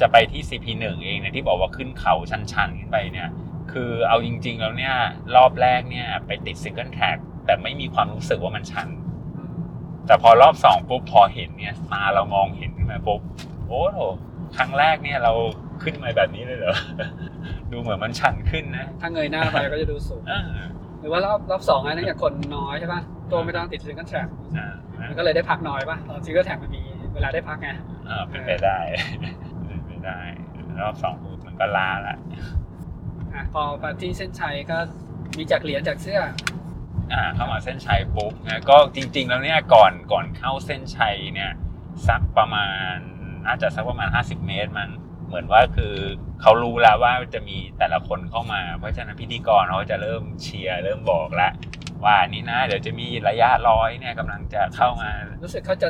[0.00, 2.14] จะไปที่ CP1 เองเนี่ยที่บอกว่าขึ้นเขา
[2.52, 3.28] ชันๆขึ้นไปเนี่ย
[3.72, 4.94] คือเอาจริง ๆ แล้วเนี่ย
[5.36, 7.16] รอบแรกเนี่ยไปติด single track
[7.46, 8.88] แต่ไม่มีความรู้สึกว่ามันชัน
[10.06, 13.20] แต่พอรอบสองปุ๊บพอเห็นเนี่ยตาเรามองเห็นขึ้นมาปุ๊บ
[13.66, 14.00] โอ้โห
[14.56, 15.32] ครั้งแรกเนี่ยเรา
[15.82, 16.74] ขึ้นมาแบบนี้เลยเหรอ
[17.72, 20.42] ดูเหมือนมันชันขึ้นนะ ถ้าเงยหน้าไปก็จะดูสูงอ่า
[21.00, 23.00] หรือว่ารอบรอบสองอะเนื่องจากคนน้อยใช่ป่ะ
[23.30, 24.74] ตัวไม่ต้องติด single track อ่า
[25.08, 26.82] มันก็เลยได้พักน้อยป่ะตอน single track มันมี
[27.14, 27.68] เวลาได้พักไง
[28.08, 28.78] อ่าเป็นไปได้
[29.66, 30.20] เป็นไปได้
[30.80, 32.16] รอบสองปุ๊บมันก็ล้าละ
[33.34, 34.78] อะพอมาที่เส้นชัยก็
[35.36, 36.20] มีจากเหรียญจากเสื้อ
[37.12, 41.50] อ่าเข้ามาเส้นชัยปุ๊บนะก็จริง ๆ แล้วเนี่ยก่อนก่อนเข้าเส้นชัยเนี่ย
[42.08, 42.94] สักประมาณ
[43.46, 44.88] น่าจะสักประมาณ 50 เมตรมัน
[45.28, 45.94] เหมือนว่าคือ
[46.42, 51.52] เขารู้แล้วว่าจะมีแต่ละคนเข้ามา เพราะฉะนั้นพิธีกรเขาจะเริ่มเชียร์เริ่มบอกแล้ว
[52.04, 55.10] ว่านี่นะ เดี๋ยวจะมีระยะร้อยเนี่ยกำลังจะเข้ามา
[55.44, 55.88] รู้สึกเขาจะ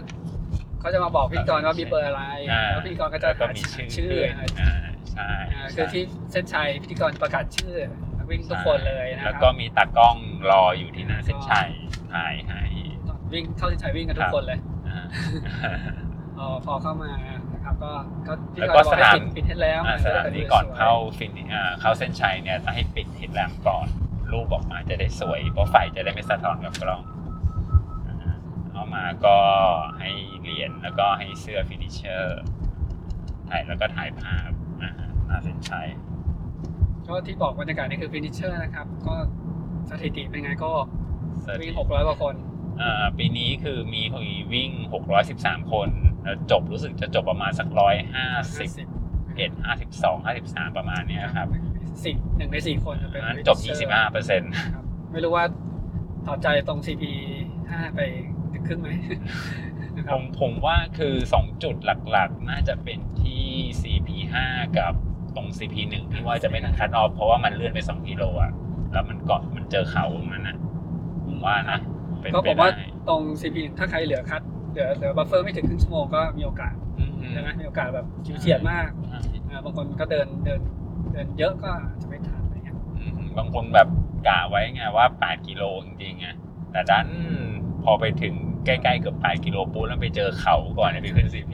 [0.81, 4.31] เขาจะมาบอกพิธีกรว่ามีเบอร์อะไรอ่าแล้วพิธีกรก็จะแล้วก็หามีชื่อชื่อด้วย
[4.61, 4.73] อ่า
[5.13, 7.75] ใช่อ่าคือที่เส้นชัยพิธีกรประกาศชื่อ
[8.19, 10.17] นักวิ่งทุกคนเลยนะคแล้วรับก็มีตากล้อง
[10.51, 11.69] รออยู่ที่หน้าเส้นชัย
[12.15, 12.63] ถ่ายให้
[13.33, 14.59] วิ่งเข้าเส้นชัยวิ่งกันทุกคนเลย
[14.89, 14.99] อ่า
[16.39, 17.38] อ๋อพอเข้ามานะ
[17.69, 23.87] ครับนะครับก็ก็ที่แล้วก็เขาบอกให้สนามปิดปิดให้แล้วอ่าสนามที่ก่อนเข้าฟินอ่าเข้าเส้นชัยเนี่ยต้องให้ปิดเฮดแลมก่อน
[24.33, 27.03] รูปออกมาจะได้สวยเพราะไฟจะได้ไม่สะท้อนกับกล้อง
[28.09, 28.37] อ่า
[28.73, 29.37] เอามาก็
[29.99, 30.11] ให้
[30.41, 32.41] เหรียญแล้วก็ให้เสื้อ finisher
[33.49, 34.51] ถ่ายแล้วก็ถ่ายภาพ
[34.83, 34.91] อ่า
[35.27, 35.89] หน้าเส้นชัย
[37.07, 39.15] ก็ที่บอกบรรยากาศนี่คือ finisher นะครับ ก็
[39.91, 40.73] สถิติเป็นไงก็
[41.45, 42.58] สถิติวิ่ง600กว่าคนอ่า
[43.19, 44.03] ปีนี้คือมี
[44.53, 44.71] วิ่ง
[45.21, 45.89] 613 คน
[46.23, 48.27] แล้วจบรู้สึกจะจบประมาณสักร้อยห้า
[48.59, 48.71] สิบ
[49.37, 51.49] เอ็ดห้าสิบสองห้าสิบสามประมาณเนี้ยครับ
[52.05, 55.45] สิบหนึ่งในสี่คนจะเป็นอันจบ25เปอร์เซ็นต์ครับไม่รู้ว่า
[56.27, 57.05] ถอดใจตรง CP
[57.53, 58.01] 5ไป
[58.53, 58.89] ถึงครึ่งไหม
[59.97, 61.77] นะครับผมผมว่าคือ2จุด
[62.13, 63.45] หลักๆ น่าจะเป็นที่
[63.81, 64.35] CP5
[64.79, 64.93] กับ
[65.37, 68.53] ตรง CP1 ที่ว่าจะไม่ทัน cut off เพราะว่ามันเลื่อนไป2กิโลอะ
[68.93, 70.57] แล้วมันเกาะมันเจอเขาตรงนั้นนะ
[71.27, 71.79] ผมว่านะ
[72.21, 74.43] เป็นก็ไปผมว่าได้ตรง CP 1ถ้าใครเหลือ cut
[74.73, 78.89] เหลือเหลือ buffer ไม่ถึงครึ่งชั่วโมงก็มีโอกาสอืมใช่ไหมมีโอกาสแบบฉิวเฉียดมาก
[79.51, 80.61] อ่าบางคนก็เดินเดิน
[81.13, 83.89] เดินเยอะก็อาจจะไม่ทันอะไรเงี้ยอืมบางคนแบบ
[84.29, 86.29] กะไว้ไงว่า 8 กิโลจริงๆไง
[86.73, 87.07] แต่ดัน
[87.85, 88.35] พอไปถึง
[88.67, 91.53] ใกล้ๆเกือบ8กิโลปุ๊บแล้วไปเจอเขาก่อนเนี่ยไปขึ้น CP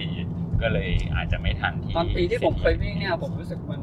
[0.62, 3.80] ก็เลยอาจจะไม่ทันที่ ตอนปีที่ผม CP เคยวิ่งเนี่ยผมรู้สึกมัน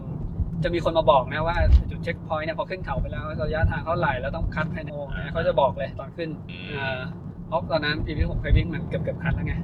[0.63, 1.57] จะมีคนมาบอกนะว่า
[1.89, 6.99] จุดเช็คพอยต์เนี่ยพอขึ้นเขาไปแล้วระยะทางเท่าไหร่แล้วต้องคัดภายในโมงเนี่ยเขาจะบอกเลยตอนขึ้นอืมอ่า
[7.47, 9.55] เพราะตอนนั้นปีที่ผมเคยวิ่งมันเกือบเกือบคัดแล้วไง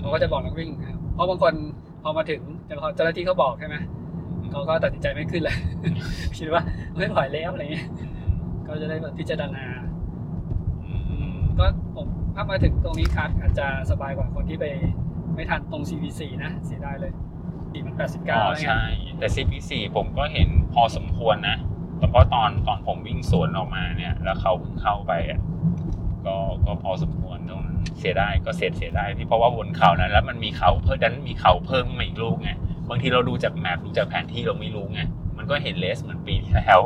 [0.00, 1.54] เขาก็จะบอกนักวิ่งนะครับเพราะบางคน
[2.02, 3.76] พอมาถึงเจ้าหน้าที่เขาบอกใช่ไหม
[4.52, 5.56] เขาก็ตัดสินใจไม่ขึ้นเลย
[6.38, 6.62] คิดว่า
[6.96, 7.88] ไม่ไหวแล้วอะไรเงี้ย
[8.66, 9.64] ก็จะได้แบบพิจารณา
[10.84, 10.94] อื
[11.34, 11.66] มก็
[11.96, 14.66] ผมถ้ามาถึงตรงนี้คัดอาจจะสบายกว่าคนที่ไป
[15.34, 17.12] ไม่ทันตรง CVC นะเสียดายเลย
[17.74, 18.82] ดีมัน89อ๋อแล้วไงใช่
[19.18, 21.56] แต่ CP4 ผมก็เห็นพอสมควรนะ
[21.98, 25.40] แต่เพราะตอนตอนผมวิ่งสวนออกมาเนี่ย แล้วเขาเพิ่งเข้าไปอะ
[26.26, 32.50] ก็ก็พอสมควรตรงนั้นเสียดายก็เสียดเสียดายที่เพราะว่าบนเขานั้นแล้วมันมีเขาเพิ่มดันมีเขาเพิ่มขึ้นมาอีกลูกไง
[32.88, 35.00] บางทีเราดูจาก map ดูจากแผนที่เราไม่รู้ไง
[35.36, 36.80] มันก็เห็น race เหมือนปีที่แล้ว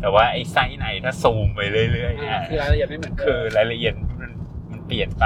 [0.00, 1.60] แต่ว่าไอ้ไซส์ไหนถ้าซูมไป
[1.92, 4.30] เรื่อยๆเนี่ยอ่าคือรายละเอียดไม่เหมือนเดิม คือรายละเอียดมัน
[4.70, 5.24] มันเปลี่ยนไป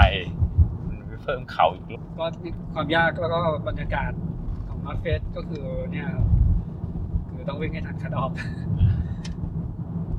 [0.89, 2.27] มันเพิ่มเขาอีกลูกก็
[2.75, 4.11] ความยากแล้วก็บรรยากาศ
[4.85, 6.09] ของ North Face ก็คือเนี่ย
[7.31, 8.33] คือต้องวิ่งให้ทัน cut off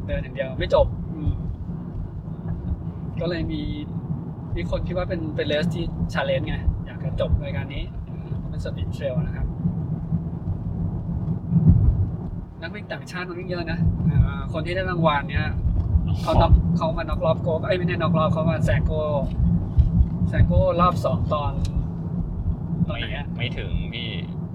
[0.06, 0.88] เดินอย่างเดียวไม่จบ
[3.22, 3.62] ก็เลยมี
[4.56, 5.84] มีคนคิดว่าเป็นเป็น race ที่
[6.14, 6.56] challenge ไง
[6.86, 7.84] อยากจะจบรายการนี้
[8.50, 9.48] เป็น speed trail นะครับ
[12.62, 13.80] นักวิ่งต่างชาติมันวิ่งเยอะนะ
[14.54, 15.48] คนที่ได้รางวัลเนี่ย
[16.22, 18.94] เขาน็อกเขามาน็อกรอบโกเอ้ไม่ได้น็อกรอบเขามาแซงโก
[20.30, 21.54] แซงโกรอบสองตอน
[22.88, 24.10] ตอนไหนอะไม่ถึงพี่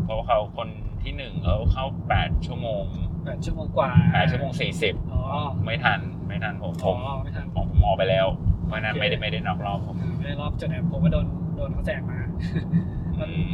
[0.07, 0.69] เพราะเขาคน
[1.03, 2.85] ที่หนึ่งเขาเข้าแปดชั่วโมง
[3.25, 5.23] แปดชั่วโมงกว่าแปดชั่วโมงสี่สิบอ๋อ
[5.65, 8.27] ไม่ทันไม่ทันผมผอ๋อมไม่ทันผมผมออกไปแล้ว
[8.67, 11.27] เพราะฉะนั้นไม่ได้ไม่ได้นอกรอบผมไม่ได้รอบจนเนี่ยผมก็โดน
[11.57, 12.21] โดนเขาแซงมา
[13.19, 13.47] อืม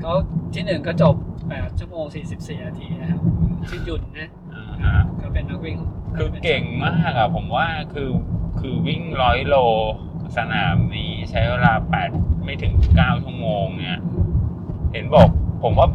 [0.00, 0.12] เขา
[0.54, 1.14] ที่หนึ่งก็จบ
[1.48, 2.04] 8ชั่วโมง
[2.36, 3.20] 44นาทีนะครับ
[3.68, 5.76] ชื่อหยุ่นนะอ่าฮะก็เป็นนักวิ่ง
[6.16, 8.10] คือเก่งมากอะผมว่าคือ
[8.60, 9.56] คือวิ่งร้อยโล
[10.36, 12.10] สนามนี้ใช้เวลาแปด
[12.44, 13.98] ไม่ถึงเก้าชั่วโมงเนี่ย
[14.92, 15.28] เห็นบอก
[15.62, 15.88] ผมว่า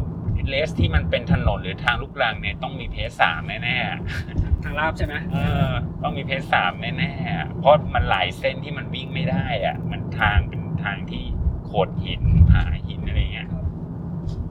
[0.48, 5.38] เลสที่มันเป็นถนนหรือทางลูกรังเนี่ยต้องมีเพสสามแน่ๆทางลาบใช่ไหมเอ
[5.68, 5.70] อ
[6.02, 11.24] ต้องมีเพจสามแน่ๆอะเพราะมันหลายเส้นที่มันวิ่งไม่ได้อะมันทางเป็นทางที่
[11.64, 13.64] โขดหินผาหินอะไรเงี้ยครับ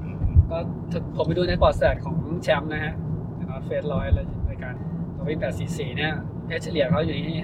[0.01, 0.16] อืม
[0.51, 0.57] ก็
[0.91, 2.93] ถึงผมไปดูในปอร์ตแสตของแชมป์นะฮะ
[3.49, 4.05] นอตเฟสร้อย
[4.49, 4.74] รายการ
[5.18, 6.14] ตัววิ่ง844เนี่ย
[6.45, 7.38] เพชเฉลี่ยเขาอยู่ที่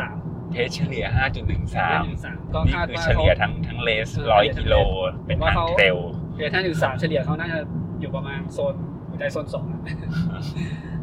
[0.00, 5.66] 5.13เพจเฉลี่ย 5.13 5.13ก็นี่คาดคือว่าเฉเขาลี่ยทั้งทั้งเลสเออร้อยเฉลี่ยทั้งกิโลเลสเป็นผมว่าทางเขา
[6.40, 7.58] เทรลเพช5.3เฉลี่ยเขาน่าจะ
[8.00, 8.74] อยู่ประมาณโซน
[9.08, 9.80] หัวใจโซนสองอะ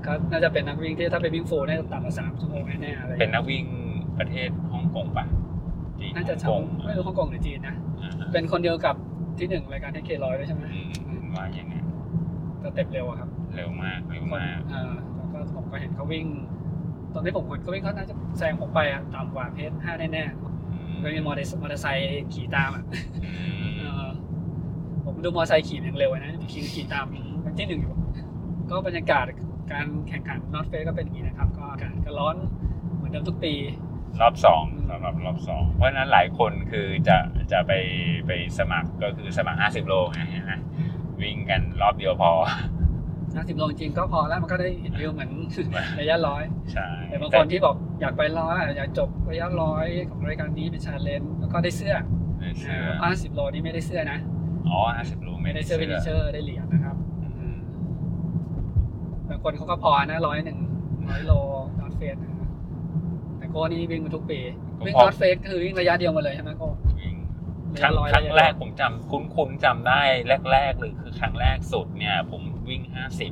[0.06, 3.64] ก็น่าจะเป็นนักวิ่งที่ถ้าไปวิ่งฟูลเนี่ยต่ำกว่า3ชั่วโมงแน่ๆอะไรอย่างเป็นเงี้ยนักวิ่ง
[4.20, 5.26] ประเทศฮ่องกงปะ
[6.00, 8.96] จีนน่าจะฮ่องกงทำไม่รู้ฮ่องกงหรือจีนนะอ่าฮะเป็นคนเดียวกับ
[9.40, 10.80] ที่หนึ่งรายการเทคเคร้อยด้วยใช่ไหมอื
[11.22, 11.74] มว่าอย่างไง
[12.64, 14.82] สเต็ปเร็วอะครับ เร็วมากเร็วมากอ่า
[15.16, 16.26] แล้วก็ผมก็เห็นเขาวิ่ง
[17.14, 20.24] ตอนที่ผมเห็นเขาวิ่งเขาน่าจะแซงผมไปอะต่ำกว่าเพจห้าแน่
[20.72, 22.84] อืมๆก็มีมอเตอร์มอเตอร์ไซค์ขี่ตามอะ
[23.24, 23.77] อืเอมอ
[25.08, 27.06] ผมดูมอเตอร์ไซค์ขี่อย่างเร็วอะนะขี่ขี่ตาม
[27.42, 27.94] เป็นที่หนึ่งอยู่
[28.70, 29.26] ก็บรรยากาศ
[29.72, 32.36] การแข่งขันนอตเฟสก็เป็นอย่างนี้นะครับ ก็อากาศก็ร้อน
[32.96, 33.54] เหมือนเดิมทุกปี
[34.22, 37.18] รอบสองสำหรับรอบสองเพราะฉะนั้นหลายคนคือจะ
[37.52, 37.72] จะไป
[38.28, 40.54] ไปสมัครก็คือสมัคร 50 โลไงเห็นไหม
[41.22, 42.32] วิ่งกันรอบเดียวพอ
[42.98, 45.32] 50โลจริงๆก็พอแล้วมันก็ได้เห็นวิวเหมือน
[46.00, 46.44] ระยะร้อย
[46.74, 51.96] ใช่แต่บางคนที่บอกอยากไปร้อยอะอยากจบระยะร้อยของรายการนี้เป็น challenge แล้วก็ได้เสื้อ
[52.42, 54.20] ได้เสื้อห้าสิบโลนี่ไม่ได้เสื้อนะ
[54.72, 56.96] อ๋อ50โลไม่ไม่ได้ได้เสื้เสื้อ finisherร์ได้เหรียญนะครับ
[59.30, 60.58] บางคนเขาก็พอนะร้อยหนึ่ง
[61.10, 61.34] ร้อยโล
[61.80, 62.18] North Face
[63.38, 64.40] แต่โก้นี่วิ่งมาทุกปี
[64.86, 66.68] วิ่ง North Face คือวิ่งระยะเดียวมาเลยใช่ไหมโก้
[67.00, 67.16] วิ่ง
[67.82, 70.02] ครั้งร้อยครั้งแรกผมจำคุ้นๆจำได้
[70.52, 72.82] แรกๆเลยคือครั้งแรกสุดเนี่ย ผมวิ่ง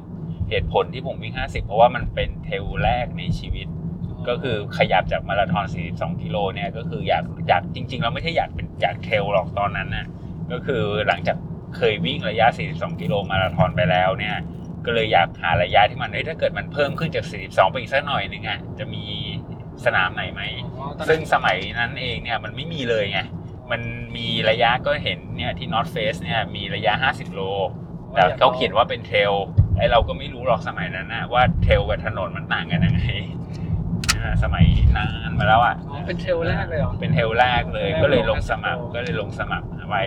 [0.02, 3.68] 50เหตุผลที่ผมวิ่ง50เพราะว่ามันเป็นเทรลแรกในชีวิต
[4.28, 10.06] ก็คือขยับจากมาราธอน42กิโลเนี่ยก็คืออยากอยากจริง ๆ เราไม่ใช่อยากเป็นอยากเทรลหรอกตอนนั้นน่ะ
[10.52, 11.38] ก็คือหลังจาก
[11.78, 14.36] เคยวิ่งระยะ 42 กิโลมาราธอนไปแล้วเนี่ย
[14.86, 19.04] ก็เลยอยากหาระยะที่มันเอ้ยถ้าเกิดมันเพิ่มขึ้นจาก 42 ไปอีกสักหน่อยนึงอะจะมี
[19.86, 20.42] สนามไหนไหม
[20.78, 23.20] อ๋อตอนนั้นซึ่งสมัยนั้นเองเนี่ยมันไม่มีเลยไง
[23.72, 23.82] มัน
[24.18, 27.42] มีระยะก็เห็นเนี่ยที่ North Face เนี่ยมีระยะ 50 โล
[28.14, 29.34] แต่เขาเขียนว่าเป็นเทรล
[29.78, 33.04] ไอเราก็ไม่รู้หรอกสมัยนั้นนะว่าเทรลกับถนนมันต่างกันยังไง
[34.18, 34.66] อ่าสมัย
[34.98, 40.04] นานมาแล้วอะอ๋อเป็นเทรลแรกเลยเหรอ เป็นเทรลแรกเลยแรกก็เลยลงลงสมัคร50โลก็เลยลงสมัครไว้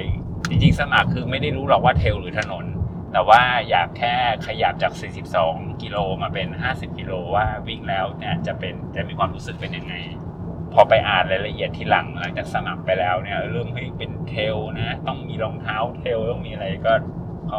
[0.49, 2.65] จริงๆสมัครคือไม่ได้รู้หรอกว่าเทลหรือถนน
[3.13, 4.15] แต่ว่าอยากแค่
[4.47, 4.93] ขยับจาก
[5.37, 9.95] 42 กิโลมาเป็น 50 กิโลว่าวิ่งแล้วเนี่ยจะเป็นจะมีความรู้สึกเป็นยังไง
[10.75, 16.93] พอไปอ่านรายละเอียดที่หลังหลังจากสมัครไปแล้วเนี่ยเริ่มให้ยเป็นเทลนะ ต้องมีรองเท้าเทลต้องมีอะไรก็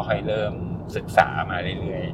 [0.08, 0.52] ค่อยๆเริ่ม
[0.96, 2.04] ศึกษามาเรื่อย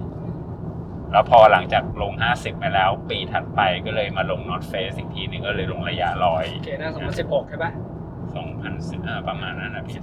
[0.51, 6.91] ๆ แล้วพอหลังจากลง 50ไปแล้ว ปีถัดไปก็เลยมาลง North Face อีกทีหนึงก็เลยลงระยะร้อยโอเคนะ
[7.21, 7.73] 2016ใช่ปะ
[8.35, 9.95] 2010อ่าประมาณนั้นนะพี่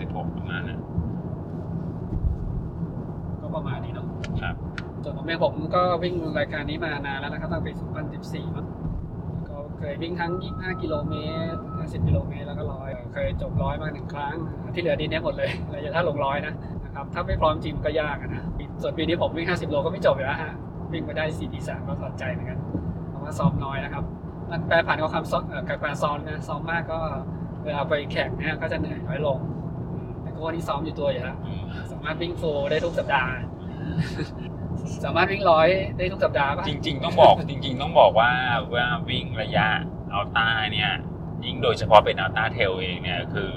[0.00, 0.80] 2016ประมาณนั้น
[3.40, 4.06] ก็ประมาณนี้เนาะ
[4.42, 4.54] ครับ
[5.02, 7.72] ส่วนผมเองผมก็วิ่งรายการนี้มานานแล้วนะครับตั้งแต่ปี
[8.14, 8.66] 2014มั้ง
[9.48, 11.14] ก็เคยวิ่งทั้ง25กิโลเม
[11.52, 14.34] ตร50กิโลเมตรแล้วก็ร้อยเคยจบร้อยมาหนึ่งครั้ง
[14.74, 18.42] ที่เหลือดีเนี้ยหมดเลยระยะถ้าลงร้อยนะนะครับถ้าไม่พร้อมจริงมันก็ยากอะนะ
[18.82, 20.52] ส่วนปีนี้ผมวิ่ง50โลก็ไม่จบอยู่แล้วฮะ
[20.92, 22.58] วิ่งไปได้4 3ก็ถอดใจเหมือนกัน
[23.10, 24.04] เพราะว่าซ้อมน้อยนะครับ
[24.52, 26.98] มันแปรผันกับความซ้อมเอ่อกับการซ้อมนะซ้อมมากก็
[27.64, 29.38] เวลาไปแข่งเนี่ยก็จะเหนื่อยน้อยลง
[29.92, 33.32] อืมแต่ก็วันนี้ซ้อมอยู่ตัวอยู่แล้วอืมสามารถวิ่ง full ได้ทุกสัปดาห์
[35.04, 38.30] สามารถวิ่งร้อยได้ทุกสัปดาห์ป่ะจริง ๆ ต้องบอกจริง ๆ ต้องบอกว่า
[38.74, 39.68] ว่าวิ่งระยะ
[40.12, 40.90] ultra เนี่ย
[41.44, 43.52] ยิ่งโดยเฉพาะเป็น ultra trail เองเนี่ยคือ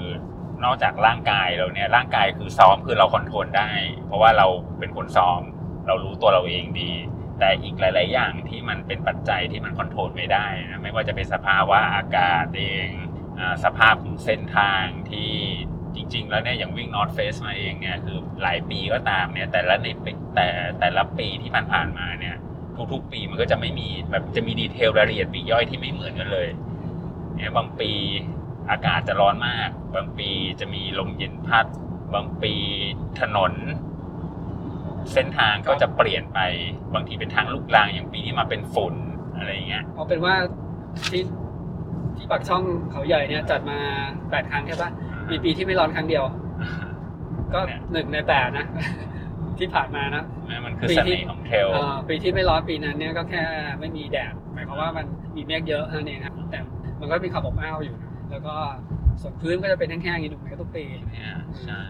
[0.64, 3.70] นอกจากร่างกายเราเนี่ยร่างกายคือซ้อมคือเรา control ได้
[4.06, 4.46] เพราะว่าเรา
[4.78, 5.40] เป็นคนซ้อม
[5.86, 6.90] เรารู้ตัวเราเองดี
[7.38, 12.88] แต่อีกหลาย ๆ อย่างที่มันเป็นปัจจัยที่มัน control ไม่ได้นะไม่ว่าจะเป็นสภาวะอากาศเอง
[13.64, 15.32] สภาพของเส้นทางที่
[15.94, 19.86] จริง ๆ แล้วเนี่ยอย่างวิ่ง North Face มาเองเนี่ยคือหลายปีก็ตามเนี่ยแต่ละใน
[20.34, 20.48] แต่
[20.80, 22.36] แต่ละปีที่ผ่านๆมาเนี่ย
[22.92, 26.48] ทุกๆ ปีมันก็จะไม่มีแบบจะมีดีเทลรายละเอียดปีย่อยที่ไม่เหมือนกันเลย
[27.36, 27.90] เนี่ยบางปี
[28.70, 30.28] อากาศจะร้อนมาก บางปี
[30.60, 31.66] จะมีลมเย็นพัด
[32.14, 32.52] บางปี
[33.20, 33.52] ถนน
[35.12, 36.38] เส้นทางก็จะเปลี่ยนไป
[36.94, 38.94] บางทีเป็นทางลูกรังอย่างปีนี้มาเป็นฝุ่น
[39.36, 40.34] อะไรอย่างเงี้ยเอาเป็นว่า
[41.10, 41.22] ที่
[42.16, 43.78] ที่ปากช่องเขาใหญ่เนี่ยจัดมา
[44.30, 44.90] แปดครั้งใช่ปะ
[45.30, 46.24] มีปีที่ไม่ร้อนครั้งเดียว
[47.54, 48.66] ก็เนี่ยหนึ่งในแปดนะ
[49.58, 53.42] ที่ผ่านมานะนั่นมันคือปีเสที่น่ห์ของเทรลเอ่อปีที่ไม่ร้อนปีนั้นเนี่ยก็แค่
[53.80, 56.58] ไม่มีแดดหมายความว่ามันมีเมฆเยอะเท่านั้นเองครับแต่
[57.00, 58.54] มันก็มีความอบอ้าวอยู่นะแล้วก็
[59.22, 61.80] ส่วนพื้นก็จะเป็นแห้งๆอย่างนี้ถูกไหมก็ทุกปีเนี่ยใช่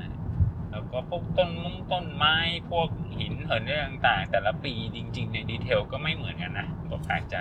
[0.76, 2.36] แล้วก็พวกต้นมุ้งต้นไม้
[2.70, 7.36] พวกหินเหินเรื่องต่างๆ แต่ละปีจริง ๆ ในดีเทลก็ไม่เหมือนกันนะผมแปลกใจ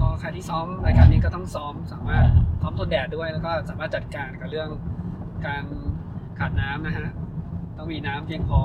[0.00, 2.26] ก็ใครที่ซ้อมรายการนี้ก็ต้องซ้อมสามารถ
[2.62, 4.70] ซ้อมทนแดดด้วยแล้วก็สามารถจัดการกับเรื่อง
[5.46, 5.64] การ
[6.38, 7.08] ขาดน้ำนะฮะ
[7.76, 8.60] ต้องมีน้ำเพียงพอ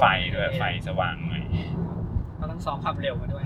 [0.00, 0.04] ไฟ
[0.34, 1.44] ด้วยไฟสว่างหน่อย
[2.40, 3.44] ก็ต้องซ้อมความเร็วมาด้วย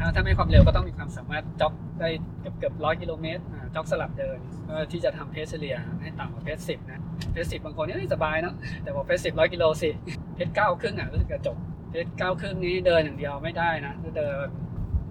[0.00, 2.08] ถ้าถ้าไม่ความเร็วก็ต้องมีความสามารถจ็อกได้
[2.40, 7.00] เกือบเกือบร้อยกิโลเมตรอ่าจ็อกสลับเดินเพื่อที่จะทำเพสเฉลี่ยให้ต่ำกว่าเพสสิบนะ
[7.32, 9.90] เพสสิบบางคนเนี่ยสบายเนาะแต่บอกเพสสิบร้อยกิโลสิ
[10.34, 11.56] เพสเก้าครึ่งอะรู้สึกจะจบ
[11.90, 14.46] เพสเก้าครึ่งนี้เดินอย่างเดียวไม่ได้นะถ้าเดิน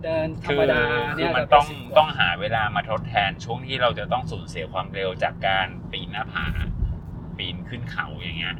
[0.03, 0.81] เดินธรคืรมดา
[1.17, 6.45] คืเนี่อยมันจะต้องเป็น10ต้องหาเวลามาทดแทนช่วงที่เราจะต้องสูญเสียความเร็วจากการปีนหน้าผา
[7.37, 8.55] ปีนขึ้นเขาอย่างเงี้ย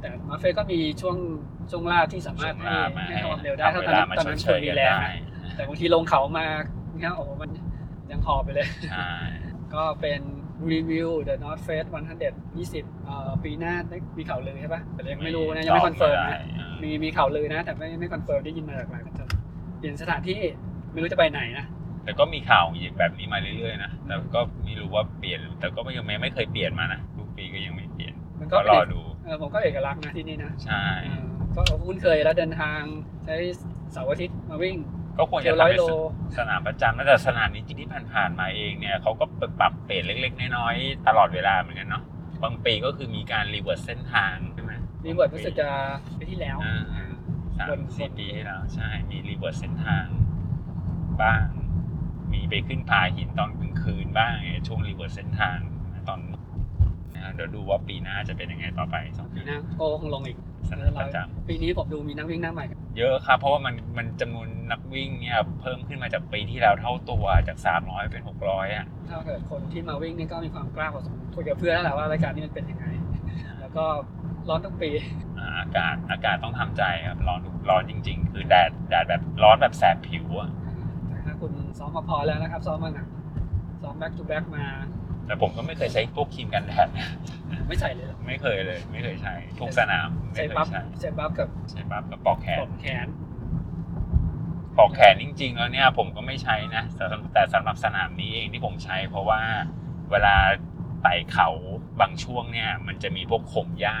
[0.00, 1.16] แต่มาเฟก็มีช่วง
[1.70, 5.02] ช่วงล่าที่สามารถให้ช่วงล่ามาให้ความเร็วได้ทำถ้าเวตอนลานั้นมาตอนชนั้ดนเชคุณยมีกันแรงได้
[5.34, 6.46] นะ แต่บางทีลงเขามา
[7.00, 7.50] เนี่ยโอ้โหมัน
[8.10, 9.10] ยังหอบไปเลย ใช่
[9.74, 10.20] ก็เป็น
[10.72, 11.88] รีวิว The North Face
[12.46, 19.14] 120เอ่อปีหน้าได้มีข่าวลือใช่ปะแต่ยังไม่รู้นะยังไม่ confirm ได้นะเออมีมีข่าวลือนะ แต่ไม่ไม่ confirm ได้ยินมาจากหลายคน
[19.78, 20.40] เปลี่ยนสถานที่
[20.92, 21.66] ไม่รู้จะไปไหนนะ
[22.04, 31.26] แต่ก็มีข่าวอย่างแบบนี้มาเรื่อยๆนะแต่ก็ไม่รู้ว่าเปลี่ยน แต่ก็ไม่ยังไม่เคยเปลี่ยนมานะทุกปีก็ยังไม่เปลี่ยนมันก็ก็รอดูเออผมก็เอกลักษณ์นะที่นี่นะ ใช่เออ
[31.56, 32.80] ก็คุ้นเคยแล้วเดินทาง
[33.24, 33.36] ใช้
[33.92, 34.76] เสาร์อาทิตย์มาวิ่ง
[35.18, 35.84] ก็ควรเที่จะยวร้ทำอยเป็นโล
[36.38, 39.24] สนามประจำนะแต่สนามนี้จริงที่ผ่านๆมาเองเนี่ยเขาก็
[39.60, 42.04] ปรับเปลี่ยนเล็ก ๆ น้อยๆตลอดเวลาเหมือนกันเนาะ
[42.42, 44.72] บางปีก็คือมีการรีเวิร์สเส้นทางใช่ไหม
[45.06, 45.68] รีเวิร์ดรู้สึกจะ
[46.16, 47.06] ไปที่แล้วอ่าอ่า
[47.58, 50.06] สามบนสี่ปีที่แล้วใช่มีรีเวิร์สเส้นทาง
[51.22, 51.44] บ้าง
[52.32, 55.58] มีไปขึ้นผาหินตอนกลางคืนบ้างไงช่วงรีเวิร์สเส้นทาง
[56.08, 56.40] ตอนนะ
[57.34, 60.38] เดี๋ยวดูว่าปีหน้าจะเป็นยังไงต่อไปสองปีปีหน้าโกคงลงอีก
[60.70, 61.18] สนามประจ
[61.48, 72.86] ปีนี้ผมดูมีนักวิ่งหน้าใหม่ำเยอะครับ เพราะว่ามันมันจำนวนนักวิ่งเนี่ยเพิ่มขึ้นมาจากปีที่แล้วเท่าตัวจาก300เป็น600อะถ้าเกิดคนที่มาวิ่งนี่ก็มีความกล้าพอสมควรคุยกับเพื่อนแล้วแหละว่ารายการนี้มันเป็นยังไง
[73.60, 73.84] แล้วก็
[74.48, 74.90] ร้อนทั้งปี
[75.38, 80.50] อ่าอากาศอากาศต้องทำใจครับร้อนร้อนจริง ๆ คือแดดแดดแบบร้อนแบบแสบผิวอะ
[81.08, 83.06] แต่ถ้าคุณซ้อมมาพอแล้วนะครับ ซ้อมมาหนัก
[83.82, 84.64] ซ้อม back to back มา
[85.26, 87.08] แต่ผมก็ไม่เคยใช้พวกครีมกันแดดนะ
[87.68, 93.06] ไม่ใส่เลยเหรอไม่เคยเลย ไม่เคยใช้ทุกสนามไม่ใส่เคยปั๊บใช้ใส่ปั๊บกับใช้ปั๊บกับปอกแขปนลอกแขน
[94.78, 99.40] ปอกแขนจริง ๆ แล้วเนี่ยผมก็ไม่ใช้นะแต่สำแต่สำหรับสนามนี้เองที่ผมใช้ เพราะว่า
[100.10, 100.36] เวลา
[101.02, 101.48] ไต่เขา
[102.00, 103.98] บางช่วงเนี่ย มันจะมีพวกขมหญ้า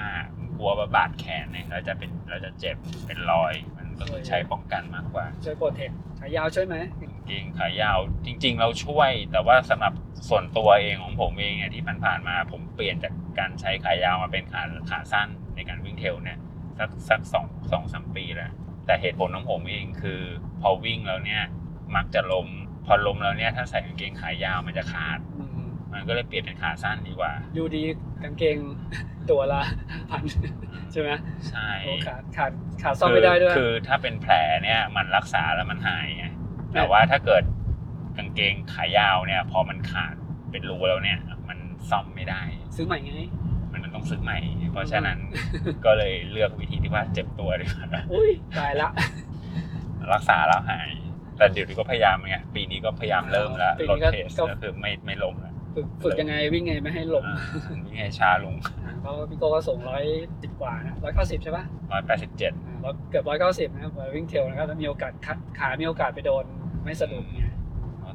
[0.56, 5.90] กลัวว่าบาดแขนเนี่ยเราจะเป็นเราจะเจ็บเป็นรอย มันก็คือใช้ป้องกันมากกว่า ช่วยโปรเทค
[6.20, 9.92] ขายาวช่วยไหมกางเกงขายาวจริง ๆ เราช่วย แต่ว่าสำหรับ
[10.28, 16.38] ส่วนตัวเองของผมเองเนี่ยที่ผ่านๆมาผมเปลี่ยนจากการใช้ขายาวมาเป็นขาขาสั้นในการวิ่งเทรลเนี่ย
[16.78, 18.52] สักสักสองสองสามปีแล้ว
[18.86, 20.20] แต่เหตุผลของผมเองคือ
[20.60, 21.42] พอวิ่งแล้วเนี่ย
[21.96, 22.48] มักจะล้ม
[22.86, 27.82] พอล้มแล้วเนี่ยถ้าใส่กางเกงขายาวมันจะขาดอืมมันก็เลยเปลี่ยนเป็นขาสั้นดีกว่าดูดี
[28.22, 28.58] กางเกง
[29.30, 29.60] ตัวละ
[30.10, 30.22] พัน
[30.92, 31.10] ใช่ไหม
[31.48, 32.52] ใช่โอ้ขาดขาด
[32.82, 36.26] ขาดซ่อมไม่ได้ด้วยคือคือถ้าเป็นแผลเนี่ยมันรักษาแล้วมันหายไง
[36.74, 37.42] แต่ว่าถ้าเกิด
[38.16, 40.14] กางเกงขายาวเนี่ย พอมันขาด
[40.50, 41.18] เป็นรูแล้วเนี่ย
[41.48, 41.58] มัน
[41.90, 42.42] ซ่อมไม่ได้
[42.76, 43.12] ซื้อใหม่ไง
[43.72, 44.38] มันมันต้องซื้อใหม่
[44.72, 45.18] เพราะฉะนั้น
[45.84, 48.88] ก็เลยเลือกวิธีที่ว่าเจ็บตัวดีกว่าอุ้ยตายละ
[50.12, 50.88] รักษาแล้วหาย
[51.38, 57.38] แต่เดี๋ยวนี้ก็พยายามไงปีนี้ก็พยายามเริ่มแล้วปีลนี้ดก็เพสก็ก็คือไม่ไม่ล้มแล้ว ฝึกฝึกยังไงวิ่งไงไม่ให้หลงอ่า
[57.84, 58.54] วิ่งให้ช้าลง
[59.00, 60.04] เพราะว่าพี่โก้ก็ส่งร้อย
[60.42, 66.44] สิบกว่านะร้อยเก้าสิบใช่ปะร้อยแปดสิบเจ็ดอ่าร้อยเกือบร้อยเก้าสิบนะครับวิ่งเทรลนะครับแล้วมีโอกาสขาขามีโอกาสไปโดน
[66.84, 67.42] ไม่สะดุดไง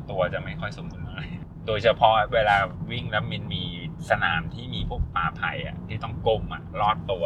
[0.09, 1.21] ตัวจะไม่ค่อยสมดุลอะไร
[1.67, 2.55] โดยเฉพาะเวลา
[2.91, 3.63] วิ่งแล้วมันมี
[4.09, 7.23] สนามที่มีพวกป่าไผ่อะที่ต้องก้มอะลอดตัว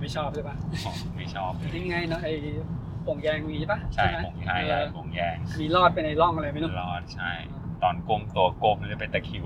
[0.00, 0.56] ไม่ชอบใช่ปะ
[1.16, 2.34] ไม่ชอบนี่ไงเนาะไอ้
[3.06, 7.30] ป่งแยงมีปะใช่ไหมผมใช่เอใช่อผมแยงมีรอดไปในร่องอะไรไม่รู้ลอดใช่
[7.82, 9.44] ตอนก้มตัวก้มเลยเป็นตะคริว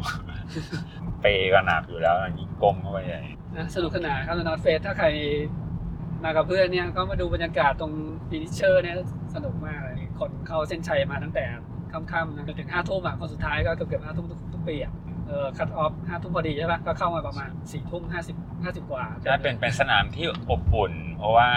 [1.20, 3.22] เป้ก็หนักอยู่แล้วยิ่งก้มเข้าไปใหญ่
[3.56, 5.06] นะสนุกสนานครับ North Face ถ้าใคร
[6.24, 7.92] มากับเพื่อนเนี่ยก็มาดูบรรยากาศตรง
[8.28, 8.96] finisher เนี่ย
[9.34, 11.44] สนุกมากเลยคนเข้าเส้นชัยมาตั้งแต่
[11.92, 14.92] ค่ำๆนะจนถึงห้าทุ่มอะคนสุดท้ายก็เกือบเกือบห้าทุ่มทุกทุกปีอะ
[15.26, 21.50] เออ cut off ห้าทุ่มพอดีใช่ปะก็เข้ามาประมาณสี่ทุ่มห้าสิบห้าสิบกว่าใช่เป็นเป็นสนามที่อบอุ่น เพราะว่า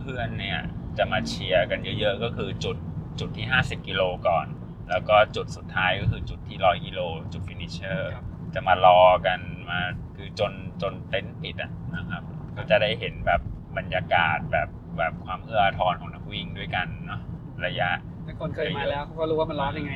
[0.00, 0.60] เพื่อนๆเนี่ย
[0.98, 2.76] จะมาเชียร์กันเยอะ ๆ ก็คือจุด
[3.20, 4.46] จุดที่ 50 กิโลก่อน
[4.90, 7.00] แล้วก็จุดสุดท้ายก็คือจุดที่100กิโล
[7.32, 8.24] จุด finisher ครับ
[8.54, 9.80] จะมารอกันมา
[10.16, 12.22] คือจนจนเต็นท์ปิดอะนะครับ
[12.56, 13.40] ก็จะได้เห็นแบบ
[13.76, 14.68] บรรยากาศแบบ
[14.98, 17.20] แบบความเอื้ออาทรของนักวิ่งด้วยกันเนาะ
[17.66, 17.90] ระยะ
[18.26, 19.94] ถ้าคนเคยมาแล้วเขาก็รู้ว่ามันร้อนยังไง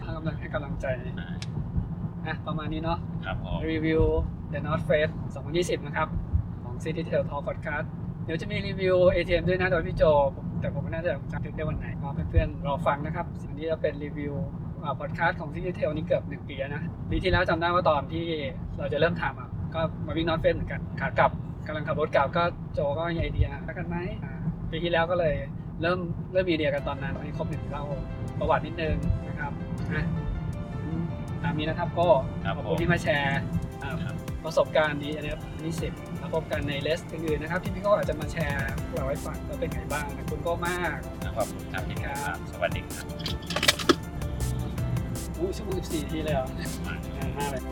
[0.00, 0.86] ให้กำลังให้กำลังใจ
[2.26, 4.02] อะประมาณนี้เนาะครับผมรีวิว
[4.52, 5.12] The North Face
[5.48, 6.08] 2020 นะครับ
[6.62, 7.88] ของ City Tail Talk Podcast
[8.24, 10.02] เดี๋ยวจะมีรีวิว ATM ด้วยนะโดยพี่โจ
[10.36, 14.34] ผมแต่ผมไม่แน่ใจจำถึงได้วันไหนก็เพื่อนๆรอฟังนะครับ สิ่งที่จะเป็นรีวิว
[15.00, 18.26] พอดแคสต์ของ City Tail นี่เกือบหนึ่งปีแล้วนะปีที่แล้วจำได้ว่าตอนที่
[18.78, 21.30] เราจะเริ่มทำอะก็มาวิ่ง North Face เหมือนกันขากลับ
[21.66, 22.42] กำลังขับรถกลับก็
[22.74, 24.32] โจก็มีไอเดียแล้วกันไหมอ่า
[24.70, 25.34] ปีที่แล้วก็เลย
[25.82, 25.98] เริ่ม
[26.32, 27.84] เริ่มมีไอเดียกันตอนนั้นให้ครบหนึ่งเล่า
[28.38, 28.96] ประวัตินิดนึง
[29.28, 29.52] นะครับ
[29.92, 30.04] อะ
[31.42, 32.08] ตามนี้นะครับก็
[32.44, 33.40] ครับขอบผคุณมที่มาแชร์
[33.82, 34.14] อ่าครับ
[34.44, 43.06] ประสบการณ์ดีนะครับนิสิตแล้ว พบกันในเลสอื่นๆนะครับ ที่พี่ก็อาจจะมาแชร์พวกเราให้ฟังว่าเป็นไงบ้างนะคุณก็มากนะบคุณครับพี่ครับสวัสดีครับ
[45.38, 46.66] อู้ชั่วโมง14ทีเลยเหรอนา
[47.28, 47.62] นมากเลย